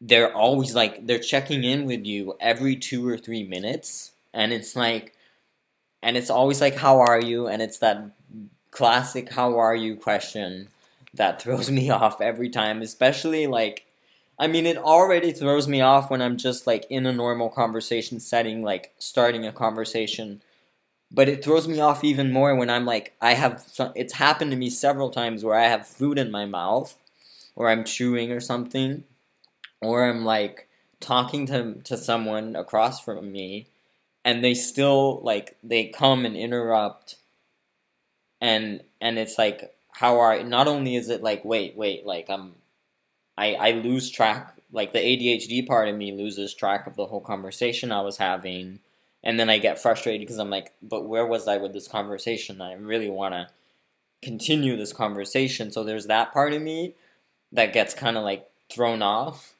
[0.00, 4.76] they're always like they're checking in with you every two or three minutes, and it's
[4.76, 5.14] like,
[6.02, 8.04] and it's always like, "How are you?" And it's that
[8.70, 10.68] classic "How are you?" question
[11.14, 13.86] that throws me off every time, especially like
[14.38, 18.18] I mean, it already throws me off when I'm just like in a normal conversation
[18.18, 20.42] setting, like starting a conversation.
[21.12, 23.64] But it throws me off even more when I'm like, I have.
[23.94, 26.96] It's happened to me several times where I have food in my mouth,
[27.54, 29.04] or I'm chewing or something,
[29.80, 30.68] or I'm like
[31.00, 33.66] talking to to someone across from me,
[34.24, 37.16] and they still like they come and interrupt.
[38.40, 40.42] And and it's like, how are?
[40.42, 42.54] Not only is it like, wait, wait, like I'm
[43.36, 47.20] I, I lose track like the ADHD part of me loses track of the whole
[47.20, 48.80] conversation I was having
[49.22, 52.60] and then I get frustrated because I'm like but where was I with this conversation
[52.60, 53.48] I really want to
[54.22, 56.94] continue this conversation so there's that part of me
[57.52, 59.54] that gets kind of like thrown off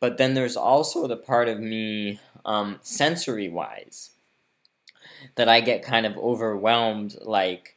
[0.00, 4.10] but then there's also the part of me um, sensory wise
[5.36, 7.76] that I get kind of overwhelmed like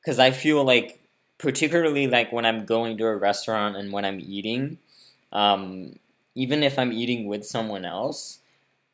[0.00, 1.00] because I feel like
[1.38, 4.78] particularly like when I'm going to a restaurant and when I'm eating,
[5.32, 5.98] um,
[6.34, 8.40] even if I'm eating with someone else,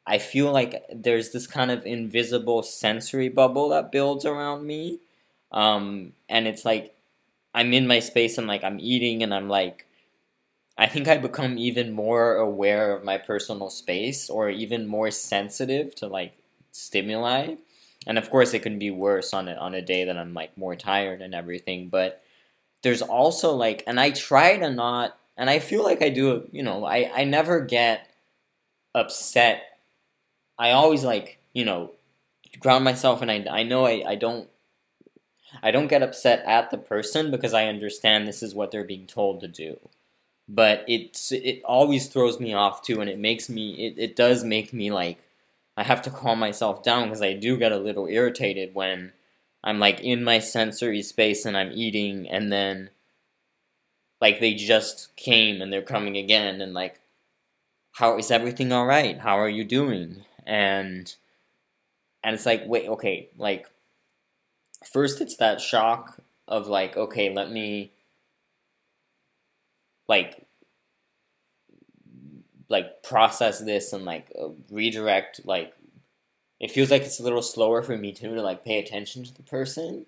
[0.06, 5.00] I feel like there's this kind of invisible sensory bubble that builds around me.
[5.52, 6.94] Um, and it's like
[7.54, 9.86] I'm in my space and like I'm eating and I'm like
[10.78, 15.94] I think I become even more aware of my personal space or even more sensitive
[15.96, 16.34] to like
[16.70, 17.56] stimuli.
[18.06, 20.56] And of course it can be worse on a on a day that I'm like
[20.56, 22.22] more tired and everything, but
[22.82, 26.62] there's also like and I try to not and I feel like I do you
[26.62, 28.08] know, I, I never get
[28.94, 29.80] upset.
[30.58, 31.92] I always like, you know,
[32.60, 34.48] ground myself and I, I know I, I don't
[35.62, 39.06] I don't get upset at the person because I understand this is what they're being
[39.06, 39.78] told to do.
[40.48, 44.44] But it's it always throws me off too, and it makes me it, it does
[44.44, 45.18] make me like
[45.76, 49.12] I have to calm myself down because I do get a little irritated when
[49.62, 52.90] I'm like in my sensory space and I'm eating, and then
[54.20, 57.00] like they just came and they're coming again, and like,
[57.92, 59.18] how is everything all right?
[59.18, 60.24] How are you doing?
[60.46, 61.14] And
[62.24, 63.66] and it's like, wait, okay, like
[64.92, 67.90] first it's that shock of like okay let me
[70.08, 70.46] like
[72.68, 75.72] like process this and like uh, redirect like
[76.60, 79.32] it feels like it's a little slower for me too to like pay attention to
[79.34, 80.06] the person.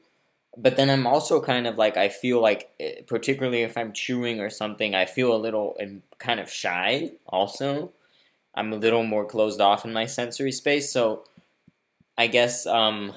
[0.56, 4.40] But then i'm also kind of like i feel like eh, particularly if i'm chewing
[4.40, 7.93] or something i feel a little and kind of shy also.
[8.55, 10.93] I'm a little more closed off in my sensory space.
[10.93, 11.24] So
[12.18, 13.12] i guess um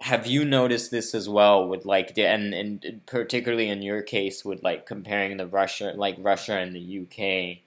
[0.00, 4.44] have you noticed this as well with like the and and particularly in your case
[4.44, 7.58] with like comparing the Russia like Russia and the UK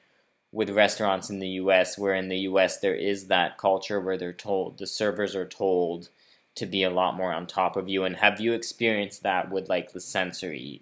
[0.51, 4.33] with restaurants in the US where in the US there is that culture where they're
[4.33, 6.09] told the servers are told
[6.55, 9.67] to be a lot more on top of you and have you experienced that with
[9.67, 10.81] like the sensory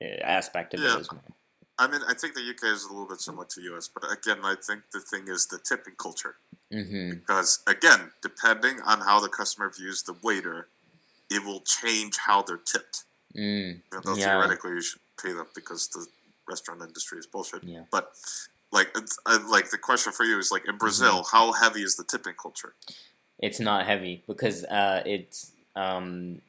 [0.00, 0.94] uh, aspect of yeah.
[0.94, 1.22] it as well?
[1.76, 4.38] I mean, I think the UK is a little bit similar to US, but again,
[4.44, 6.36] I think the thing is the tipping culture.
[6.72, 7.14] Mm-hmm.
[7.14, 10.68] Because again, depending on how the customer views the waiter,
[11.30, 13.04] it will change how they're tipped.
[13.36, 14.26] Mm, Though yeah.
[14.26, 16.06] theoretically you should pay them because the
[16.48, 17.64] restaurant industry is bullshit.
[17.64, 17.82] Yeah.
[17.90, 18.12] But
[18.72, 18.94] like,
[19.48, 21.36] like the question for you is like in Brazil, mm-hmm.
[21.36, 22.74] how heavy is the tipping culture?
[23.38, 26.40] It's not heavy because uh, it's um,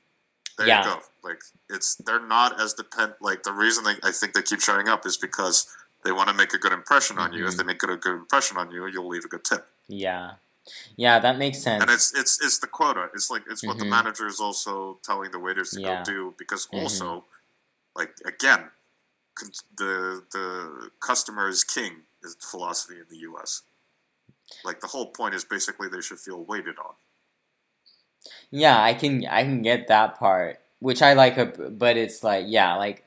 [0.57, 0.83] there yeah.
[0.83, 0.99] you go.
[1.23, 3.13] Like it's they're not as depend.
[3.19, 5.67] Like the reason they, I think they keep showing up is because
[6.03, 7.39] they want to make a good impression on mm-hmm.
[7.39, 7.45] you.
[7.45, 7.57] If mm-hmm.
[7.57, 9.67] they make a good impression on you, you'll leave a good tip.
[9.87, 10.33] Yeah,
[10.95, 11.83] yeah, that makes sense.
[11.83, 13.09] And it's it's it's the quota.
[13.13, 13.85] It's like it's what mm-hmm.
[13.85, 16.03] the manager is also telling the waiters to yeah.
[16.03, 16.79] go do because mm-hmm.
[16.79, 17.25] also,
[17.95, 18.69] like again,
[19.77, 23.61] the the customer is king is the philosophy in the U.S.
[24.63, 26.93] Like the whole point is basically they should feel waited on.
[28.49, 32.75] Yeah, I can I can get that part, which I like, but it's like yeah,
[32.75, 33.03] like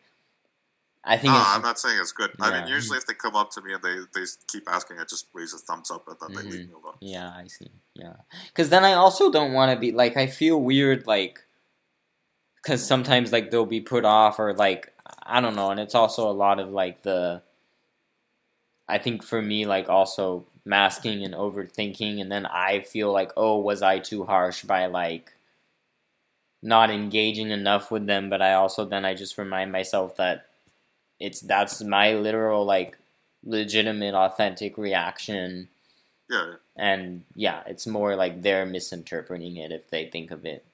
[1.08, 1.32] I think.
[1.32, 2.30] No, I'm not saying it's good.
[2.38, 2.44] Yeah.
[2.44, 5.04] I mean, usually if they come up to me and they, they keep asking, I
[5.04, 6.50] just raise a thumbs up and then mm-hmm.
[6.50, 6.96] they leave me alone.
[7.00, 7.70] Yeah, I see.
[7.94, 8.16] Yeah,
[8.48, 11.44] because then I also don't want to be like I feel weird like
[12.62, 16.28] because sometimes like they'll be put off or like I don't know, and it's also
[16.28, 17.42] a lot of like the.
[18.86, 23.58] I think for me, like also masking and overthinking, and then I feel like, oh,
[23.58, 25.32] was I too harsh by like
[26.62, 28.28] not engaging enough with them?
[28.28, 30.47] But I also then I just remind myself that
[31.20, 32.96] it's that's my literal like
[33.44, 35.68] legitimate authentic reaction.
[36.30, 36.54] Yeah.
[36.76, 40.64] And yeah it's more like they're misinterpreting it if they think of it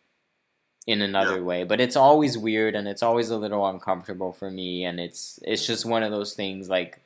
[0.87, 1.43] in another yeah.
[1.43, 1.65] way.
[1.65, 4.85] But it's always weird and it's always a little uncomfortable for me.
[4.85, 7.01] And it's it's just one of those things like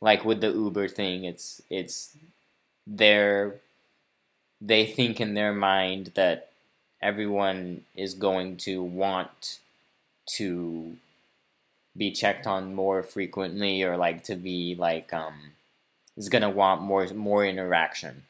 [0.00, 2.16] like with the uber thing it's it's
[2.86, 3.54] they're
[4.60, 6.50] they think in their mind that
[7.00, 9.58] everyone is going to want
[10.26, 10.96] to
[11.96, 15.52] be checked on more frequently or like to be like um
[16.16, 18.24] is gonna want more more interaction.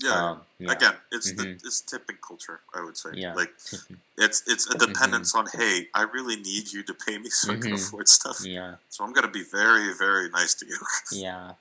[0.00, 0.30] Yeah.
[0.30, 0.72] Um, yeah.
[0.72, 1.42] Again, it's mm-hmm.
[1.42, 2.60] the it's tipping culture.
[2.74, 3.10] I would say.
[3.14, 3.34] Yeah.
[3.34, 3.50] Like
[4.18, 4.92] it's it's a mm-hmm.
[4.92, 5.46] dependence mm-hmm.
[5.56, 7.74] on hey, I really need you to pay me so I can mm-hmm.
[7.74, 8.44] afford stuff.
[8.44, 8.76] Yeah.
[8.88, 10.78] So I'm gonna be very very nice to you.
[11.12, 11.52] yeah.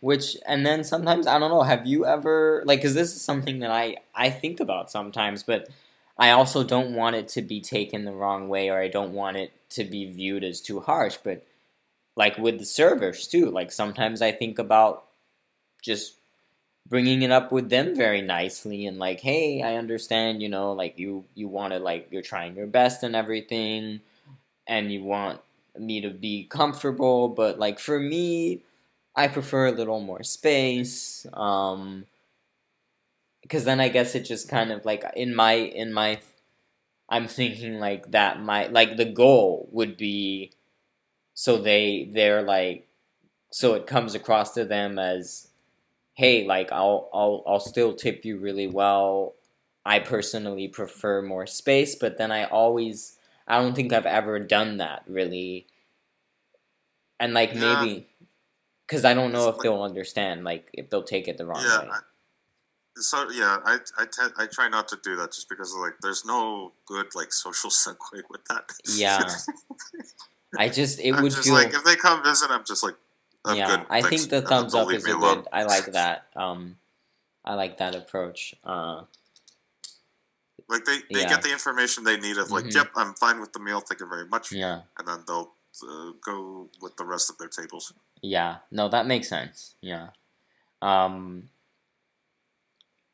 [0.00, 1.62] Which and then sometimes I don't know.
[1.62, 2.80] Have you ever like?
[2.80, 5.68] Because this is something that I I think about sometimes, but
[6.18, 9.36] I also don't want it to be taken the wrong way, or I don't want
[9.36, 11.18] it to be viewed as too harsh.
[11.22, 11.44] But
[12.16, 15.04] like with the servers too, like sometimes I think about
[15.82, 16.14] just
[16.88, 20.98] bringing it up with them very nicely and like, hey, I understand, you know, like
[20.98, 24.00] you you want to like you're trying your best and everything,
[24.66, 25.40] and you want
[25.78, 28.62] me to be comfortable, but like for me,
[29.14, 31.26] I prefer a little more space.
[31.32, 32.06] Um,
[33.46, 36.20] because then I guess it just kind of like in my in my
[37.08, 40.52] I'm thinking like that my like the goal would be
[41.34, 42.88] so they they're like
[43.52, 45.48] so it comes across to them as
[46.14, 49.34] hey, like I'll I'll I'll still tip you really well.
[49.86, 53.18] I personally prefer more space, but then I always
[53.48, 55.68] I don't think I've ever done that really.
[57.20, 57.60] And like Yeah.
[57.60, 58.08] maybe
[58.86, 61.62] because I don't know It's if they'll understand, like if they'll take it the wrong
[61.62, 61.88] Yeah, way.
[61.90, 62.00] I,
[62.98, 64.06] so yeah, I I,
[64.38, 68.22] I try not to do that just because like there's no good like social segue
[68.30, 68.70] with that.
[68.94, 69.22] Yeah.
[70.58, 72.94] I just it I'm would just feel like if they come visit, I'm just like
[73.44, 73.66] I'm yeah.
[73.76, 73.86] good.
[73.90, 74.08] I thanks.
[74.26, 75.36] think the Uh, thumbs up is a alone.
[75.42, 75.48] good.
[75.52, 76.26] I like that.
[76.34, 76.76] Um,
[77.44, 78.54] I like that approach.
[78.64, 79.02] Uh,
[80.68, 81.28] Like they, they Yeah.
[81.28, 82.74] get the information they need of like, Mhm.
[82.74, 84.80] yep, I'm fine with the meal, thank you very much, yeah.
[84.98, 85.52] and then they'll
[85.88, 87.92] uh, go with the rest of their tables.
[88.20, 89.76] Yeah, no, that makes sense.
[89.80, 90.08] Yeah.
[90.82, 91.50] Um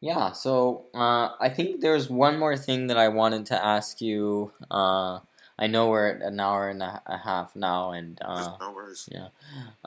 [0.03, 4.51] Yeah, so uh I think there's one more thing that I wanted to ask you.
[4.69, 5.21] Uh
[5.57, 9.09] I know we're at an hour and a, half now and uh no worries.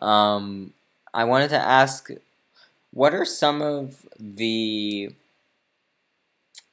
[0.02, 0.74] um
[1.14, 2.10] I wanted to ask
[2.92, 5.10] what are some of the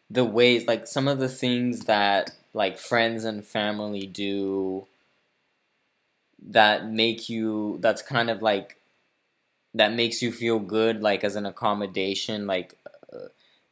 [0.09, 4.86] the ways like some of the things that like friends and family do
[6.40, 8.77] that make you that's kind of like
[9.74, 12.77] that makes you feel good like as an accommodation like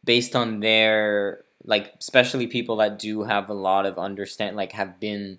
[0.05, 4.99] based on their like especially people that do have a lot of understand like have
[4.99, 5.39] been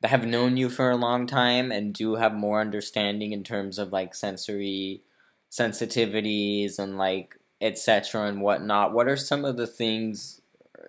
[0.00, 3.78] that have known you for a long time and do have more understanding in terms
[3.78, 5.02] of like sensory
[5.50, 10.40] sensitivities and like etc and whatnot what are some of the things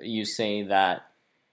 [0.02, 1.08] you say that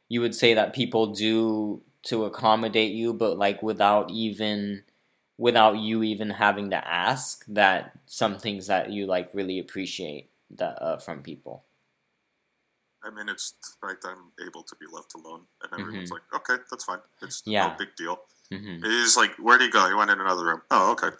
[0.08, 4.82] you would say that people do to accommodate you but like without even
[5.36, 10.80] without you even having to ask that some things that you like really appreciate that
[10.82, 11.64] uh, from people
[13.02, 16.14] I mean, it's like I'm able to be left alone, and everyone's Mhm.
[16.14, 16.98] like, okay, that's fine.
[17.22, 17.68] It's Yeah.
[17.68, 18.18] no big deal.
[18.50, 19.86] hmm He's like, where do you go?
[19.86, 20.62] You went in another room.
[20.70, 21.10] Oh, okay.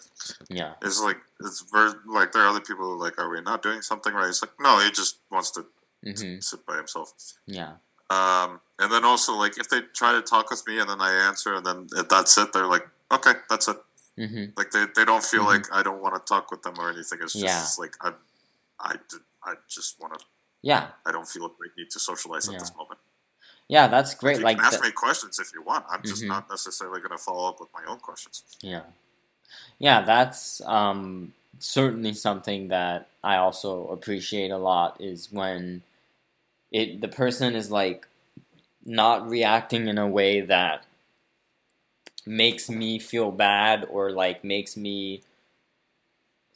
[0.49, 3.39] yeah It's like it's very like there are other people who are like, are we
[3.41, 4.27] not doing something right?
[4.27, 5.65] It's like, no, he just wants to
[6.03, 7.13] hmm sit by himself.
[7.45, 7.75] yeah
[8.09, 11.11] Um, and then also like if they try to talk with me and then I
[11.27, 13.77] answer and then that's it, they're like, okay, that's it.
[14.17, 15.53] hmm Like they, they don't feel Mhm.
[15.53, 17.19] like I don't want to talk with them or anything.
[17.21, 17.83] It's just Yeah.
[17.83, 18.13] like I,
[18.79, 18.95] I,
[19.43, 20.25] I just want to.
[20.61, 22.99] yeah I don't feel a great need to socialize at this moment.
[23.67, 25.85] yeah that's great you like can ask the- me questions if you want.
[25.89, 26.27] I'm just Mhm.
[26.29, 28.43] not necessarily going to follow up with my own questions.
[28.61, 28.83] Yeah.
[29.79, 35.81] Yeah, that's um, certainly something that I also appreciate a lot is when
[36.71, 38.07] it the person is like
[38.85, 40.85] not reacting in a way that
[42.25, 45.21] makes me feel bad or like makes me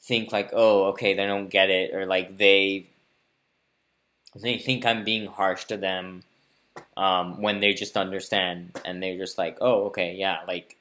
[0.04, 2.86] think like oh okay they don't get it or like they
[4.36, 6.24] they think I'm being harsh to them
[6.96, 10.76] um, when they just understand and they're just like oh okay yeah like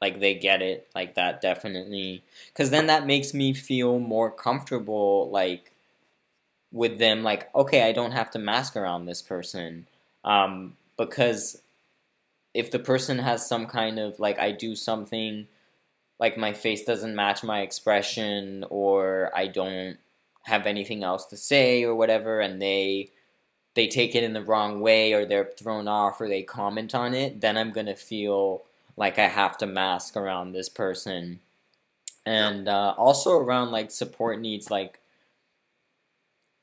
[0.00, 5.28] like they get it like that definitely because then that makes me feel more comfortable
[5.30, 5.72] like
[6.72, 9.86] with them like okay i don't have to mask around this person
[10.24, 11.62] um, because
[12.52, 15.46] if the person has some kind of like i do something
[16.18, 19.98] like my face doesn't match my expression or i don't
[20.42, 23.10] have anything else to say or whatever and they
[23.74, 27.14] they take it in the wrong way or they're thrown off or they comment on
[27.14, 28.62] it then i'm gonna feel
[28.96, 31.40] like I have to mask around this person.
[32.24, 35.00] And uh, also around like support needs, like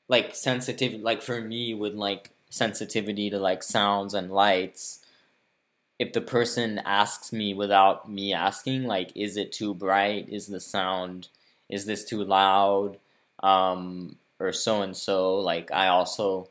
[0.08, 5.00] like sensitive, like for me with like sensitivity to like sounds and lights.
[5.98, 10.28] If the person asks me without me asking, like, is it too bright?
[10.28, 11.28] Is the sound?
[11.68, 12.98] Is this too loud?
[13.42, 15.36] Um, or so and so.
[15.36, 16.48] Like, I also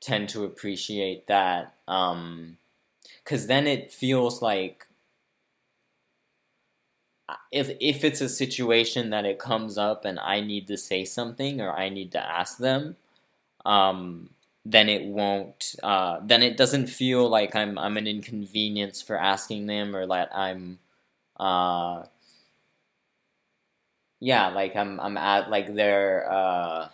[0.00, 1.74] tend to appreciate that.
[1.88, 2.58] Um,
[3.24, 4.86] because then it feels like
[7.52, 11.60] if if it's a situation that it comes up and I need to say something
[11.60, 12.96] or I need to ask them,
[13.64, 14.30] um,
[14.64, 15.74] then it won't.
[15.82, 20.34] Uh, then it doesn't feel like I'm I'm an inconvenience for asking them or that
[20.36, 20.78] I'm,
[21.38, 22.04] uh,
[24.20, 26.88] yeah, like I'm I'm at like they're uh,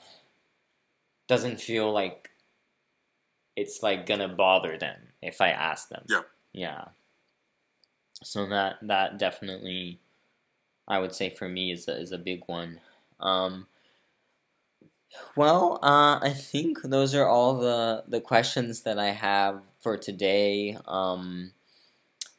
[1.28, 2.30] doesn't feel like
[3.56, 6.04] it's like gonna bother them if I ask them.
[6.08, 6.22] Yeah.
[6.52, 6.84] Yeah.
[8.22, 9.98] So that that definitely
[10.88, 12.80] I would say for me is a, is a big one.
[13.18, 13.66] Um,
[15.36, 20.76] well, uh, I think those are all the the questions that I have for today.
[20.86, 21.52] Um,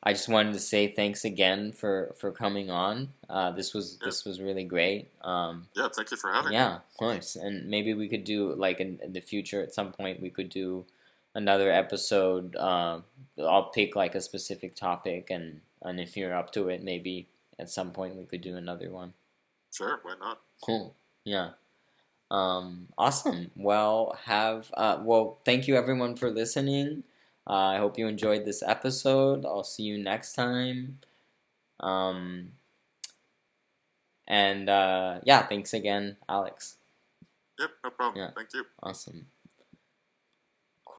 [0.04, 3.14] I just wanted to say thanks again for for coming on.
[3.30, 4.06] Uh, this was Yeah.
[4.08, 5.10] this was really great.
[5.22, 6.56] Um, Yeah, thank you for having me.
[6.56, 7.36] yeah, of course.
[7.36, 10.50] And maybe we could do like in, in the future at some point we could
[10.50, 10.86] do
[11.36, 12.56] another episode.
[12.56, 13.02] Uh,
[13.40, 17.28] I'll pick like a specific topic and and if you're up to it, maybe
[17.60, 19.14] at some point we could do another one.
[19.74, 20.40] Sure, why not?
[20.64, 20.96] Cool.
[21.24, 21.52] Yeah.
[22.30, 23.52] Um, awesome.
[23.56, 27.04] Well, have uh, well, thank you everyone for listening.
[27.48, 29.46] Uh, I hope you enjoyed this episode.
[29.46, 31.00] I'll see you next time.
[31.80, 32.54] Um,
[34.28, 36.78] and uh, yeah, thanks again, Alex.
[37.60, 38.24] Yep, no problem.
[38.24, 38.32] Yeah.
[38.36, 38.66] Thank you.
[38.84, 39.28] Awesome.